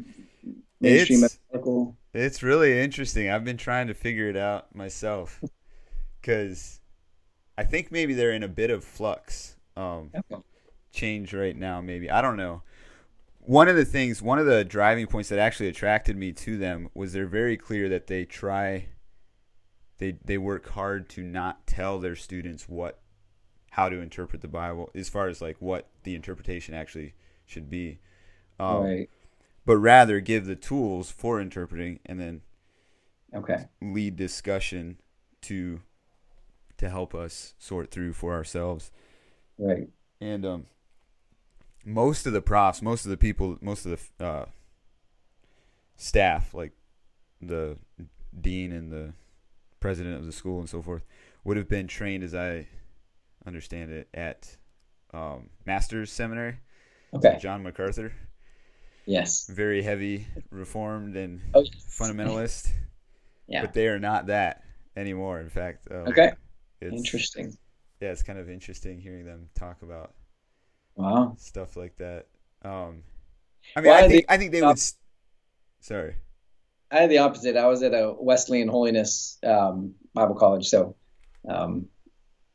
mainstream 0.80 1.24
it's, 1.24 1.38
It's 2.14 2.42
really 2.42 2.80
interesting. 2.80 3.28
I've 3.28 3.44
been 3.44 3.56
trying 3.56 3.88
to 3.88 3.94
figure 3.94 4.28
it 4.28 4.36
out 4.36 4.74
myself 4.74 5.42
because 6.20 6.80
I 7.56 7.64
think 7.64 7.92
maybe 7.92 8.14
they're 8.14 8.32
in 8.32 8.42
a 8.42 8.48
bit 8.48 8.70
of 8.70 8.84
flux, 8.84 9.56
um, 9.76 10.10
okay. 10.14 10.42
change 10.92 11.34
right 11.34 11.56
now. 11.56 11.80
Maybe 11.80 12.10
I 12.10 12.22
don't 12.22 12.36
know. 12.36 12.62
One 13.40 13.68
of 13.68 13.76
the 13.76 13.84
things, 13.84 14.22
one 14.22 14.38
of 14.38 14.46
the 14.46 14.64
driving 14.64 15.06
points 15.06 15.28
that 15.30 15.38
actually 15.38 15.68
attracted 15.68 16.16
me 16.16 16.32
to 16.32 16.56
them 16.56 16.88
was 16.94 17.12
they're 17.12 17.26
very 17.26 17.56
clear 17.56 17.88
that 17.88 18.06
they 18.06 18.24
try, 18.24 18.86
they 19.98 20.16
they 20.24 20.38
work 20.38 20.68
hard 20.70 21.08
to 21.10 21.22
not 21.22 21.66
tell 21.66 21.98
their 21.98 22.16
students 22.16 22.68
what, 22.68 23.00
how 23.72 23.88
to 23.88 24.00
interpret 24.00 24.42
the 24.42 24.48
Bible, 24.48 24.90
as 24.94 25.08
far 25.08 25.28
as 25.28 25.40
like 25.42 25.56
what 25.60 25.88
the 26.04 26.14
interpretation 26.14 26.74
actually 26.74 27.14
should 27.46 27.68
be. 27.68 27.98
Um, 28.60 28.84
right 28.84 29.10
but 29.64 29.76
rather 29.76 30.20
give 30.20 30.46
the 30.46 30.56
tools 30.56 31.10
for 31.10 31.40
interpreting 31.40 32.00
and 32.06 32.20
then 32.20 32.42
okay 33.34 33.68
lead 33.80 34.16
discussion 34.16 34.98
to 35.40 35.80
to 36.82 36.90
help 36.90 37.14
us 37.14 37.54
sort 37.58 37.90
through 37.90 38.12
for 38.12 38.34
ourselves 38.34 38.90
right 39.58 39.88
and 40.20 40.44
um 40.44 40.66
most 41.84 42.26
of 42.26 42.32
the 42.32 42.42
profs 42.42 42.82
most 42.82 43.04
of 43.04 43.10
the 43.10 43.16
people 43.16 43.56
most 43.60 43.86
of 43.86 44.10
the 44.18 44.24
uh 44.24 44.46
staff 45.96 46.54
like 46.54 46.72
the 47.40 47.76
dean 48.40 48.72
and 48.72 48.92
the 48.92 49.12
president 49.80 50.16
of 50.16 50.26
the 50.26 50.32
school 50.32 50.60
and 50.60 50.68
so 50.68 50.80
forth 50.82 51.04
would 51.44 51.56
have 51.56 51.68
been 51.68 51.86
trained 51.86 52.22
as 52.22 52.34
i 52.34 52.66
understand 53.46 53.90
it 53.90 54.08
at 54.14 54.56
um, 55.12 55.50
master's 55.66 56.10
seminary 56.10 56.56
okay 57.14 57.38
john 57.40 57.62
macarthur 57.62 58.12
Yes. 59.06 59.46
Very 59.48 59.82
heavy 59.82 60.26
reformed 60.50 61.16
and 61.16 61.40
oh, 61.54 61.62
yes. 61.62 61.98
fundamentalist. 61.98 62.70
yeah. 63.46 63.62
But 63.62 63.72
they 63.72 63.88
are 63.88 63.98
not 63.98 64.26
that 64.26 64.62
anymore. 64.96 65.40
In 65.40 65.48
fact. 65.48 65.88
Um, 65.90 66.08
okay. 66.08 66.32
Interesting. 66.82 67.56
Yeah, 68.00 68.10
it's 68.10 68.22
kind 68.22 68.38
of 68.38 68.50
interesting 68.50 69.00
hearing 69.00 69.24
them 69.24 69.48
talk 69.58 69.82
about. 69.82 70.14
Wow. 70.96 71.36
Stuff 71.38 71.76
like 71.76 71.96
that. 71.96 72.26
Um, 72.62 73.02
I 73.76 73.80
mean, 73.80 73.90
well, 73.90 74.04
I 74.04 74.08
think 74.08 74.26
I 74.28 74.36
think 74.36 74.52
they 74.52 74.62
would. 74.62 74.78
Sorry. 75.80 76.16
I 76.90 76.98
had 76.98 77.10
the 77.10 77.18
opposite. 77.18 77.56
I 77.56 77.66
was 77.66 77.82
at 77.82 77.94
a 77.94 78.14
Wesleyan 78.18 78.68
Holiness 78.68 79.38
um, 79.44 79.94
Bible 80.14 80.34
College, 80.34 80.68
so. 80.68 80.96
Um, 81.48 81.86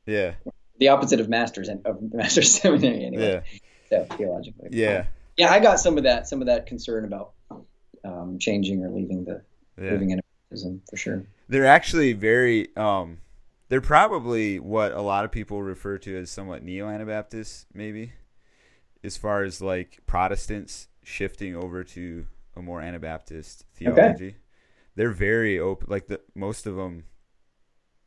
yeah. 0.06 0.36
The 0.80 0.90
opposite 0.90 1.20
of 1.20 1.28
masters 1.28 1.70
and 1.70 1.86
of 1.86 1.98
master's 2.14 2.54
seminary, 2.54 3.06
anyway. 3.06 3.44
Yeah. 3.44 3.60
So 3.90 4.16
theologically. 4.16 4.70
Yeah 4.72 5.08
yeah, 5.38 5.52
I 5.52 5.60
got 5.60 5.80
some 5.80 5.98
of 5.98 6.04
that, 6.04 6.28
some 6.28 6.42
of 6.42 6.48
that 6.48 6.66
concern 6.66 7.06
about 7.06 7.34
um, 8.04 8.38
changing 8.40 8.84
or 8.84 8.90
leaving 8.90 9.24
the 9.24 9.42
yeah. 9.80 9.92
living 9.92 10.10
in 10.10 10.22
for 10.90 10.98
sure. 10.98 11.24
They're 11.48 11.68
actually 11.68 12.14
very. 12.14 12.76
Um, 12.76 13.20
they're 13.70 13.82
probably 13.82 14.60
what 14.60 14.92
a 14.92 15.02
lot 15.02 15.26
of 15.26 15.32
people 15.32 15.62
refer 15.62 15.98
to 16.00 16.18
as 16.18 16.30
somewhat 16.30 16.64
neo 16.64 16.88
Anabaptists, 16.88 17.66
maybe, 17.74 18.14
as 19.04 19.18
far 19.18 19.44
as 19.44 19.62
like 19.62 20.00
Protestants 20.06 20.88
shifting 21.04 21.56
over 21.56 21.84
to 21.84 22.26
a 22.56 22.62
more 22.62 22.82
Anabaptist 22.82 23.66
theology. 23.74 24.28
Okay. 24.28 24.36
They're 24.96 25.12
very 25.12 25.60
open. 25.60 25.88
Like 25.90 26.08
the 26.08 26.22
most 26.34 26.66
of 26.66 26.76
them, 26.76 27.04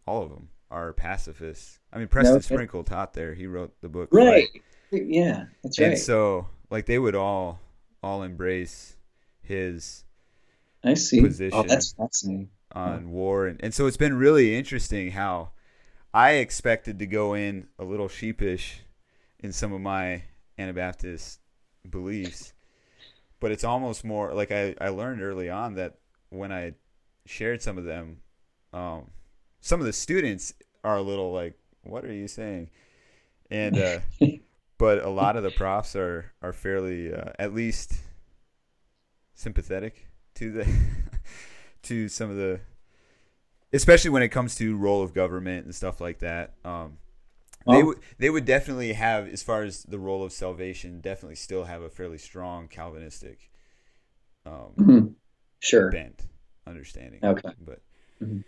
all 0.07 0.23
of 0.23 0.31
them 0.31 0.49
are 0.71 0.93
pacifists. 0.93 1.79
I 1.93 1.99
mean, 1.99 2.09
Preston 2.09 2.37
no, 2.37 2.41
Sprinkle 2.41 2.85
taught 2.85 3.15
there. 3.15 3.35
He 3.35 3.47
wrote 3.47 3.73
the 3.81 3.89
book. 3.89 4.09
Right. 4.13 4.49
Yeah, 4.91 5.45
that's 5.63 5.79
right. 5.79 5.91
And 5.91 5.99
so 5.99 6.49
like 6.71 6.87
they 6.87 6.99
would 6.99 7.15
all 7.15 7.61
all 8.03 8.23
embrace 8.23 8.97
his 9.43 10.05
I 10.83 10.95
see. 10.95 11.21
position 11.21 11.59
oh, 11.59 11.63
that's 11.63 11.93
fascinating. 11.93 12.51
On 12.73 13.03
yeah. 13.03 13.09
war 13.09 13.47
and, 13.47 13.61
and 13.63 13.75
so 13.75 13.87
it's 13.87 13.97
been 13.97 14.17
really 14.17 14.57
interesting 14.57 15.11
how 15.11 15.51
I 16.13 16.33
expected 16.33 16.99
to 16.99 17.07
go 17.07 17.35
in 17.35 17.69
a 17.79 17.85
little 17.85 18.09
sheepish 18.09 18.81
in 19.39 19.53
some 19.53 19.73
of 19.73 19.81
my 19.81 20.25
Anabaptist 20.59 21.41
beliefs. 21.89 22.53
But 23.39 23.53
it's 23.53 23.65
almost 23.65 24.05
more 24.05 24.35
like 24.35 24.51
I, 24.51 24.75
I 24.81 24.89
learned 24.89 25.23
early 25.23 25.49
on 25.49 25.75
that 25.75 25.99
when 26.29 26.53
I 26.53 26.75
shared 27.27 27.63
some 27.63 27.79
of 27.79 27.85
them, 27.85 28.19
um, 28.73 29.11
some 29.61 29.81
of 29.81 29.87
the 29.87 29.93
students 29.93 30.53
are 30.85 30.97
a 30.97 31.03
little 31.03 31.33
like, 31.33 31.59
"What 31.83 32.05
are 32.05 32.13
you 32.13 32.29
saying?" 32.29 32.71
And 33.51 33.79
uh, 33.79 34.01
but 34.79 35.03
a 35.03 35.09
lot 35.09 35.37
of 35.37 35.43
the 35.43 35.51
profs 35.51 35.97
are 35.97 36.33
are 36.43 36.53
fairly 36.53 37.15
uh, 37.15 37.33
at 37.39 37.55
least 37.55 37.95
sympathetic 39.35 40.07
to 40.35 40.53
the 40.53 40.65
to 41.83 42.09
some 42.09 42.31
of 42.31 42.37
the 42.37 42.61
especially 43.73 44.11
when 44.11 44.23
it 44.23 44.29
comes 44.29 44.55
to 44.57 44.77
role 44.77 45.03
of 45.03 45.15
government 45.15 45.65
and 45.65 45.75
stuff 45.75 46.01
like 46.01 46.19
that 46.19 46.55
um, 46.65 46.99
well, 47.65 47.77
they 47.77 47.83
would 47.83 47.99
they 48.19 48.31
would 48.31 48.45
definitely 48.45 48.93
have 48.93 49.29
as 49.29 49.43
far 49.43 49.63
as 49.63 49.83
the 49.85 49.99
role 49.99 50.23
of 50.23 50.33
salvation 50.33 51.01
definitely 51.01 51.37
still 51.37 51.65
have 51.65 51.83
a 51.83 51.91
fairly 51.91 52.19
strong 52.19 52.69
calvinistic 52.69 53.51
um, 54.47 54.73
mm-hmm. 54.77 55.07
sure 55.61 55.91
bent 55.91 56.27
understanding 56.67 57.21
okay 57.23 57.51
but 57.65 57.81
mm-hmm. 58.23 58.41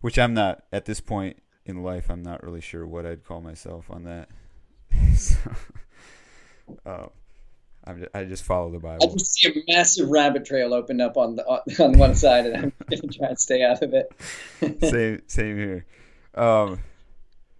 which 0.00 0.18
i'm 0.18 0.34
not 0.34 0.64
at 0.72 0.84
this 0.84 1.00
point 1.00 1.38
in 1.64 1.82
life 1.82 2.10
i'm 2.10 2.22
not 2.22 2.42
really 2.42 2.60
sure 2.60 2.86
what 2.86 3.06
i'd 3.06 3.24
call 3.24 3.40
myself 3.40 3.90
on 3.90 4.04
that 4.04 4.28
so, 5.16 5.38
um, 6.86 7.10
I'm 7.10 7.10
just, 7.94 8.10
I 8.14 8.24
just 8.24 8.44
follow 8.44 8.70
the 8.70 8.78
Bible. 8.78 8.98
I 9.10 9.12
just 9.12 9.34
see 9.34 9.48
a 9.48 9.72
massive 9.72 10.08
rabbit 10.08 10.44
trail 10.44 10.74
open 10.74 11.00
up 11.00 11.16
on 11.16 11.36
the 11.36 11.44
on 11.82 11.98
one 11.98 12.14
side, 12.14 12.46
and 12.46 12.56
I'm 12.56 12.72
gonna 12.90 13.12
try 13.12 13.28
and 13.28 13.38
stay 13.38 13.62
out 13.62 13.82
of 13.82 13.94
it. 13.94 14.12
same 14.82 15.22
same 15.26 15.56
here. 15.56 15.86
Um, 16.34 16.80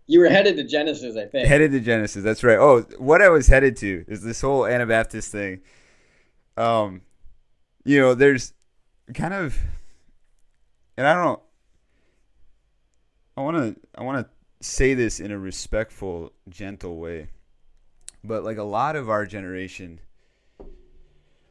you 0.07 0.21
were 0.21 0.29
headed 0.29 0.57
to 0.57 0.65
Genesis, 0.65 1.17
I 1.17 1.27
think. 1.27 1.47
Headed 1.47 1.73
to 1.73 1.81
Genesis. 1.81 2.25
That's 2.25 2.43
right. 2.43 2.59
Oh, 2.59 2.81
what 2.99 3.23
I 3.23 3.29
was 3.29 3.47
headed 3.47 3.77
to 3.79 4.05
is 4.09 4.23
this 4.23 4.41
whole 4.41 4.67
Anabaptist 4.67 5.31
thing. 5.31 5.61
Um, 6.57 7.03
you 7.85 8.01
know, 8.01 8.15
there's 8.15 8.55
kind 9.15 9.35
of, 9.35 9.57
and 10.97 11.07
I 11.07 11.15
don't. 11.15 11.41
I 13.37 13.43
want 13.43 13.57
to. 13.57 13.81
I 13.95 14.03
want 14.03 14.27
to 14.27 14.67
say 14.67 14.95
this 14.95 15.21
in 15.21 15.31
a 15.31 15.39
respectful, 15.39 16.33
gentle 16.49 16.99
way. 16.99 17.29
But 18.25 18.45
like 18.45 18.57
a 18.57 18.65
lot 18.65 18.97
of 18.97 19.09
our 19.09 19.27
generation, 19.27 20.01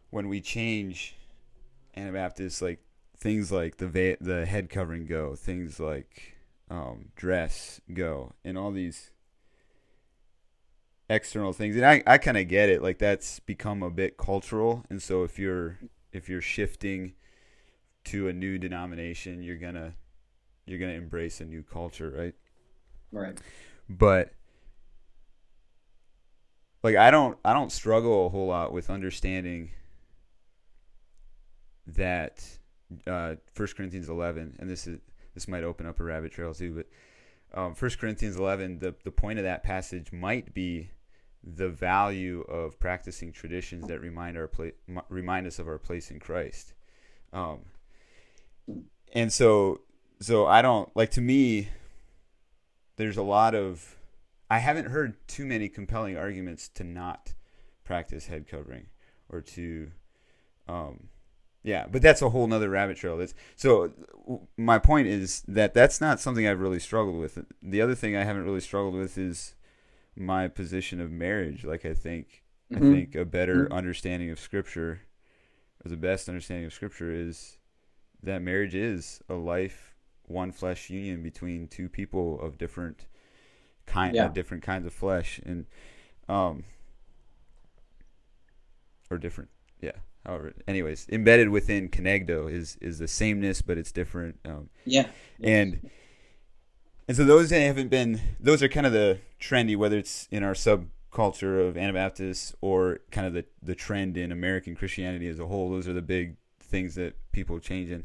when 0.09 0.27
we 0.29 0.41
change 0.41 1.15
Anabaptists, 1.95 2.61
like 2.61 2.79
things 3.17 3.51
like 3.51 3.77
the 3.77 3.87
va- 3.87 4.17
the 4.21 4.45
head 4.45 4.69
covering 4.69 5.05
go, 5.05 5.35
things 5.35 5.79
like 5.79 6.35
um, 6.69 7.09
dress 7.15 7.81
go, 7.93 8.33
and 8.43 8.57
all 8.57 8.71
these 8.71 9.11
external 11.09 11.53
things. 11.53 11.75
And 11.75 11.85
I, 11.85 12.03
I 12.05 12.17
kind 12.17 12.37
of 12.37 12.47
get 12.47 12.69
it. 12.69 12.81
Like 12.81 12.99
that's 12.99 13.39
become 13.39 13.83
a 13.83 13.89
bit 13.89 14.17
cultural, 14.17 14.83
and 14.89 15.01
so 15.01 15.23
if 15.23 15.39
you're 15.39 15.79
if 16.11 16.29
you're 16.29 16.41
shifting 16.41 17.13
to 18.05 18.27
a 18.27 18.33
new 18.33 18.57
denomination, 18.57 19.43
you're 19.43 19.57
gonna 19.57 19.93
you're 20.65 20.79
gonna 20.79 20.93
embrace 20.93 21.41
a 21.41 21.45
new 21.45 21.63
culture, 21.63 22.13
right? 22.15 22.35
Right. 23.11 23.37
But 23.89 24.33
like 26.83 26.95
I 26.95 27.11
don't 27.11 27.37
I 27.43 27.53
don't 27.53 27.71
struggle 27.71 28.27
a 28.27 28.29
whole 28.29 28.47
lot 28.47 28.71
with 28.71 28.89
understanding 28.89 29.71
that 31.87 32.43
uh, 33.05 33.35
1 33.55 33.67
Corinthians 33.75 34.09
11 34.09 34.57
and 34.59 34.69
this 34.69 34.87
is 34.87 34.99
this 35.33 35.47
might 35.47 35.63
open 35.63 35.85
up 35.85 35.99
a 35.99 36.03
rabbit 36.03 36.31
trail 36.31 36.53
too 36.53 36.73
but 36.73 37.59
um, 37.59 37.73
1 37.73 37.91
Corinthians 37.99 38.35
11 38.37 38.79
the 38.79 38.95
the 39.03 39.11
point 39.11 39.39
of 39.39 39.45
that 39.45 39.63
passage 39.63 40.11
might 40.11 40.53
be 40.53 40.89
the 41.55 41.69
value 41.69 42.41
of 42.41 42.79
practicing 42.79 43.31
traditions 43.31 43.87
that 43.87 44.01
remind 44.01 44.37
our 44.37 44.47
pla- 44.47 44.71
remind 45.09 45.47
us 45.47 45.59
of 45.59 45.67
our 45.67 45.77
place 45.77 46.11
in 46.11 46.19
Christ. 46.19 46.73
Um, 47.31 47.59
and 49.13 49.31
so 49.31 49.81
so 50.19 50.45
I 50.45 50.61
don't 50.61 50.93
like 50.95 51.11
to 51.11 51.21
me 51.21 51.69
there's 52.97 53.17
a 53.17 53.23
lot 53.23 53.55
of 53.55 53.97
I 54.49 54.59
haven't 54.59 54.85
heard 54.85 55.15
too 55.27 55.45
many 55.45 55.69
compelling 55.69 56.17
arguments 56.17 56.67
to 56.69 56.83
not 56.83 57.33
practice 57.83 58.27
head 58.27 58.47
covering 58.47 58.87
or 59.29 59.41
to 59.41 59.91
um, 60.67 61.09
yeah, 61.67 61.85
but 61.91 62.01
that's 62.01 62.21
a 62.21 62.29
whole 62.29 62.47
nother 62.47 62.69
rabbit 62.69 62.95
trail. 62.95 63.17
That's 63.17 63.33
so. 63.57 63.91
My 64.55 64.79
point 64.79 65.09
is 65.09 65.43
that 65.49 65.73
that's 65.73 65.99
not 65.99 66.21
something 66.21 66.47
I've 66.47 66.61
really 66.61 66.79
struggled 66.79 67.17
with. 67.17 67.43
The 67.61 67.81
other 67.81 67.93
thing 67.93 68.15
I 68.15 68.23
haven't 68.23 68.45
really 68.45 68.61
struggled 68.61 68.93
with 68.93 69.17
is 69.17 69.53
my 70.15 70.47
position 70.47 71.01
of 71.01 71.11
marriage. 71.11 71.65
Like 71.65 71.85
I 71.85 71.93
think, 71.93 72.43
mm-hmm. 72.71 72.87
I 72.87 72.95
think 72.95 73.15
a 73.15 73.25
better 73.25 73.65
mm-hmm. 73.65 73.73
understanding 73.73 74.29
of 74.31 74.39
Scripture, 74.39 75.01
or 75.83 75.89
the 75.89 75.97
best 75.97 76.29
understanding 76.29 76.65
of 76.65 76.71
Scripture, 76.71 77.11
is 77.11 77.57
that 78.23 78.41
marriage 78.41 78.73
is 78.73 79.21
a 79.27 79.33
life, 79.33 79.93
one 80.23 80.53
flesh 80.53 80.89
union 80.89 81.21
between 81.21 81.67
two 81.67 81.89
people 81.89 82.39
of 82.39 82.57
different 82.57 83.07
kind, 83.85 84.15
yeah. 84.15 84.29
different 84.29 84.63
kinds 84.63 84.85
of 84.85 84.93
flesh, 84.93 85.41
and 85.45 85.65
um, 86.29 86.63
or 89.11 89.17
different, 89.17 89.49
yeah 89.81 89.91
anyways 90.67 91.07
embedded 91.09 91.49
within 91.49 91.89
Kenegdo 91.89 92.51
is 92.51 92.77
is 92.81 92.99
the 92.99 93.07
sameness 93.07 93.61
but 93.61 93.77
it's 93.77 93.91
different 93.91 94.39
um, 94.45 94.69
yeah. 94.85 95.07
and 95.41 95.89
and 97.07 97.15
so 97.15 97.23
those 97.23 97.49
haven't 97.51 97.89
been 97.89 98.19
those 98.39 98.61
are 98.61 98.67
kind 98.67 98.85
of 98.85 98.91
the 98.91 99.19
trendy 99.39 99.77
whether 99.77 99.97
it's 99.97 100.27
in 100.31 100.43
our 100.43 100.53
subculture 100.53 101.67
of 101.67 101.77
Anabaptists 101.77 102.53
or 102.61 102.99
kind 103.11 103.25
of 103.25 103.33
the 103.33 103.45
the 103.61 103.75
trend 103.75 104.17
in 104.17 104.31
American 104.31 104.75
Christianity 104.75 105.27
as 105.27 105.39
a 105.39 105.47
whole 105.47 105.69
those 105.69 105.87
are 105.87 105.93
the 105.93 106.01
big 106.01 106.35
things 106.59 106.95
that 106.95 107.15
people 107.31 107.59
change 107.59 107.89
in. 107.89 108.03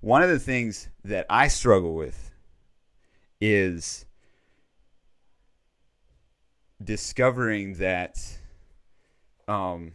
One 0.00 0.22
of 0.22 0.30
the 0.30 0.38
things 0.38 0.88
that 1.04 1.26
I 1.28 1.48
struggle 1.48 1.94
with 1.94 2.30
is 3.40 4.06
discovering 6.82 7.74
that 7.74 8.16
um 9.48 9.92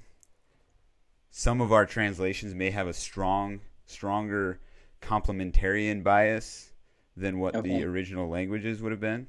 some 1.35 1.61
of 1.61 1.71
our 1.71 1.87
translations 1.87 2.53
may 2.53 2.69
have 2.69 2.85
a 2.85 2.93
strong, 2.93 3.59
stronger 3.87 4.59
complementarian 5.01 6.03
bias 6.03 6.71
than 7.17 7.39
what 7.39 7.55
okay. 7.55 7.69
the 7.69 7.83
original 7.83 8.29
languages 8.29 8.83
would 8.83 8.91
have 8.91 9.01
been. 9.01 9.25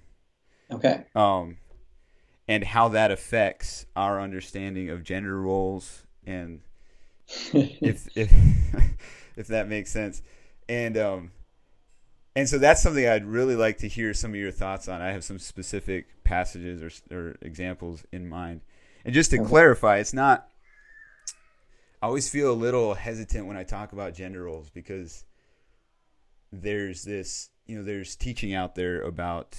Okay. 0.70 1.06
Um, 1.14 1.56
and 2.46 2.62
how 2.62 2.88
that 2.88 3.10
affects 3.10 3.86
our 3.96 4.20
understanding 4.20 4.90
of 4.90 5.02
gender 5.02 5.40
roles 5.40 6.02
and 6.26 6.60
if 7.54 8.06
if 8.14 8.30
if 9.36 9.46
that 9.46 9.66
makes 9.66 9.90
sense. 9.90 10.20
And 10.68 10.98
um 10.98 11.30
and 12.36 12.46
so 12.46 12.58
that's 12.58 12.82
something 12.82 13.08
I'd 13.08 13.24
really 13.24 13.56
like 13.56 13.78
to 13.78 13.88
hear 13.88 14.12
some 14.12 14.32
of 14.32 14.36
your 14.36 14.52
thoughts 14.52 14.88
on. 14.88 15.00
I 15.00 15.12
have 15.12 15.24
some 15.24 15.38
specific 15.38 16.22
passages 16.22 16.82
or 16.82 17.16
or 17.16 17.36
examples 17.40 18.04
in 18.12 18.28
mind. 18.28 18.60
And 19.06 19.14
just 19.14 19.30
to 19.30 19.38
okay. 19.38 19.48
clarify, 19.48 19.98
it's 19.98 20.12
not 20.12 20.50
I 22.04 22.06
always 22.06 22.28
feel 22.28 22.52
a 22.52 22.52
little 22.52 22.92
hesitant 22.92 23.46
when 23.46 23.56
I 23.56 23.64
talk 23.64 23.94
about 23.94 24.12
gender 24.12 24.42
roles 24.42 24.68
because 24.68 25.24
there's 26.52 27.02
this, 27.02 27.48
you 27.64 27.78
know, 27.78 27.82
there's 27.82 28.14
teaching 28.14 28.52
out 28.52 28.74
there 28.74 29.00
about 29.00 29.56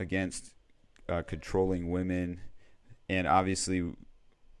against 0.00 0.52
uh, 1.08 1.22
controlling 1.22 1.92
women, 1.92 2.40
and 3.08 3.28
obviously, 3.28 3.88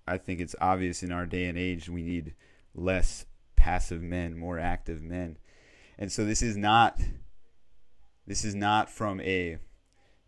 I 0.06 0.18
think 0.18 0.40
it's 0.40 0.54
obvious 0.60 1.02
in 1.02 1.10
our 1.10 1.26
day 1.26 1.46
and 1.46 1.58
age 1.58 1.88
we 1.88 2.04
need 2.04 2.36
less 2.76 3.26
passive 3.56 4.00
men, 4.00 4.38
more 4.38 4.60
active 4.60 5.02
men, 5.02 5.36
and 5.98 6.12
so 6.12 6.24
this 6.24 6.42
is 6.42 6.56
not 6.56 7.00
this 8.24 8.44
is 8.44 8.54
not 8.54 8.88
from 8.88 9.20
a 9.22 9.58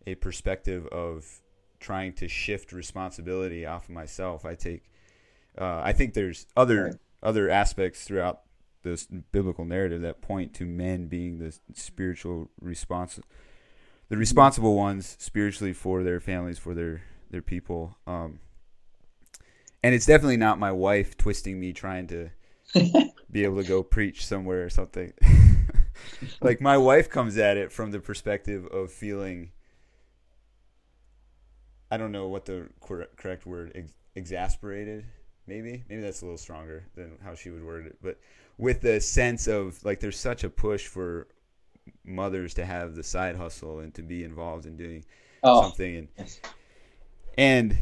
a 0.05 0.17
perspective 0.17 0.89
of 0.89 1.43
trying 1.79 2.13
to 2.15 2.27
shift 2.27 2.73
responsibility 2.73 3.65
off 3.65 3.85
of 3.85 3.91
myself. 3.91 4.45
I 4.45 4.57
take 4.57 4.91
uh, 5.59 5.83
I 5.85 5.93
think 5.93 6.15
there's 6.15 6.47
other 6.57 6.85
right. 6.85 6.95
other 7.23 7.51
aspects 7.51 8.05
throughout 8.05 8.43
this 8.83 9.07
biblical 9.07 9.65
narrative 9.65 10.03
that 10.03 10.21
point 10.23 10.55
to 10.55 10.65
men 10.65 11.07
being 11.07 11.39
the 11.39 11.57
spiritual 11.75 12.51
response, 12.61 13.19
the 14.09 14.17
responsible 14.17 14.77
ones 14.77 15.17
spiritually 15.19 15.73
for 15.73 16.03
their 16.03 16.21
families, 16.21 16.59
for 16.59 16.75
their 16.75 17.03
their 17.31 17.43
people. 17.43 17.97
Um, 18.07 18.41
and 19.83 19.95
it's 19.95 20.07
definitely 20.07 20.37
not 20.37 20.59
my 20.59 20.73
wife 20.73 21.17
twisting 21.17 21.61
me 21.61 21.73
trying 21.73 22.07
to 22.09 22.31
be 23.31 23.45
able 23.45 23.63
to 23.63 23.69
go 23.69 23.83
preach 23.83 24.27
somewhere 24.27 24.65
or 24.65 24.71
something. 24.71 25.13
like 26.41 26.61
my 26.61 26.77
wife 26.77 27.09
comes 27.11 27.37
at 27.37 27.57
it 27.57 27.73
from 27.73 27.91
the 27.91 28.01
perspective 28.01 28.67
of 28.67 28.91
feeling 28.93 29.51
I 31.91 31.97
don't 31.97 32.13
know 32.13 32.29
what 32.29 32.47
the 32.47 32.69
correct 32.81 33.47
word 33.47 33.73
ex- 33.75 33.93
exasperated 34.15 35.07
maybe 35.47 35.85
maybe 35.89 36.03
that's 36.03 36.23
a 36.23 36.25
little 36.25 36.39
stronger 36.39 36.85
than 36.95 37.17
how 37.25 37.35
she 37.35 37.51
would 37.51 37.65
word 37.65 37.87
it 37.87 37.97
but 38.03 38.19
with 38.59 38.81
the 38.81 39.01
sense 39.01 39.47
of 39.47 39.83
like 39.85 40.01
there's 40.01 40.19
such 40.19 40.45
a 40.45 40.51
push 40.51 40.87
for 40.87 41.29
mothers 42.05 42.55
to 42.55 42.65
have 42.65 42.95
the 42.95 43.03
side 43.03 43.37
hustle 43.37 43.81
and 43.81 43.95
to 43.95 44.03
be 44.03 44.25
involved 44.25 44.67
in 44.67 44.77
doing 44.77 45.05
oh, 45.43 45.63
something 45.63 45.97
and 45.97 46.09
yes. 46.19 46.41
and 47.39 47.79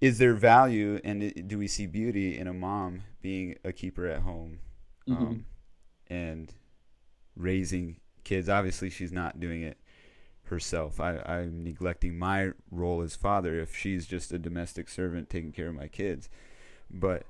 is 0.00 0.18
there 0.18 0.34
value 0.34 1.00
and 1.04 1.48
do 1.48 1.58
we 1.58 1.66
see 1.66 1.86
beauty 1.86 2.38
in 2.38 2.46
a 2.46 2.52
mom 2.52 3.02
being 3.22 3.56
a 3.64 3.72
keeper 3.72 4.06
at 4.06 4.20
home 4.20 4.58
mm-hmm. 5.08 5.24
um, 5.24 5.44
and 6.08 6.52
raising 7.34 7.96
kids 8.24 8.48
obviously 8.48 8.90
she's 8.90 9.12
not 9.12 9.40
doing 9.40 9.62
it 9.62 9.78
herself. 10.48 11.00
I, 11.00 11.18
I'm 11.24 11.62
neglecting 11.62 12.18
my 12.18 12.52
role 12.70 13.02
as 13.02 13.16
father 13.16 13.58
if 13.60 13.76
she's 13.76 14.06
just 14.06 14.32
a 14.32 14.38
domestic 14.38 14.88
servant 14.88 15.30
taking 15.30 15.52
care 15.52 15.68
of 15.68 15.74
my 15.74 15.88
kids. 15.88 16.28
But 16.90 17.24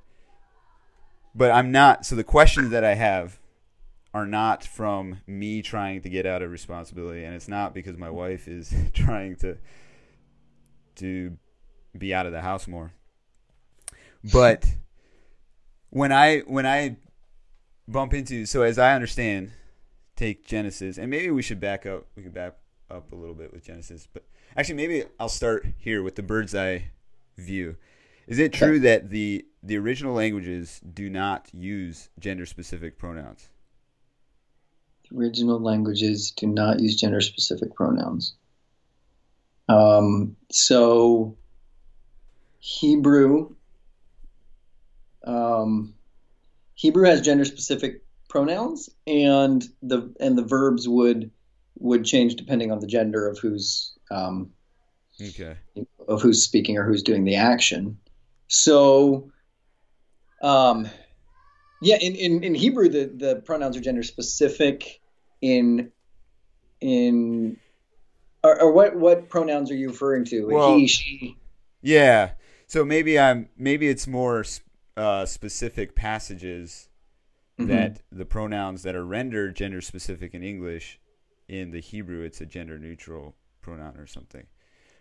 but 1.34 1.50
I'm 1.50 1.70
not 1.70 2.06
so 2.06 2.16
the 2.16 2.24
questions 2.24 2.70
that 2.70 2.84
I 2.84 2.94
have 2.94 3.38
are 4.14 4.26
not 4.26 4.64
from 4.64 5.20
me 5.26 5.60
trying 5.60 6.00
to 6.00 6.08
get 6.08 6.24
out 6.24 6.40
of 6.40 6.50
responsibility 6.50 7.24
and 7.24 7.34
it's 7.34 7.48
not 7.48 7.74
because 7.74 7.98
my 7.98 8.08
wife 8.08 8.48
is 8.48 8.74
trying 8.94 9.36
to 9.36 9.58
to 10.96 11.36
be 11.96 12.14
out 12.14 12.26
of 12.26 12.32
the 12.32 12.40
house 12.40 12.66
more. 12.66 12.92
But 14.32 14.66
when 15.90 16.12
I 16.12 16.38
when 16.40 16.66
I 16.66 16.96
bump 17.86 18.14
into 18.14 18.46
so 18.46 18.62
as 18.62 18.78
I 18.78 18.94
understand 18.94 19.52
take 20.16 20.46
Genesis 20.46 20.96
and 20.98 21.10
maybe 21.10 21.30
we 21.30 21.42
should 21.42 21.60
back 21.60 21.84
up 21.86 22.06
we 22.16 22.22
can 22.22 22.32
back 22.32 22.54
up 22.90 23.12
a 23.12 23.16
little 23.16 23.34
bit 23.34 23.52
with 23.52 23.64
Genesis, 23.64 24.06
but 24.12 24.24
actually 24.56 24.76
maybe 24.76 25.04
I'll 25.18 25.28
start 25.28 25.66
here 25.78 26.02
with 26.02 26.14
the 26.14 26.22
bird's 26.22 26.54
eye 26.54 26.90
view. 27.36 27.76
Is 28.26 28.38
it 28.38 28.52
true 28.52 28.80
that 28.80 29.10
the 29.10 29.44
the 29.62 29.76
original 29.78 30.14
languages 30.14 30.80
do 30.80 31.08
not 31.08 31.48
use 31.52 32.08
gender 32.18 32.46
specific 32.46 32.98
pronouns? 32.98 33.48
The 35.08 35.16
original 35.16 35.60
languages 35.60 36.32
do 36.32 36.46
not 36.46 36.80
use 36.80 36.96
gender 36.96 37.20
specific 37.20 37.74
pronouns. 37.74 38.34
Um, 39.68 40.36
so 40.50 41.36
Hebrew 42.58 43.54
um, 45.24 45.94
Hebrew 46.74 47.04
has 47.04 47.20
gender 47.20 47.44
specific 47.44 48.02
pronouns 48.28 48.90
and 49.06 49.64
the 49.82 50.12
and 50.20 50.36
the 50.36 50.44
verbs 50.44 50.88
would 50.88 51.30
would 51.78 52.04
change 52.04 52.36
depending 52.36 52.72
on 52.72 52.80
the 52.80 52.86
gender 52.86 53.28
of 53.28 53.38
who's 53.38 53.92
um, 54.10 54.50
okay 55.20 55.56
of 56.08 56.22
who's 56.22 56.42
speaking 56.42 56.76
or 56.78 56.84
who's 56.84 57.02
doing 57.02 57.24
the 57.24 57.36
action. 57.36 57.98
So, 58.48 59.30
um, 60.42 60.88
yeah, 61.82 61.96
in, 62.00 62.14
in, 62.14 62.44
in 62.44 62.54
Hebrew 62.54 62.88
the, 62.88 63.10
the 63.14 63.36
pronouns 63.36 63.76
are 63.76 63.80
gender 63.80 64.02
specific. 64.02 65.00
In 65.42 65.92
in 66.80 67.58
or, 68.42 68.62
or 68.62 68.72
what 68.72 68.96
what 68.96 69.28
pronouns 69.28 69.70
are 69.70 69.76
you 69.76 69.88
referring 69.88 70.24
to? 70.26 70.46
Well, 70.46 70.76
he, 70.76 70.86
she. 70.86 71.36
Yeah. 71.82 72.30
So 72.66 72.84
maybe 72.84 73.18
I'm 73.18 73.48
maybe 73.56 73.88
it's 73.88 74.06
more 74.06 74.44
uh, 74.96 75.26
specific 75.26 75.94
passages 75.94 76.88
mm-hmm. 77.58 77.70
that 77.70 78.00
the 78.10 78.24
pronouns 78.24 78.82
that 78.82 78.96
are 78.96 79.04
rendered 79.04 79.56
gender 79.56 79.82
specific 79.82 80.34
in 80.34 80.42
English 80.42 80.98
in 81.48 81.70
the 81.70 81.80
Hebrew 81.80 82.22
it's 82.22 82.40
a 82.40 82.46
gender 82.46 82.78
neutral 82.78 83.34
pronoun 83.62 83.96
or 83.96 84.06
something. 84.06 84.46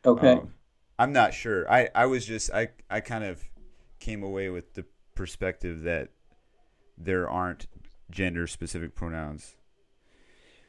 Okay. 0.06 0.34
Um, 0.34 0.54
I'm 0.98 1.12
not 1.12 1.34
sure. 1.34 1.70
I, 1.72 1.90
I 1.94 2.06
was 2.06 2.26
just 2.26 2.52
I, 2.52 2.70
I 2.90 3.02
kind 3.02 3.24
of 3.24 3.44
came 4.00 4.24
away 4.24 4.50
with 4.50 4.74
the 4.74 4.86
perspective 5.16 5.82
that 5.82 6.10
there 6.98 7.30
aren't 7.30 7.68
gender 8.12 8.48
specific 8.48 8.96
pronouns. 8.96 9.56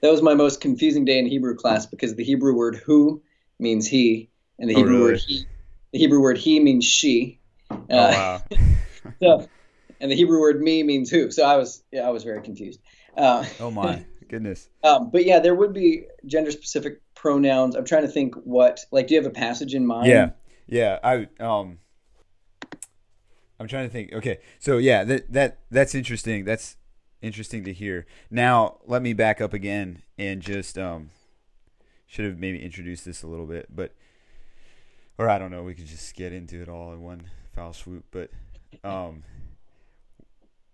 That 0.03 0.11
was 0.11 0.23
my 0.23 0.35
most 0.35 0.61
confusing 0.61 1.05
day 1.05 1.19
in 1.19 1.27
Hebrew 1.27 1.55
class 1.55 1.87
because 1.87 2.15
the 2.15 2.25
Hebrew 2.25 2.55
word 2.55 2.77
who 2.77 3.23
means 3.59 3.87
he 3.87 4.31
and 4.59 4.69
the 4.69 4.75
oh, 4.75 4.79
Hebrew 4.79 4.99
really? 4.99 5.13
word 5.13 5.21
he 5.21 5.47
the 5.93 5.99
Hebrew 5.99 6.21
word 6.21 6.39
he 6.39 6.61
means 6.61 6.85
she. 6.85 7.41
Oh, 7.71 7.77
uh, 7.91 8.11
wow. 8.11 8.43
so, 9.23 9.49
and 10.01 10.11
the 10.11 10.15
Hebrew 10.15 10.41
word 10.41 10.61
me 10.61 10.83
means 10.83 11.11
who. 11.11 11.31
So 11.31 11.45
I 11.45 11.57
was 11.57 11.83
yeah, 11.93 12.07
I 12.07 12.11
was 12.11 12.25
very 12.25 12.43
confused. 12.43 12.81
Uh, 13.17 13.45
oh 13.61 13.71
my 13.71 14.05
goodness. 14.29 14.69
Um, 14.85 15.11
but 15.11 15.25
yeah, 15.25 15.39
there 15.39 15.55
would 15.55 15.73
be 15.73 16.07
gender 16.27 16.51
specific 16.51 17.01
pronouns. 17.15 17.75
I'm 17.75 17.85
trying 17.85 18.03
to 18.03 18.09
think 18.09 18.35
what 18.37 18.81
like. 18.91 19.09
Do 19.09 19.15
you 19.15 19.21
have 19.21 19.31
a 19.31 19.35
passage 19.35 19.75
in 19.75 19.87
mind? 19.87 20.07
Yeah, 20.07 20.31
yeah. 20.67 20.99
I 21.03 21.29
um. 21.41 21.79
I'm 23.59 23.69
trying 23.69 23.87
to 23.89 23.93
think. 23.93 24.13
Okay, 24.13 24.39
so 24.59 24.79
yeah, 24.79 25.05
that 25.05 25.33
that 25.33 25.59
that's 25.71 25.95
interesting. 25.95 26.45
That's 26.45 26.77
interesting 27.23 27.65
to 27.65 27.73
hear. 27.73 28.07
Now, 28.31 28.79
let 28.87 29.03
me 29.03 29.13
back 29.13 29.41
up 29.41 29.53
again 29.53 30.03
and 30.19 30.41
just 30.41 30.79
um 30.79 31.11
should 32.07 32.25
have 32.25 32.39
maybe 32.39 32.63
introduced 32.63 33.05
this 33.05 33.23
a 33.23 33.27
little 33.27 33.47
bit, 33.47 33.67
but 33.75 33.95
or 35.19 35.29
I 35.29 35.39
don't 35.39 35.51
know, 35.51 35.63
we 35.63 35.75
could 35.75 35.87
just 35.87 36.15
get 36.15 36.33
into 36.33 36.61
it 36.61 36.69
all 36.69 36.93
in 36.93 37.03
one 37.03 37.31
foul 37.55 37.73
swoop, 37.73 38.05
but 38.11 38.31
um 38.85 39.25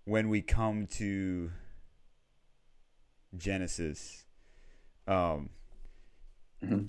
when 0.05 0.28
we 0.28 0.42
come 0.42 0.86
to 0.86 1.50
Genesis 3.37 4.24
um 5.07 5.51
Mhm. 6.62 6.89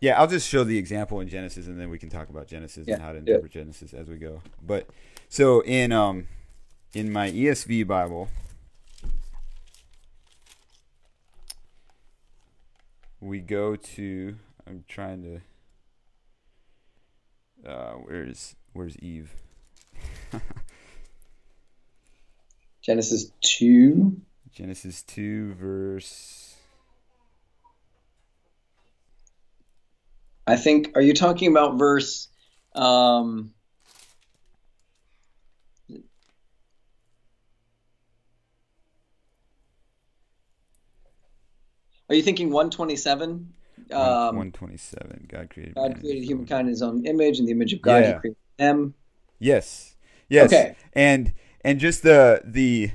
Yeah, 0.00 0.20
I'll 0.20 0.26
just 0.26 0.48
show 0.48 0.64
the 0.64 0.78
example 0.78 1.20
in 1.20 1.28
Genesis, 1.28 1.68
and 1.68 1.78
then 1.78 1.88
we 1.88 1.98
can 1.98 2.08
talk 2.08 2.28
about 2.28 2.48
Genesis 2.48 2.88
Yeah, 2.88 2.94
and 2.94 3.02
how 3.02 3.12
to 3.12 3.18
interpret 3.18 3.52
Genesis 3.52 3.94
as 3.94 4.08
we 4.08 4.16
go. 4.16 4.42
But 4.60 4.88
so 5.28 5.60
in 5.60 5.92
um 5.92 6.26
in 6.94 7.12
my 7.12 7.30
ESV 7.30 7.86
Bible, 7.86 8.28
we 13.20 13.40
go 13.40 13.76
to. 13.76 14.36
I'm 14.66 14.84
trying 14.88 15.22
to. 17.62 17.70
Uh, 17.70 17.92
where's 17.92 18.56
Where's 18.72 18.96
Eve? 18.98 19.32
Genesis 22.82 23.30
2. 23.42 24.20
Genesis 24.52 25.02
two 25.02 25.54
verse. 25.54 26.56
I 30.46 30.56
think, 30.56 30.90
are 30.94 31.00
you 31.00 31.14
talking 31.14 31.50
about 31.50 31.78
verse? 31.78 32.28
Um, 32.74 33.54
are 42.08 42.14
you 42.14 42.22
thinking 42.22 42.50
127? 42.50 43.52
Um, 43.90 44.36
One 44.36 44.52
twenty 44.52 44.76
seven. 44.76 45.26
God 45.28 45.50
created. 45.50 45.74
God 45.74 45.98
created 46.00 46.24
humankind 46.24 46.62
in 46.62 46.68
his 46.68 46.82
own 46.82 47.04
image, 47.06 47.38
and 47.38 47.48
the 47.48 47.52
image 47.52 47.72
of 47.72 47.82
God, 47.82 48.02
Yeah. 48.02 48.14
he 48.14 48.20
created 48.20 48.36
them. 48.58 48.94
Yes. 49.38 49.96
Yes. 50.28 50.52
Okay. 50.52 50.76
And 50.94 51.32
and 51.64 51.78
just 51.80 52.02
the 52.02 52.40
the 52.44 52.90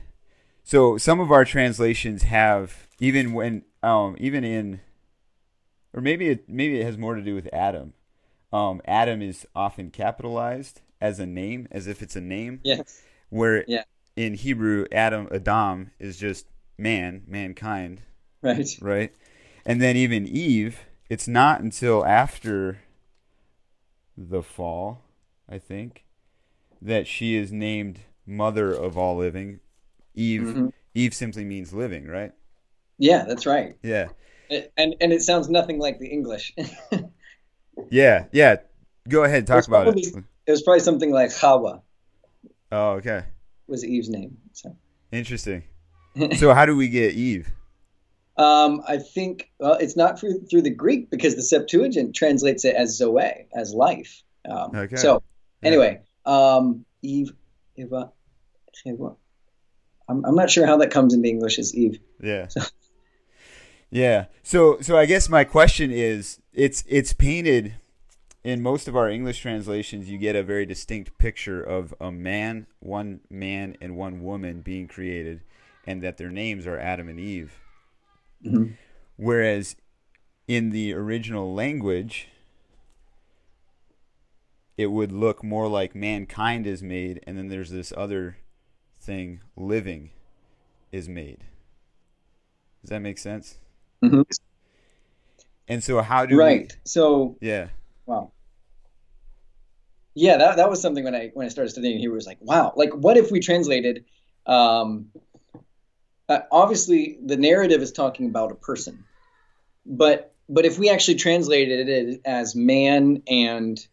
so 0.64 0.98
some 0.98 1.20
of 1.20 1.32
our 1.32 1.46
translations 1.46 2.24
have 2.24 2.88
even 3.00 3.34
when 3.34 3.64
um 3.84 4.16
even 4.20 4.44
in 4.44 4.82
or 5.94 6.02
maybe 6.02 6.28
it 6.30 6.48
maybe 6.50 6.80
it 6.80 6.84
has 6.86 6.98
more 6.98 7.16
to 7.16 7.22
do 7.22 7.36
with 7.36 7.48
Adam. 7.54 7.94
Um 8.52 8.82
Adam 8.86 9.22
is 9.22 9.46
often 9.56 9.90
capitalized 9.92 10.82
as 11.02 11.20
a 11.20 11.26
name 11.26 11.68
as 11.72 11.88
if 11.88 12.02
it's 12.02 12.16
a 12.16 12.22
name 12.22 12.60
Yes. 12.64 13.02
where 13.30 13.64
Yeah. 13.68 13.84
in 14.16 14.34
Hebrew 14.34 14.86
Adam 14.92 15.28
Adam 15.32 15.92
is 16.00 16.18
just 16.18 16.48
man, 16.78 17.24
mankind, 17.28 18.02
Right. 18.42 18.68
right? 18.82 19.14
And 19.66 19.82
then 19.82 19.96
even 19.98 20.28
Eve, 20.28 20.82
it's 21.10 21.28
not 21.28 21.62
until 21.62 22.06
after 22.06 22.80
the 24.18 24.42
fall, 24.42 25.04
I 25.50 25.60
think, 25.60 26.06
that 26.82 27.08
she 27.08 27.36
is 27.36 27.52
named 27.52 28.00
mother 28.28 28.72
of 28.74 28.98
all 28.98 29.16
living. 29.18 29.60
Eve 30.14 30.42
Mhm. 30.42 30.74
Eve 30.94 31.14
simply 31.14 31.46
means 31.46 31.74
living, 31.74 32.06
right? 32.08 32.32
Yeah, 33.00 33.24
that's 33.26 33.46
right. 33.46 33.76
Yeah. 33.84 34.10
And 34.50 34.96
and 35.02 35.12
it 35.14 35.22
sounds 35.22 35.50
nothing 35.50 35.80
like 35.80 36.00
the 36.00 36.08
English. 36.08 36.54
Yeah, 37.92 38.26
yeah. 38.32 38.56
Go 39.08 39.24
ahead, 39.24 39.46
talk 39.48 39.60
It's 39.60 39.68
about 39.68 39.82
it. 39.88 39.92
probably- 40.12 40.24
It 40.48 40.52
was 40.52 40.64
probably 40.64 40.80
something 40.80 41.12
like 41.12 41.32
Hawa 41.32 41.82
Oh, 42.72 42.92
okay. 42.94 43.24
was 43.68 43.86
Eve's 43.86 44.10
name. 44.10 44.38
So 44.54 44.76
Interesting. 45.12 45.64
So 46.38 46.54
how 46.56 46.66
do 46.66 46.76
we 46.76 46.88
get 46.90 47.14
Eve? 47.14 47.48
um, 48.38 48.82
I 48.88 48.98
think 48.98 49.52
well, 49.60 49.74
it's 49.76 49.96
not 49.96 50.20
through 50.20 50.42
through 50.50 50.64
the 50.64 50.74
Greek 50.74 51.10
because 51.12 51.36
the 51.36 51.44
Septuagint 51.44 52.16
translates 52.16 52.66
it 52.66 52.76
as 52.76 52.98
Zoe, 52.98 53.48
as 53.54 53.74
life. 53.74 54.24
Um, 54.50 54.76
Okay. 54.76 54.96
So 54.96 55.22
Yeah. 55.62 55.68
anyway, 55.68 56.02
um, 56.26 56.84
Eve, 57.04 57.32
Eva, 57.76 58.12
Eva. 58.86 59.16
I'm 60.10 60.24
I'm 60.26 60.36
not 60.36 60.50
sure 60.50 60.66
how 60.66 60.78
that 60.78 60.92
comes 60.92 61.14
into 61.14 61.28
English 61.28 61.60
as 61.60 61.76
Eve. 61.76 62.00
Yeah. 62.22 62.48
Yeah. 63.90 64.26
So 64.44 64.80
so 64.82 64.98
I 64.98 65.06
guess 65.06 65.30
my 65.30 65.46
question 65.46 65.92
is 65.92 66.42
it's 66.54 66.84
it's 66.88 67.14
painted 67.14 67.76
in 68.44 68.62
most 68.62 68.88
of 68.88 68.96
our 68.98 69.10
English 69.10 69.42
translations 69.42 70.10
you 70.10 70.18
get 70.18 70.36
a 70.36 70.44
very 70.44 70.66
distinct 70.66 71.18
picture 71.18 71.64
of 71.64 71.94
a 72.02 72.12
man, 72.12 72.68
one 72.80 73.22
man 73.30 73.78
and 73.80 73.96
one 73.96 74.22
woman 74.22 74.60
being 74.62 74.88
created 74.90 75.42
and 75.86 76.02
that 76.04 76.18
their 76.18 76.30
names 76.30 76.68
are 76.68 76.78
Adam 76.78 77.08
and 77.08 77.18
Eve. 77.20 77.60
Mhm. 78.46 78.74
Whereas 79.16 79.78
in 80.50 80.72
the 80.72 80.94
original 80.94 81.54
language 81.54 82.28
it 84.78 84.88
would 84.88 85.12
look 85.12 85.44
more 85.44 85.68
like 85.68 85.96
mankind 85.96 86.68
is 86.68 86.84
made 86.84 87.22
and 87.26 87.38
then 87.38 87.48
there's 87.48 87.72
this 87.72 87.94
other 87.96 88.38
thing 89.08 89.40
living 89.56 90.10
is 90.92 91.08
made. 91.08 91.46
Does 92.82 92.90
that 92.90 93.00
make 93.00 93.18
sense? 93.18 93.58
Mhm. 94.04 94.26
And 95.70 95.84
so 95.84 96.02
how 96.02 96.26
do 96.26 96.38
Right. 96.38 96.78
So 96.84 97.38
Yeah. 97.40 97.70
Wow. 98.06 98.32
Yeah, 100.14 100.38
that, 100.38 100.58
that 100.58 100.70
was 100.70 100.82
something 100.82 101.04
when 101.04 101.16
I 101.16 101.32
when 101.34 101.46
I 101.46 101.50
started 101.50 101.70
studying 101.72 102.00
Hebrew. 102.00 102.16
Was 102.16 102.28
like, 102.28 102.40
wow, 102.42 102.74
like 102.76 102.94
what 102.94 103.18
if 103.18 103.32
we 103.32 103.40
translated? 103.40 104.06
Um, 104.46 105.12
uh, 106.28 106.40
obviously, 106.52 107.18
the 107.24 107.38
narrative 107.38 107.82
is 107.82 107.92
talking 107.92 108.26
about 108.28 108.52
a 108.52 108.56
person, 108.56 109.06
but 109.86 110.34
but 110.50 110.66
if 110.66 110.80
we 110.80 110.90
actually 110.90 111.16
translated 111.16 111.88
it 111.88 112.22
as 112.26 112.56
man 112.56 113.22
and 113.28 113.88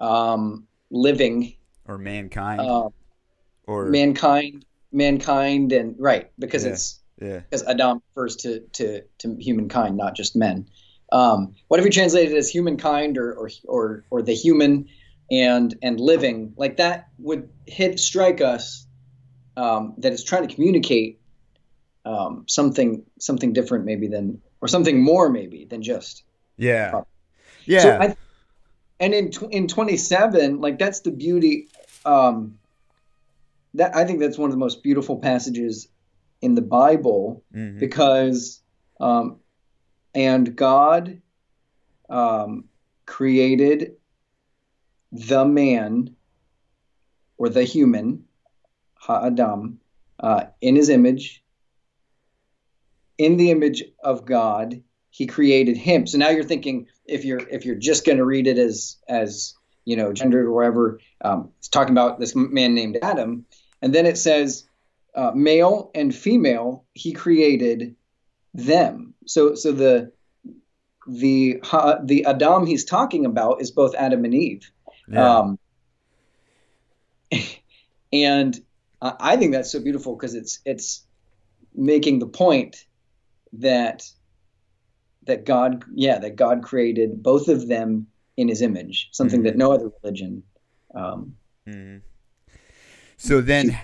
um, 0.00 0.68
living, 0.90 1.54
Or 1.86 1.98
mankind 1.98 2.60
uh, 2.60 2.88
or 3.66 3.86
mankind, 3.86 4.64
mankind, 4.92 5.72
and 5.72 5.96
right 5.98 6.30
because 6.38 6.64
Yeah. 6.64 6.70
it's 6.72 7.00
yeah. 7.20 7.40
because 7.40 7.62
Adam 7.64 8.02
refers 8.10 8.36
to, 8.36 8.60
to, 8.72 9.02
to 9.18 9.36
humankind, 9.38 9.96
not 9.96 10.16
just 10.16 10.34
men. 10.36 10.66
Um, 11.12 11.54
what 11.68 11.78
if 11.78 11.84
we 11.84 11.90
translate 11.90 12.32
it 12.32 12.36
as 12.36 12.48
humankind 12.50 13.18
or, 13.18 13.32
or, 13.34 13.50
or, 13.64 14.04
or 14.10 14.22
the 14.22 14.34
human 14.34 14.88
and, 15.30 15.74
and 15.82 16.00
living 16.00 16.54
like 16.56 16.78
that 16.78 17.08
would 17.18 17.50
hit, 17.66 18.00
strike 18.00 18.40
us, 18.40 18.86
um, 19.56 19.94
that 19.98 20.12
it's 20.12 20.24
trying 20.24 20.46
to 20.48 20.54
communicate, 20.54 21.20
um, 22.04 22.44
something, 22.48 23.04
something 23.20 23.52
different 23.52 23.84
maybe 23.84 24.08
than, 24.08 24.42
or 24.60 24.66
something 24.68 25.02
more 25.02 25.30
maybe 25.30 25.66
than 25.66 25.82
just, 25.82 26.24
Yeah. 26.56 26.90
So 26.90 27.04
Yeah. 27.66 27.98
I, 28.00 28.16
and 28.98 29.14
in, 29.14 29.30
tw- 29.30 29.52
in 29.52 29.68
27, 29.68 30.60
like 30.60 30.78
that's 30.78 31.00
the 31.00 31.12
beauty, 31.12 31.68
um, 32.04 32.58
that 33.74 33.94
I 33.96 34.04
think 34.04 34.20
that's 34.20 34.38
one 34.38 34.48
of 34.50 34.54
the 34.54 34.58
most 34.60 34.82
beautiful 34.82 35.18
passages 35.18 35.88
in 36.40 36.54
the 36.54 36.62
Bible 36.62 37.42
Mhm. 37.54 37.80
because 37.80 38.62
um, 39.00 39.40
and 40.14 40.54
God 40.54 41.20
um, 42.08 42.64
created 43.06 43.96
the 45.12 45.44
man 45.44 46.14
or 47.38 47.48
the 47.48 47.64
human 47.64 48.24
Ha'adam 48.94 49.80
uh, 50.20 50.44
in 50.60 50.76
his 50.76 50.88
image 50.88 51.42
in 53.18 53.36
the 53.36 53.50
image 53.50 53.82
of 54.02 54.24
God 54.24 54.82
he 55.10 55.26
created 55.26 55.76
him 55.76 56.06
so 56.06 56.18
now 56.18 56.30
you're 56.30 56.42
thinking 56.44 56.86
if 57.06 57.24
you're 57.24 57.46
if 57.48 57.64
you're 57.64 57.74
just 57.76 58.04
going 58.04 58.18
to 58.18 58.24
read 58.24 58.46
it 58.46 58.58
as 58.58 58.96
as 59.08 59.54
you 59.84 59.96
know 59.96 60.12
gendered 60.12 60.46
or 60.46 60.52
whatever 60.52 61.00
um, 61.22 61.50
it's 61.58 61.68
talking 61.68 61.92
about 61.94 62.18
this 62.18 62.34
man 62.34 62.74
named 62.74 62.98
Adam 63.02 63.44
and 63.84 63.94
then 63.94 64.06
it 64.06 64.18
says 64.18 64.66
uh, 65.14 65.30
male 65.34 65.90
and 65.94 66.14
female 66.14 66.84
he 66.94 67.12
created 67.12 67.94
them 68.54 69.14
so 69.26 69.54
so 69.54 69.70
the 69.72 70.10
the 71.06 71.60
ha, 71.62 71.98
the 72.02 72.24
adam 72.24 72.66
he's 72.66 72.84
talking 72.84 73.26
about 73.26 73.60
is 73.60 73.70
both 73.70 73.94
adam 73.94 74.24
and 74.24 74.34
eve 74.34 74.70
yeah. 75.08 75.38
um 75.38 75.58
and 78.12 78.60
I 79.02 79.36
think 79.36 79.52
that's 79.52 79.70
so 79.70 79.80
beautiful 79.80 80.16
because 80.16 80.34
it's 80.34 80.60
it's 80.64 81.04
making 81.74 82.20
the 82.20 82.26
point 82.26 82.86
that 83.52 84.02
that 85.26 85.44
God 85.44 85.84
yeah 85.94 86.18
that 86.18 86.36
God 86.36 86.62
created 86.62 87.22
both 87.22 87.48
of 87.48 87.68
them 87.68 88.06
in 88.36 88.48
his 88.48 88.62
image 88.62 89.08
something 89.12 89.40
Mhm. 89.40 89.44
that 89.44 89.56
no 89.56 89.72
other 89.72 89.90
religion 90.02 90.42
um 90.94 91.36
Mhm. 91.68 92.00
So 93.16 93.40
then 93.40 93.78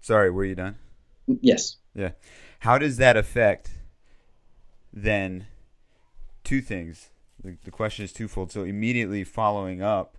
Sorry, 0.00 0.30
were 0.30 0.44
you 0.44 0.54
done? 0.54 0.76
yes 1.42 1.76
Yeah. 1.94 2.12
How 2.60 2.78
does 2.78 2.96
that 2.96 3.16
affect 3.16 3.72
then 4.92 5.46
two 6.44 6.60
things? 6.60 7.10
The, 7.42 7.56
the 7.64 7.70
question 7.70 8.04
is 8.04 8.12
twofold. 8.12 8.50
So 8.50 8.64
immediately 8.64 9.22
following 9.22 9.82
up, 9.82 10.16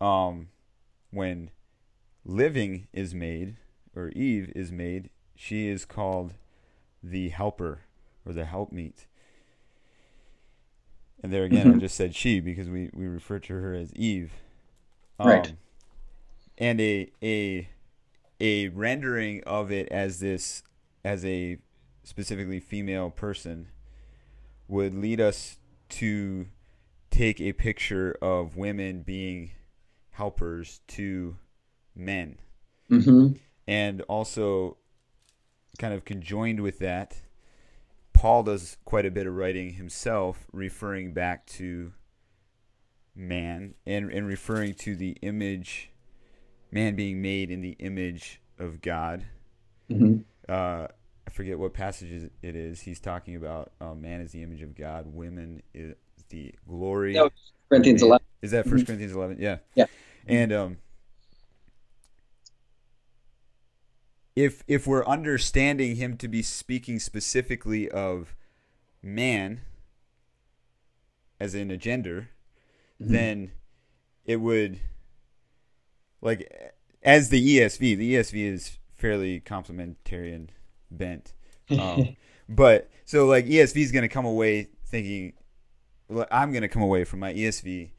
um, 0.00 0.48
when 1.10 1.50
living 2.24 2.86
is 2.92 3.14
made 3.14 3.56
or 3.96 4.10
Eve 4.10 4.52
is 4.54 4.70
made, 4.70 5.10
she 5.34 5.68
is 5.68 5.84
called 5.84 6.34
the 7.02 7.30
helper 7.30 7.80
or 8.24 8.32
the 8.32 8.44
helpmeet. 8.44 9.06
And 11.22 11.32
there 11.32 11.44
again, 11.44 11.66
mm-hmm. 11.66 11.76
I 11.78 11.80
just 11.80 11.96
said 11.96 12.14
she 12.14 12.40
because 12.40 12.68
we, 12.68 12.90
we 12.92 13.06
refer 13.06 13.38
to 13.40 13.54
her 13.54 13.74
as 13.74 13.92
Eve. 13.94 14.32
Um, 15.18 15.28
right. 15.28 15.52
And 16.60 16.80
a 16.80 17.10
a 17.22 17.68
a 18.38 18.68
rendering 18.68 19.42
of 19.44 19.72
it 19.72 19.88
as 19.88 20.20
this 20.20 20.62
as 21.04 21.24
a 21.24 21.58
specifically 22.04 22.60
female 22.60 23.10
person 23.10 23.68
would 24.68 24.94
lead 24.94 25.20
us 25.20 25.58
to 25.88 26.46
take 27.10 27.40
a 27.40 27.52
picture 27.52 28.16
of 28.22 28.56
women 28.56 29.02
being 29.02 29.50
helpers 30.10 30.80
to 30.86 31.36
men. 31.94 32.38
Mm-hmm. 32.90 33.36
And 33.66 34.00
also, 34.02 34.76
kind 35.78 35.94
of 35.94 36.04
conjoined 36.04 36.60
with 36.60 36.78
that, 36.80 37.20
Paul 38.12 38.42
does 38.42 38.76
quite 38.84 39.06
a 39.06 39.10
bit 39.10 39.26
of 39.26 39.34
writing 39.34 39.74
himself, 39.74 40.46
referring 40.52 41.12
back 41.12 41.46
to 41.46 41.92
man 43.14 43.74
and, 43.86 44.10
and 44.10 44.26
referring 44.26 44.74
to 44.74 44.96
the 44.96 45.16
image, 45.22 45.89
man 46.70 46.94
being 46.94 47.20
made 47.20 47.50
in 47.50 47.60
the 47.60 47.76
image 47.78 48.40
of 48.58 48.80
God. 48.80 49.24
Mm-hmm. 49.90 50.18
Uh, 50.48 50.86
I 51.26 51.30
forget 51.30 51.58
what 51.58 51.74
passage 51.74 52.30
it 52.42 52.56
is. 52.56 52.80
He's 52.80 53.00
talking 53.00 53.36
about 53.36 53.72
uh, 53.80 53.94
man 53.94 54.20
is 54.20 54.32
the 54.32 54.42
image 54.42 54.62
of 54.62 54.74
God, 54.74 55.06
women 55.06 55.62
is 55.74 55.94
the 56.28 56.54
glory. 56.68 57.14
No, 57.14 57.30
Corinthians 57.68 58.02
11. 58.02 58.24
Is 58.42 58.50
that 58.52 58.64
1st 58.64 58.68
mm-hmm. 58.68 58.84
Corinthians 58.84 59.12
11? 59.12 59.36
Yeah. 59.40 59.58
Yeah. 59.74 59.86
And 60.26 60.52
um, 60.52 60.76
if 64.36 64.62
if 64.66 64.86
we're 64.86 65.04
understanding 65.06 65.96
him 65.96 66.16
to 66.18 66.28
be 66.28 66.42
speaking 66.42 66.98
specifically 66.98 67.88
of 67.88 68.34
man 69.02 69.60
as 71.38 71.54
in 71.54 71.70
a 71.70 71.76
gender, 71.76 72.30
mm-hmm. 73.00 73.12
then 73.12 73.50
it 74.24 74.36
would 74.36 74.80
like 76.20 76.74
as 77.02 77.28
the 77.28 77.58
ESV, 77.58 77.96
the 77.96 78.14
ESV 78.14 78.52
is 78.52 78.78
fairly 78.94 79.40
complementarian 79.40 80.48
bent. 80.90 81.32
Um, 81.70 82.16
but 82.48 82.90
so 83.04 83.26
like 83.26 83.46
ESV 83.46 83.76
is 83.76 83.92
going 83.92 84.02
to 84.02 84.08
come 84.08 84.26
away 84.26 84.68
thinking 84.86 85.34
I'm 86.30 86.50
going 86.52 86.62
to 86.62 86.68
come 86.68 86.82
away 86.82 87.04
from 87.04 87.20
my 87.20 87.32
ESV 87.32 87.90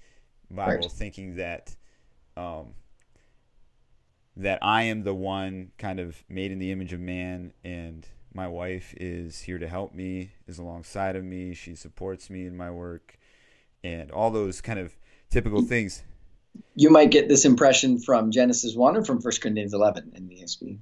Bible 0.50 0.82
right. 0.82 0.92
thinking 0.92 1.36
that 1.38 1.76
um, 2.36 2.74
that 4.38 4.60
I 4.62 4.84
am 4.84 5.04
the 5.04 5.14
one 5.14 5.72
kind 5.78 6.00
of 6.00 6.24
made 6.30 6.52
in 6.52 6.60
the 6.60 6.72
image 6.72 6.94
of 6.94 7.00
man 7.00 7.54
and 7.64 8.08
my 8.34 8.48
wife 8.48 8.94
is 8.98 9.42
here 9.42 9.60
to 9.60 9.68
help 9.68 9.94
me, 9.94 10.32
is 10.48 10.58
alongside 10.58 11.16
of 11.16 11.24
me, 11.24 11.54
she 11.54 11.76
supports 11.76 12.30
me 12.30 12.46
in 12.46 12.56
my 12.56 12.72
work 12.72 13.18
and 13.84 14.10
all 14.12 14.32
those 14.32 14.62
kind 14.62 14.80
of 14.80 14.96
typical 15.30 15.62
things. 15.62 16.04
You 16.76 16.89
might 16.89 17.12
get 17.12 17.28
this 17.28 17.45
impression 17.45 17.99
from 17.99 18.32
Genesis 18.32 18.76
1 18.76 18.97
or 18.97 19.04
from 19.04 19.20
1 19.20 19.34
Corinthians 19.41 19.74
11 19.74 20.14
in 20.16 20.28
the 20.28 20.36
ESV. 20.36 20.78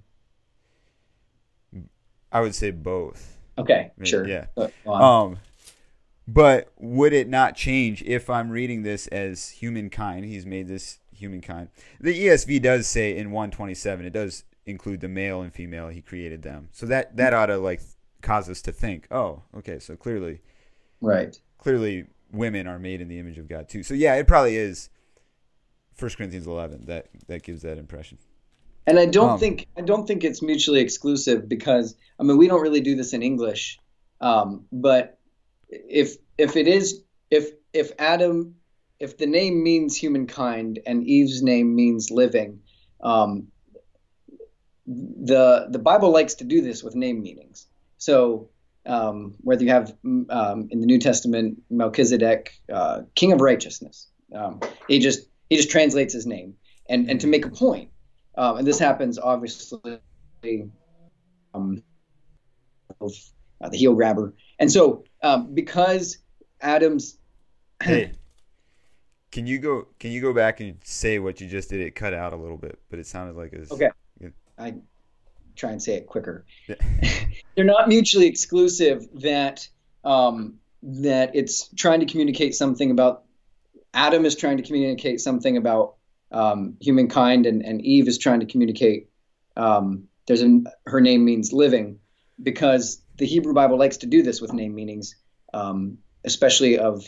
I 2.32 2.42
would 2.42 2.54
say 2.56 2.72
both. 2.72 3.38
Okay, 3.58 3.92
sure. 4.04 4.28
Yeah. 4.28 4.46
Um 4.86 5.40
but 6.28 6.72
would 6.78 7.12
it 7.12 7.28
not 7.28 7.56
change 7.56 8.04
if 8.04 8.30
I'm 8.30 8.52
reading 8.52 8.84
this 8.84 9.08
as 9.08 9.50
humankind? 9.50 10.26
He's 10.26 10.46
made 10.46 10.68
this 10.68 11.00
humankind. 11.12 11.70
The 12.00 12.28
ESV 12.28 12.62
does 12.62 12.88
say 12.88 13.18
in 13.18 13.32
127, 13.32 14.06
it 14.06 14.14
does 14.14 14.44
include 14.68 15.02
the 15.02 15.10
male 15.10 15.42
and 15.42 15.52
female. 15.52 15.90
He 15.90 16.02
created 16.02 16.44
them, 16.44 16.70
so 16.72 16.86
that 16.86 17.18
that 17.18 17.34
ought 17.34 17.48
to 17.48 17.58
like 17.58 17.82
cause 18.22 18.50
us 18.50 18.62
to 18.64 18.72
think, 18.72 19.08
oh, 19.12 19.44
okay, 19.58 19.80
so 19.80 19.96
clearly, 19.96 20.42
right? 21.02 21.38
Clearly, 21.58 22.06
women 22.32 22.68
are 22.68 22.80
made 22.80 23.02
in 23.02 23.08
the 23.08 23.18
image 23.18 23.38
of 23.40 23.48
God 23.48 23.68
too. 23.68 23.84
So 23.84 23.94
yeah, 23.94 24.16
it 24.16 24.28
probably 24.28 24.56
is. 24.56 24.90
First 26.00 26.18
Corinthians 26.18 26.48
11 26.48 26.86
that 26.86 27.08
that 27.28 27.44
gives 27.44 27.62
that 27.62 27.78
impression. 27.78 28.18
And 28.88 28.98
I 28.98 29.06
don't 29.06 29.32
um, 29.32 29.40
think 29.40 29.68
I 29.78 29.82
don't 29.82 30.08
think 30.08 30.24
it's 30.24 30.42
mutually 30.42 30.80
exclusive 30.80 31.48
because 31.48 31.96
I 32.20 32.24
mean 32.24 32.38
we 32.38 32.48
don't 32.48 32.62
really 32.62 32.82
do 32.82 32.96
this 32.96 33.14
in 33.14 33.22
English, 33.22 33.80
um, 34.22 34.66
but 34.72 35.20
if 35.70 36.16
if 36.38 36.56
it 36.56 36.68
is 36.68 37.04
if 37.30 37.52
if 37.74 37.92
Adam 38.00 38.56
if 39.00 39.18
the 39.18 39.28
name 39.28 39.64
means 39.64 39.96
humankind 39.96 40.80
and 40.86 41.06
Eve's 41.06 41.42
name 41.42 41.76
means 41.76 42.12
living, 42.12 42.62
um, 43.02 43.48
the 44.88 45.68
the 45.70 45.80
Bible 45.80 46.12
likes 46.12 46.36
to 46.36 46.44
do 46.44 46.62
this 46.62 46.84
with 46.84 46.96
name 46.96 47.22
meanings. 47.22 47.68
So 47.98 48.50
um, 48.86 49.36
whether 49.42 49.64
you 49.64 49.70
have 49.70 49.96
um, 50.04 50.68
in 50.72 50.80
the 50.80 50.88
New 50.88 51.00
Testament 51.00 51.62
Melchizedek, 51.70 52.54
uh, 52.74 53.02
King 53.16 53.34
of 53.34 53.42
Righteousness, 53.42 54.08
um, 54.34 54.60
he 54.88 55.00
just 55.00 55.29
he 55.50 55.56
just 55.56 55.70
translates 55.72 56.14
his 56.14 56.26
name 56.26 56.56
and 56.90 57.10
and 57.10 57.22
to 57.22 57.28
make 57.28 57.46
a 57.46 57.50
point. 57.50 57.90
Um, 58.38 58.58
and 58.58 58.68
this 58.68 58.80
happens 58.80 59.20
obviously 59.20 60.00
um, 61.54 61.84
of 63.02 63.12
uh, 63.62 63.70
the 63.70 63.78
heel 63.78 63.94
grabber. 63.94 64.34
And 64.60 64.72
so 64.72 65.04
um, 65.24 65.54
because 65.54 66.20
Adams. 66.62 67.18
hey, 67.84 68.12
can 69.32 69.48
you 69.48 69.60
go? 69.60 69.88
Can 70.00 70.12
you 70.12 70.22
go 70.22 70.34
back 70.34 70.60
and 70.60 70.78
say 70.84 71.20
what 71.20 71.40
you 71.40 71.48
just 71.48 71.70
did? 71.70 71.82
It 71.82 71.96
cut 71.96 72.14
out 72.14 72.34
a 72.34 72.36
little 72.36 72.58
bit, 72.58 72.80
but 72.90 73.00
it 73.00 73.08
sounded 73.08 73.36
like 73.36 73.54
it 73.54 73.60
was 73.60 73.72
okay. 73.72 73.90
Good. 74.20 74.34
I 74.58 74.76
try 75.56 75.72
and 75.72 75.82
say 75.82 75.96
it 75.96 76.08
quicker. 76.08 76.46
Yeah. 76.68 76.76
They're 77.56 77.66
not 77.66 77.88
mutually 77.88 78.26
exclusive. 78.28 79.08
That 79.22 79.68
um, 80.04 80.56
that 80.82 81.36
it's 81.36 81.70
trying 81.76 82.00
to 82.02 82.06
communicate 82.06 82.56
something 82.56 82.92
about 82.92 83.24
Adam 83.94 84.26
is 84.26 84.36
trying 84.36 84.58
to 84.58 84.64
communicate 84.64 85.20
something 85.20 85.58
about 85.58 85.96
um, 86.32 86.78
humankind, 86.80 87.46
and, 87.46 87.64
and 87.66 87.82
Eve 87.82 88.08
is 88.08 88.18
trying 88.18 88.40
to 88.40 88.46
communicate. 88.46 89.10
Um, 89.58 90.08
there's 90.28 90.44
a 90.44 90.62
her 90.86 91.02
name 91.02 91.26
means 91.26 91.52
living, 91.52 92.00
because 92.42 93.02
the 93.18 93.26
Hebrew 93.26 93.54
Bible 93.54 93.78
likes 93.78 93.98
to 93.98 94.06
do 94.06 94.22
this 94.22 94.40
with 94.42 94.54
name 94.54 94.76
meanings, 94.76 95.16
um, 95.54 95.98
especially 96.24 96.78
of, 96.78 97.04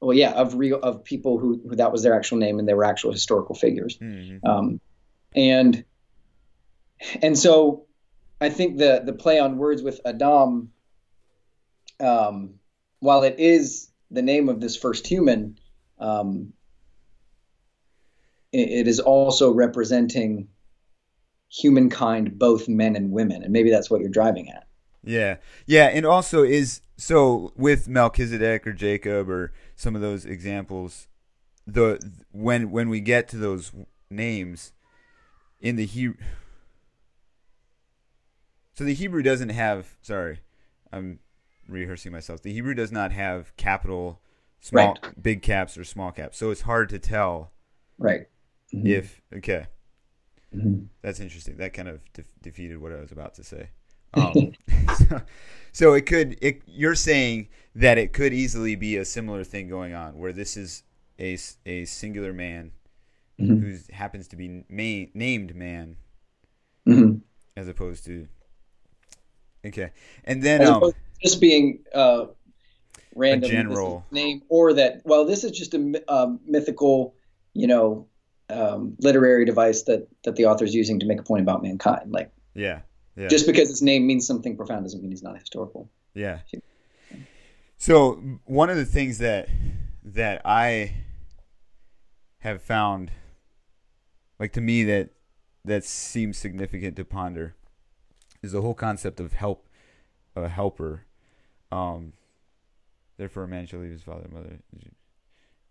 well, 0.00 0.16
yeah, 0.16 0.32
of 0.32 0.54
real 0.54 0.78
of 0.80 1.02
people 1.02 1.38
who, 1.38 1.60
who, 1.68 1.76
that 1.76 1.92
was 1.92 2.02
their 2.02 2.14
actual 2.14 2.38
name 2.38 2.58
and 2.58 2.68
they 2.68 2.74
were 2.74 2.84
actual 2.84 3.10
historical 3.10 3.54
figures, 3.54 3.98
mm-hmm. 3.98 4.46
um, 4.46 4.80
and 5.34 5.84
and 7.22 7.38
so 7.38 7.86
I 8.40 8.50
think 8.50 8.76
the 8.76 9.02
the 9.04 9.14
play 9.14 9.38
on 9.38 9.56
words 9.56 9.82
with 9.82 10.00
Adam, 10.04 10.72
um, 12.00 12.54
while 13.00 13.22
it 13.22 13.36
is 13.38 13.88
the 14.10 14.22
name 14.22 14.48
of 14.48 14.60
this 14.60 14.76
first 14.76 15.06
human, 15.06 15.58
um, 15.98 16.52
it, 18.52 18.86
is 18.86 19.00
also 19.00 19.52
representing 19.52 20.48
humankind, 21.48 22.38
both 22.38 22.68
men 22.68 22.96
and 22.96 23.10
women, 23.10 23.42
and 23.42 23.52
maybe 23.52 23.70
that's 23.70 23.90
what 23.90 24.00
you're 24.00 24.10
driving 24.10 24.48
at. 24.50 24.66
Yeah, 25.04 25.36
yeah, 25.66 25.86
and 25.86 26.04
also 26.04 26.42
is 26.42 26.80
so 26.96 27.52
with 27.56 27.88
Melchizedek 27.88 28.66
or 28.66 28.72
Jacob 28.72 29.30
or 29.30 29.52
some 29.76 29.94
of 29.94 30.00
those 30.02 30.24
examples, 30.24 31.08
the 31.66 32.00
when 32.32 32.70
when 32.70 32.88
we 32.88 33.00
get 33.00 33.28
to 33.28 33.36
those 33.36 33.72
names 34.10 34.72
in 35.60 35.76
the 35.76 35.86
Hebrew, 35.86 36.16
so 38.74 38.84
the 38.84 38.94
Hebrew 38.94 39.22
doesn't 39.22 39.50
have. 39.50 39.96
Sorry, 40.02 40.40
I'm 40.92 41.20
rehearsing 41.68 42.12
myself. 42.12 42.42
The 42.42 42.52
Hebrew 42.52 42.74
does 42.74 42.92
not 42.92 43.12
have 43.12 43.56
capital, 43.56 44.20
small, 44.60 44.98
right. 45.02 45.22
big 45.22 45.42
caps 45.42 45.76
or 45.76 45.84
small 45.84 46.12
caps, 46.12 46.38
so 46.38 46.50
it's 46.50 46.62
hard 46.62 46.88
to 46.90 46.98
tell. 46.98 47.52
Right. 47.98 48.26
Mm-hmm. 48.74 48.86
If 48.86 49.22
okay, 49.34 49.66
mm-hmm. 50.54 50.84
that's 51.02 51.20
interesting. 51.20 51.56
That 51.56 51.72
kind 51.72 51.88
of 51.88 52.00
de- 52.12 52.24
defeated 52.42 52.80
what 52.80 52.92
I 52.92 53.00
was 53.00 53.12
about 53.12 53.34
to 53.34 53.44
say. 53.44 53.70
Um, 54.14 54.52
so, 54.96 55.20
so, 55.72 55.92
it 55.92 56.06
could. 56.06 56.38
It, 56.40 56.62
you're 56.64 56.94
saying 56.94 57.48
that 57.74 57.98
it 57.98 58.14
could 58.14 58.32
easily 58.32 58.74
be 58.74 58.96
a 58.96 59.04
similar 59.04 59.44
thing 59.44 59.68
going 59.68 59.92
on, 59.92 60.16
where 60.16 60.32
this 60.32 60.56
is 60.56 60.84
a, 61.18 61.36
a 61.66 61.84
singular 61.84 62.32
man 62.32 62.70
mm-hmm. 63.38 63.60
who 63.60 63.78
happens 63.92 64.28
to 64.28 64.36
be 64.36 64.64
ma- 64.70 65.10
named 65.12 65.54
man, 65.54 65.96
mm-hmm. 66.88 67.18
as 67.56 67.68
opposed 67.68 68.06
to. 68.06 68.26
Okay, 69.66 69.90
and 70.24 70.42
then 70.42 70.66
um, 70.66 70.92
just 71.22 71.40
being 71.40 71.80
uh, 71.94 72.26
random 73.16 73.50
general 73.50 74.06
name, 74.10 74.42
or 74.48 74.72
that 74.74 75.02
well, 75.04 75.24
this 75.24 75.44
is 75.44 75.52
just 75.52 75.74
a 75.74 76.02
um, 76.08 76.40
mythical, 76.46 77.14
you 77.54 77.66
know, 77.66 78.06
um, 78.50 78.96
literary 79.00 79.44
device 79.44 79.82
that 79.82 80.06
that 80.24 80.36
the 80.36 80.46
author 80.46 80.64
is 80.64 80.74
using 80.74 81.00
to 81.00 81.06
make 81.06 81.20
a 81.20 81.24
point 81.24 81.42
about 81.42 81.62
mankind. 81.62 82.12
Like, 82.12 82.30
yeah, 82.54 82.80
yeah. 83.16 83.28
Just 83.28 83.46
because 83.46 83.68
his 83.68 83.82
name 83.82 84.06
means 84.06 84.26
something 84.26 84.56
profound 84.56 84.84
doesn't 84.84 85.00
mean 85.00 85.10
he's 85.10 85.22
not 85.22 85.38
historical. 85.38 85.90
Yeah. 86.14 86.40
So 87.78 88.14
one 88.44 88.70
of 88.70 88.76
the 88.76 88.84
things 88.84 89.18
that 89.18 89.48
that 90.04 90.42
I 90.44 90.94
have 92.38 92.62
found 92.62 93.10
like 94.38 94.52
to 94.52 94.60
me 94.60 94.84
that 94.84 95.10
that 95.64 95.84
seems 95.84 96.38
significant 96.38 96.96
to 96.96 97.04
ponder 97.04 97.56
is 98.42 98.52
the 98.52 98.62
whole 98.62 98.74
concept 98.74 99.18
of 99.18 99.32
help 99.32 99.66
a 100.36 100.48
helper 100.48 101.06
um 101.72 102.12
therefore 103.16 103.44
a 103.44 103.48
man 103.48 103.66
shall 103.66 103.80
leave 103.80 103.92
his 103.92 104.02
father 104.02 104.24
and 104.24 104.32
mother. 104.32 104.58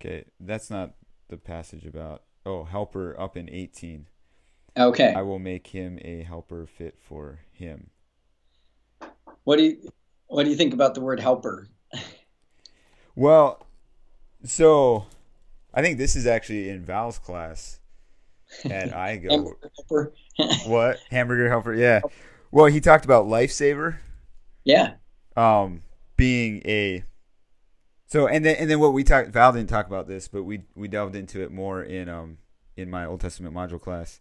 Okay 0.01 0.25
that's 0.39 0.69
not 0.69 0.93
the 1.29 1.37
passage 1.37 1.85
about 1.85 2.23
oh 2.45 2.63
helper 2.63 3.19
up 3.19 3.35
in 3.37 3.49
18 3.49 4.07
okay. 4.77 5.13
I 5.13 5.21
will 5.21 5.39
make 5.39 5.67
him 5.67 5.99
a 6.03 6.23
helper 6.23 6.67
fit 6.67 6.97
for 6.99 7.39
him. 7.51 7.89
What 9.43 9.57
do 9.57 9.63
you 9.63 9.89
what 10.27 10.43
do 10.43 10.49
you 10.49 10.55
think 10.55 10.73
about 10.73 10.95
the 10.95 11.01
word 11.01 11.19
helper? 11.19 11.67
Well 13.15 13.65
so 14.43 15.05
i 15.73 15.81
think 15.81 15.97
this 15.97 16.15
is 16.15 16.27
actually 16.27 16.69
in 16.69 16.85
val's 16.85 17.17
class 17.17 17.79
at 18.65 18.91
igo 18.91 19.29
Hamburger 19.31 19.71
helper. 19.75 20.13
what? 20.67 20.99
Hamburger 21.09 21.49
helper 21.49 21.73
yeah. 21.73 22.01
Well 22.51 22.65
he 22.67 22.79
talked 22.79 23.05
about 23.05 23.25
lifesaver. 23.25 23.97
Yeah. 24.63 24.93
Um 25.35 25.81
being 26.15 26.61
a 26.65 27.03
so 28.07 28.27
and 28.27 28.45
then 28.45 28.55
and 28.57 28.69
then 28.69 28.79
what 28.79 28.93
we 28.93 29.03
talked 29.03 29.29
Val 29.29 29.51
didn't 29.51 29.69
talk 29.69 29.87
about 29.87 30.07
this, 30.07 30.27
but 30.27 30.43
we 30.43 30.63
we 30.75 30.87
delved 30.87 31.15
into 31.15 31.41
it 31.41 31.51
more 31.51 31.83
in 31.83 32.09
um 32.09 32.37
in 32.77 32.89
my 32.89 33.05
Old 33.05 33.21
Testament 33.21 33.55
module 33.55 33.81
class, 33.81 34.19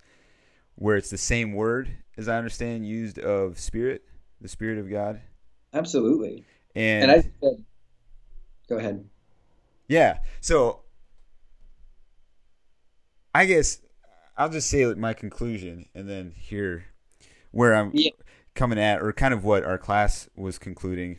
where 0.76 0.97
it's 0.97 1.11
the 1.11 1.18
same 1.18 1.53
word 1.53 1.91
as 2.16 2.28
I 2.28 2.37
understand 2.39 2.87
used 2.87 3.18
of 3.18 3.59
spirit, 3.59 4.05
the 4.41 4.49
spirit 4.49 4.78
of 4.78 4.91
God. 4.91 5.20
absolutely 5.72 6.45
And, 6.74 7.11
and 7.11 7.11
i 7.11 7.20
said 7.41 7.64
go 8.68 8.76
ahead 8.78 9.05
yeah, 9.89 10.18
so 10.41 10.80
I 13.35 13.45
guess 13.47 13.80
I'll 14.37 14.49
just 14.49 14.68
say 14.70 14.85
my 14.95 15.12
conclusion 15.12 15.87
and 15.95 16.09
then 16.09 16.32
hear 16.37 16.87
where 17.51 17.74
I'm 17.74 17.91
Yeah. 17.93 18.11
coming 18.55 18.78
at, 18.78 19.03
or 19.03 19.12
kind 19.12 19.35
of 19.35 19.45
what 19.45 19.64
our 19.64 19.78
class 19.78 20.28
was 20.37 20.59
concluding, 20.59 21.18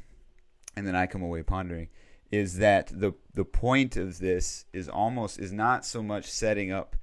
and 0.76 0.88
then 0.88 0.96
I 0.96 1.06
come 1.06 1.22
away 1.22 1.44
pondering, 1.44 1.90
is 2.32 2.58
that 2.58 2.88
the 2.88 3.14
the 3.34 3.46
point 3.46 3.96
of 3.98 4.20
this 4.20 4.66
is 4.74 4.90
almost 4.90 5.40
is 5.40 5.52
not 5.52 5.86
so 5.86 6.02
much 6.02 6.26
setting 6.30 6.72
up 6.72 6.96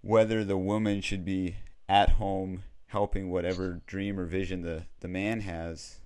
whether 0.00 0.44
the 0.44 0.56
woman 0.56 1.00
should 1.00 1.24
be 1.24 1.56
at 1.88 2.10
home 2.10 2.62
helping 2.88 3.30
whatever 3.30 3.82
dream 3.86 4.18
or 4.18 4.24
vision 4.24 4.62
the, 4.62 4.84
the 5.00 5.08
man 5.08 5.40
has, 5.40 6.00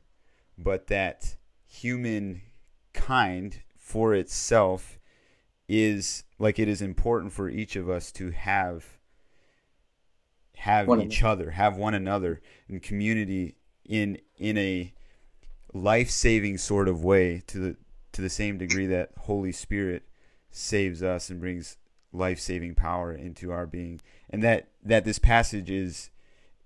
but 0.59 0.89
that 0.89 1.37
humankind 1.67 3.63
for 3.77 4.15
itself 4.15 4.99
is 5.69 6.25
like 6.39 6.59
it 6.59 6.69
is 6.69 6.83
important 6.83 7.33
for 7.33 7.49
each 7.49 7.77
of 7.77 7.89
us 7.89 8.13
to 8.13 8.31
have 8.31 8.99
have 10.57 10.87
One 10.87 11.01
each 11.01 11.25
other, 11.25 11.51
have 11.51 11.77
one 11.77 11.95
another 11.95 12.41
in 12.69 12.79
community 12.79 13.57
in 13.85 14.19
in 14.39 14.59
a 14.59 14.93
life-saving 15.73 16.59
sort 16.59 16.89
of 16.89 17.03
way 17.03 17.43
to 17.47 17.59
the 17.59 17.77
to 18.13 18.21
the 18.21 18.31
same 18.31 18.59
degree 18.59 18.87
that 18.87 19.11
Holy 19.19 19.53
Spirit 19.53 20.05
saves 20.51 21.03
us 21.03 21.31
and 21.31 21.41
brings 21.41 21.77
life-saving 22.13 22.75
power 22.75 23.13
into 23.13 23.51
our 23.53 23.67
being 23.67 24.01
and 24.29 24.43
that 24.43 24.69
that 24.85 25.05
this 25.05 25.19
passage 25.19 25.71
is 25.71 26.11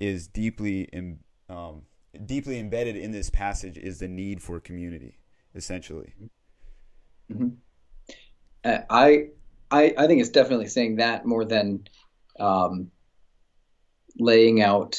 is 0.01 0.27
deeply 0.27 0.83
in, 0.93 1.21
um, 1.49 1.83
deeply 2.25 2.59
embedded 2.59 2.97
in 2.97 3.13
this 3.13 3.31
passage 3.31 3.79
is 3.79 4.01
the 4.01 4.09
need 4.09 4.43
for 4.43 4.59
community 4.59 5.19
essentially 5.55 6.13
Uh, 8.65 8.79
I, 8.91 9.29
I 9.71 9.95
I 9.97 10.07
think 10.07 10.21
it's 10.21 10.31
definitely 10.31 10.67
saying 10.67 10.97
that 10.97 11.25
more 11.25 11.45
than 11.45 11.87
um, 12.41 12.91
laying 14.19 14.61
out 14.61 14.99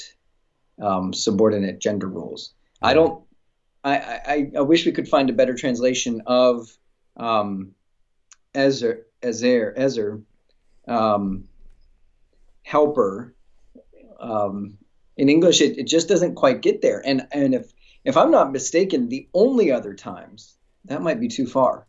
um, 0.82 1.14
subordinate 1.14 1.80
gender 1.80 2.08
roles. 2.08 2.54
I 2.82 2.94
don't. 2.94 3.24
I, 3.90 4.22
I 4.34 4.52
I 4.58 4.62
wish 4.62 4.86
we 4.86 4.92
could 4.92 5.08
find 5.08 5.30
a 5.30 5.34
better 5.34 5.56
translation 5.56 6.22
of 6.26 6.68
um, 7.16 7.72
Ezer 8.54 9.08
Ezer 9.22 9.74
Ezer 9.78 10.22
um, 10.88 11.46
helper. 12.64 13.36
Um, 14.20 14.78
in 15.16 15.30
English, 15.30 15.62
it, 15.62 15.78
it 15.78 15.88
just 15.88 16.08
doesn't 16.08 16.36
quite 16.36 16.62
get 16.62 16.82
there. 16.82 17.02
And 17.06 17.28
and 17.32 17.54
if 17.54 17.72
if 18.04 18.18
I'm 18.18 18.32
not 18.32 18.52
mistaken, 18.52 19.10
the 19.10 19.28
only 19.34 19.72
other 19.72 19.94
times 19.94 20.58
that 20.86 21.02
might 21.02 21.20
be 21.20 21.28
too 21.28 21.48
far 21.48 21.88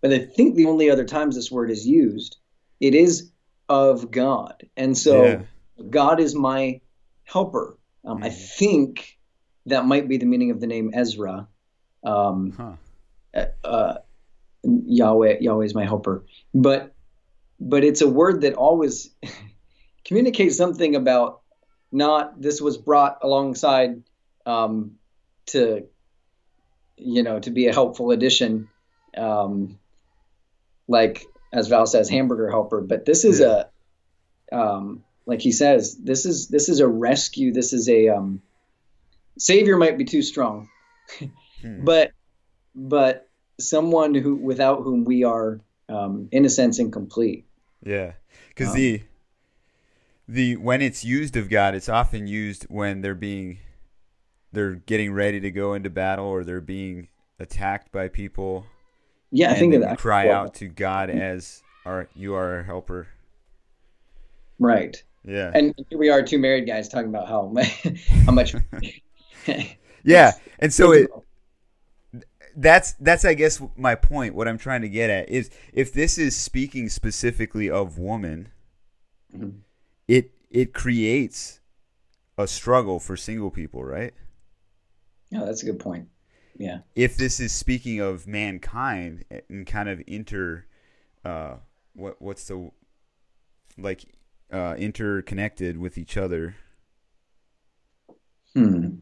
but 0.00 0.12
I 0.12 0.18
think 0.18 0.54
the 0.54 0.66
only 0.66 0.90
other 0.90 1.04
times 1.04 1.34
this 1.34 1.50
word 1.50 1.70
is 1.70 1.86
used, 1.86 2.38
it 2.80 2.94
is 2.94 3.30
of 3.68 4.10
God. 4.10 4.66
And 4.76 4.96
so 4.96 5.24
Yeah. 5.24 5.42
God 5.88 6.20
is 6.20 6.34
my 6.34 6.80
helper. 7.24 7.78
Um, 8.04 8.22
I 8.22 8.30
Mhm. 8.30 8.58
think 8.58 9.18
that 9.66 9.84
might 9.84 10.08
be 10.08 10.16
the 10.16 10.26
meaning 10.26 10.50
of 10.50 10.60
the 10.60 10.66
name 10.66 10.90
Ezra. 10.94 11.48
Um, 12.02 12.52
huh 12.56 12.72
uh, 13.64 13.94
Yahweh, 14.62 15.38
Yahweh 15.40 15.64
is 15.64 15.74
my 15.74 15.84
helper. 15.84 16.24
But 16.54 16.94
but 17.58 17.84
it's 17.84 18.00
a 18.00 18.08
word 18.08 18.42
that 18.42 18.54
always 18.54 19.10
communicates 20.04 20.56
something 20.56 20.96
about 20.96 21.40
not 21.92 22.40
this 22.40 22.60
was 22.60 22.78
brought 22.78 23.18
alongside 23.22 24.02
um, 24.46 24.92
to 25.46 25.86
you 26.96 27.22
know 27.22 27.38
to 27.40 27.50
be 27.50 27.66
a 27.66 27.72
helpful 27.72 28.10
addition 28.10 28.68
um, 29.16 29.78
like 30.88 31.24
as 31.52 31.68
Val 31.68 31.86
says 31.86 32.08
hamburger 32.08 32.50
helper 32.50 32.80
but 32.80 33.04
this 33.04 33.24
is 33.24 33.40
a 33.40 33.68
um, 34.52 35.04
like 35.26 35.40
he 35.40 35.52
says 35.52 35.96
this 35.96 36.26
is 36.26 36.48
this 36.48 36.68
is 36.68 36.80
a 36.80 36.88
rescue 36.88 37.52
this 37.52 37.72
is 37.72 37.88
a 37.88 38.08
um, 38.08 38.42
savior 39.40 39.76
might 39.76 39.98
be 39.98 40.04
too 40.04 40.22
strong 40.22 40.68
Hmm. 41.62 41.84
but 41.84 42.12
but 42.74 43.28
someone 43.58 44.14
who 44.14 44.36
without 44.36 44.82
whom 44.82 45.04
we 45.04 45.24
are 45.24 45.60
um, 45.88 46.28
in 46.32 46.44
a 46.44 46.48
sense 46.48 46.78
incomplete 46.78 47.46
Yeah, 47.84 48.12
because 48.48 48.68
Um, 48.70 48.76
the 48.76 49.02
the 50.28 50.56
when 50.56 50.80
it's 50.80 51.04
used 51.04 51.36
of 51.36 51.50
God, 51.50 51.74
it's 51.74 51.88
often 51.88 52.26
used 52.26 52.64
when 52.70 53.00
they're 53.02 53.14
being 53.14 53.58
they're 54.52 54.76
getting 54.76 55.12
ready 55.12 55.40
to 55.40 55.50
go 55.50 55.74
into 55.74 55.90
battle 55.90 56.26
or 56.26 56.44
they're 56.44 56.60
being 56.60 57.08
attacked 57.38 57.90
by 57.92 58.08
people. 58.08 58.66
yeah 59.32 59.50
i 59.50 59.54
think 59.54 59.74
that 59.80 59.98
cry 59.98 60.26
Well, 60.26 60.36
out 60.44 60.54
to 60.54 60.68
God 60.68 61.10
as 61.10 61.62
our 61.84 62.08
you 62.14 62.34
are 62.34 62.54
our 62.56 62.62
helper. 62.62 63.08
right 64.58 65.02
Yeah, 65.24 65.50
and 65.54 65.74
here 65.88 65.98
we 65.98 66.08
are 66.08 66.22
two 66.22 66.38
married 66.38 66.66
guys 66.66 66.88
talking 66.88 67.08
about 67.08 67.28
how 67.28 67.52
how 68.26 68.32
much 68.32 68.54
yeah, 70.04 70.32
and 70.58 70.72
so 70.72 70.92
it 70.92 71.08
that's 72.56 72.92
that's 72.94 73.24
I 73.24 73.34
guess 73.34 73.62
my 73.76 73.94
point. 73.94 74.34
What 74.34 74.48
I'm 74.48 74.58
trying 74.58 74.82
to 74.82 74.88
get 74.88 75.10
at 75.10 75.28
is 75.28 75.50
if 75.72 75.92
this 75.92 76.18
is 76.18 76.36
speaking 76.36 76.88
specifically 76.88 77.70
of 77.70 77.98
woman, 77.98 78.48
Mhm. 79.34 79.60
it 80.08 80.32
it 80.50 80.74
creates 80.74 81.60
a 82.38 82.48
struggle 82.48 83.00
for 83.00 83.16
single 83.16 83.50
people, 83.50 83.84
right? 83.84 84.14
yeah 85.30 85.44
that's 85.44 85.62
a 85.62 85.66
good 85.66 85.78
point 85.78 86.08
yeah 86.56 86.78
if 86.94 87.16
this 87.16 87.40
is 87.40 87.52
speaking 87.52 88.00
of 88.00 88.26
mankind 88.26 89.24
and 89.48 89.66
kind 89.66 89.88
of 89.88 90.02
inter 90.06 90.64
uh 91.24 91.54
what 91.94 92.20
what's 92.20 92.44
the 92.48 92.70
like 93.78 94.04
uh 94.52 94.74
interconnected 94.78 95.78
with 95.78 95.96
each 95.96 96.16
other 96.16 96.56
hmm. 98.54 99.00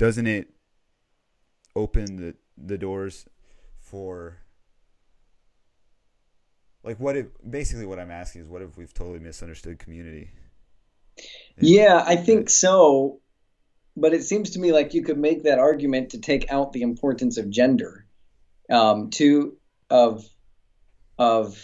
Doesn't 0.00 0.26
it 0.26 0.48
open 1.76 2.16
the 2.16 2.34
the 2.56 2.78
doors 2.78 3.26
for 3.78 4.38
like 6.82 6.98
what 6.98 7.18
if 7.18 7.26
basically 7.48 7.84
what 7.84 7.98
i'm 7.98 8.10
asking 8.10 8.40
is 8.40 8.48
what 8.48 8.62
if 8.62 8.78
we've 8.78 8.94
totally 8.94 9.18
misunderstood 9.18 9.78
community? 9.78 10.30
Yeah 11.58 12.02
i 12.06 12.16
think 12.16 12.48
so 12.48 13.20
but 13.94 14.14
it 14.14 14.22
seems 14.22 14.50
to 14.50 14.58
me 14.58 14.72
like 14.72 14.94
you 14.94 15.02
could 15.02 15.18
make 15.18 15.42
that 15.42 15.58
argument 15.58 16.10
to 16.10 16.18
take 16.18 16.50
out 16.50 16.72
the 16.72 16.80
importance 16.80 17.36
of 17.36 17.50
gender 17.50 18.06
um, 18.70 19.10
two 19.10 19.58
of 19.90 20.24
of 21.18 21.62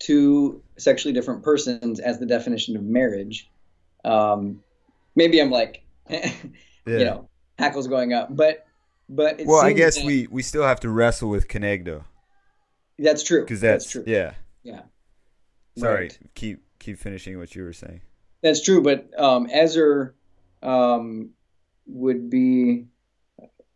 two 0.00 0.64
sexually 0.76 1.12
different 1.12 1.44
persons 1.44 2.00
as 2.00 2.18
the 2.18 2.26
definition 2.26 2.76
of 2.76 2.82
marriage. 2.82 3.48
Um, 4.04 4.64
maybe 5.14 5.40
i'm 5.40 5.50
like 5.50 5.84
yeah 6.86 6.98
you 6.98 7.04
know 7.04 7.28
hackles 7.58 7.86
going 7.86 8.12
up 8.12 8.34
but 8.34 8.66
but 9.08 9.40
it 9.40 9.46
well 9.46 9.60
i 9.60 9.72
guess 9.72 10.02
we 10.02 10.26
we 10.30 10.42
still 10.42 10.62
have 10.62 10.80
to 10.80 10.88
wrestle 10.88 11.28
with 11.28 11.48
kenegdo 11.48 12.04
that's 12.98 13.22
true 13.22 13.42
because 13.42 13.60
that's, 13.60 13.90
true 13.90 14.04
yeah 14.06 14.34
yeah 14.62 14.82
sorry 15.76 16.04
Right. 16.04 16.18
keep 16.34 16.62
keep 16.78 16.98
finishing 16.98 17.38
what 17.38 17.54
you 17.54 17.62
were 17.62 17.72
saying 17.72 18.00
That's 18.42 18.62
true, 18.64 18.82
but 18.82 19.08
um, 19.20 19.48
Ezer 19.52 20.14
um, 20.62 21.30
would 21.86 22.30
be. 22.30 22.86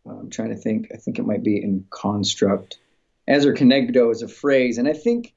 I'm 0.07 0.29
trying 0.29 0.49
to 0.49 0.55
think. 0.55 0.89
I 0.93 0.97
think 0.97 1.19
it 1.19 1.25
might 1.25 1.43
be 1.43 1.61
in 1.61 1.85
construct. 1.89 2.77
Ezer 3.27 3.53
Kenegdo 3.53 4.11
is 4.11 4.21
a 4.21 4.27
phrase, 4.27 4.77
and 4.77 4.87
I 4.87 4.93
think 4.93 5.33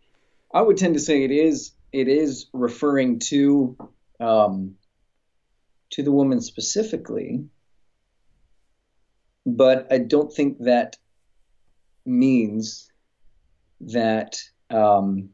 I 0.52 0.62
would 0.62 0.76
tend 0.78 0.94
to 0.94 1.00
say 1.00 1.24
it 1.24 1.30
is 1.30 1.72
it 1.92 2.08
is 2.08 2.46
referring 2.52 3.18
to 3.30 3.76
um, 4.20 4.76
to 5.90 6.02
the 6.02 6.12
woman 6.12 6.40
specifically, 6.40 7.44
but 9.56 9.86
I 9.90 9.98
don't 9.98 10.32
think 10.32 10.58
that 10.60 10.96
means 12.04 12.90
that 13.80 14.40
um, 14.70 15.30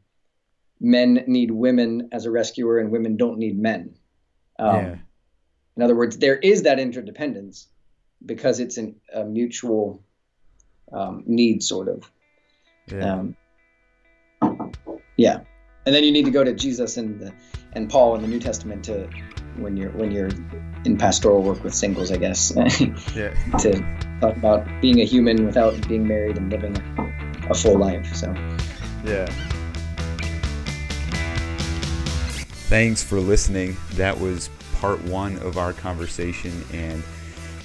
men 0.79 1.23
need 1.27 1.51
women 1.51 2.09
as 2.11 2.25
a 2.25 2.31
rescuer 2.31 2.79
and 2.79 2.91
women 2.91 3.17
don't 3.17 3.37
need 3.37 3.57
men. 3.57 3.95
Um, 4.59 4.75
yeah. 4.75 4.95
In 5.77 5.83
other 5.83 5.95
words, 5.95 6.17
there 6.17 6.37
is 6.37 6.63
that 6.63 6.79
interdependence 6.79 7.67
because 8.25 8.59
it's 8.59 8.77
an, 8.77 8.95
a 9.13 9.23
mutual 9.25 10.03
um, 10.91 11.23
need, 11.25 11.63
sort 11.63 11.89
of. 11.89 12.09
Yeah. 12.87 13.13
Um, 13.13 13.35
yeah. 15.17 15.41
And 15.85 15.93
then 15.93 16.03
you 16.03 16.11
need 16.11 16.25
to 16.25 16.31
go 16.31 16.43
to 16.43 16.53
Jesus 16.53 16.97
and 16.97 17.19
the, 17.19 17.33
and 17.73 17.89
Paul 17.89 18.15
in 18.15 18.21
the 18.21 18.27
New 18.27 18.39
Testament 18.39 18.85
to 18.85 19.09
when 19.57 19.77
you're 19.77 19.91
when 19.91 20.11
you're 20.11 20.29
in 20.85 20.97
pastoral 20.97 21.41
work 21.41 21.63
with 21.63 21.73
singles, 21.73 22.11
I 22.11 22.17
guess. 22.17 22.53
yeah. 23.15 23.33
To 23.59 23.71
talk 24.21 24.37
about 24.37 24.67
being 24.81 25.01
a 25.01 25.05
human 25.05 25.45
without 25.45 25.87
being 25.87 26.07
married 26.07 26.37
and 26.37 26.51
living 26.51 26.75
a 27.49 27.53
full 27.53 27.77
life. 27.77 28.15
So. 28.15 28.33
Yeah. 29.03 29.25
Thanks 32.67 33.03
for 33.03 33.19
listening. 33.19 33.77
That 33.91 34.19
was 34.19 34.49
part 34.75 35.01
one 35.03 35.37
of 35.39 35.57
our 35.57 35.73
conversation, 35.73 36.51
and 36.73 37.03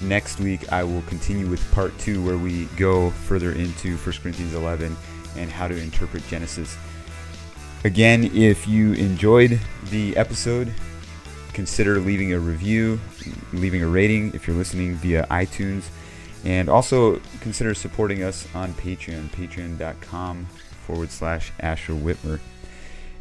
next 0.03 0.41
week 0.41 0.70
I 0.72 0.84
will 0.84 1.03
continue 1.03 1.47
with 1.47 1.68
part 1.72 1.99
two, 1.99 2.22
where 2.24 2.36
we 2.36 2.66
go 2.76 3.11
further 3.11 3.53
into 3.53 3.97
1 3.97 4.16
Corinthians 4.22 4.55
11 4.55 4.97
and 5.36 5.51
how 5.51 5.68
to 5.68 5.76
interpret 5.76 6.26
Genesis. 6.28 6.76
Again, 7.84 8.24
if 8.34 8.68
you 8.68 8.93
enjoyed 8.93 9.59
the 9.91 10.14
episode, 10.16 10.72
consider 11.53 12.01
leaving 12.01 12.32
a 12.32 12.38
review, 12.38 13.01
leaving 13.53 13.82
a 13.82 13.88
rating 13.88 14.32
if 14.34 14.46
you're 14.46 14.57
listening 14.57 14.94
via 14.96 15.26
iTunes, 15.30 15.88
and 16.44 16.68
also 16.68 17.20
consider 17.40 17.74
supporting 17.74 18.22
us 18.22 18.46
on 18.55 18.72
Patreon, 18.74 19.28
patreon.com 19.28 20.46
forward 20.86 21.11
slash 21.11 21.53
Asher 21.61 21.92
Witmer. 21.92 22.40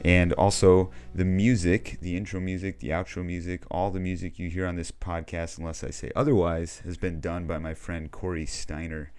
And 0.05 0.31
also 0.33 0.91
the 1.13 1.25
music, 1.25 1.97
the 2.01 2.15
intro 2.15 2.39
music, 2.39 2.79
the 2.79 2.89
outro 2.89 3.25
music, 3.25 3.63
all 3.69 3.91
the 3.91 3.99
music 3.99 4.39
you 4.39 4.49
hear 4.49 4.65
on 4.65 4.77
this 4.77 4.91
podcast, 4.91 5.57
unless 5.57 5.83
I 5.83 5.89
say 5.89 6.09
otherwise, 6.15 6.81
has 6.85 6.95
been 6.95 7.19
done 7.19 7.47
by 7.47 7.57
my 7.57 7.73
friend 7.73 8.09
Corey 8.09 8.45
Steiner 8.45 9.11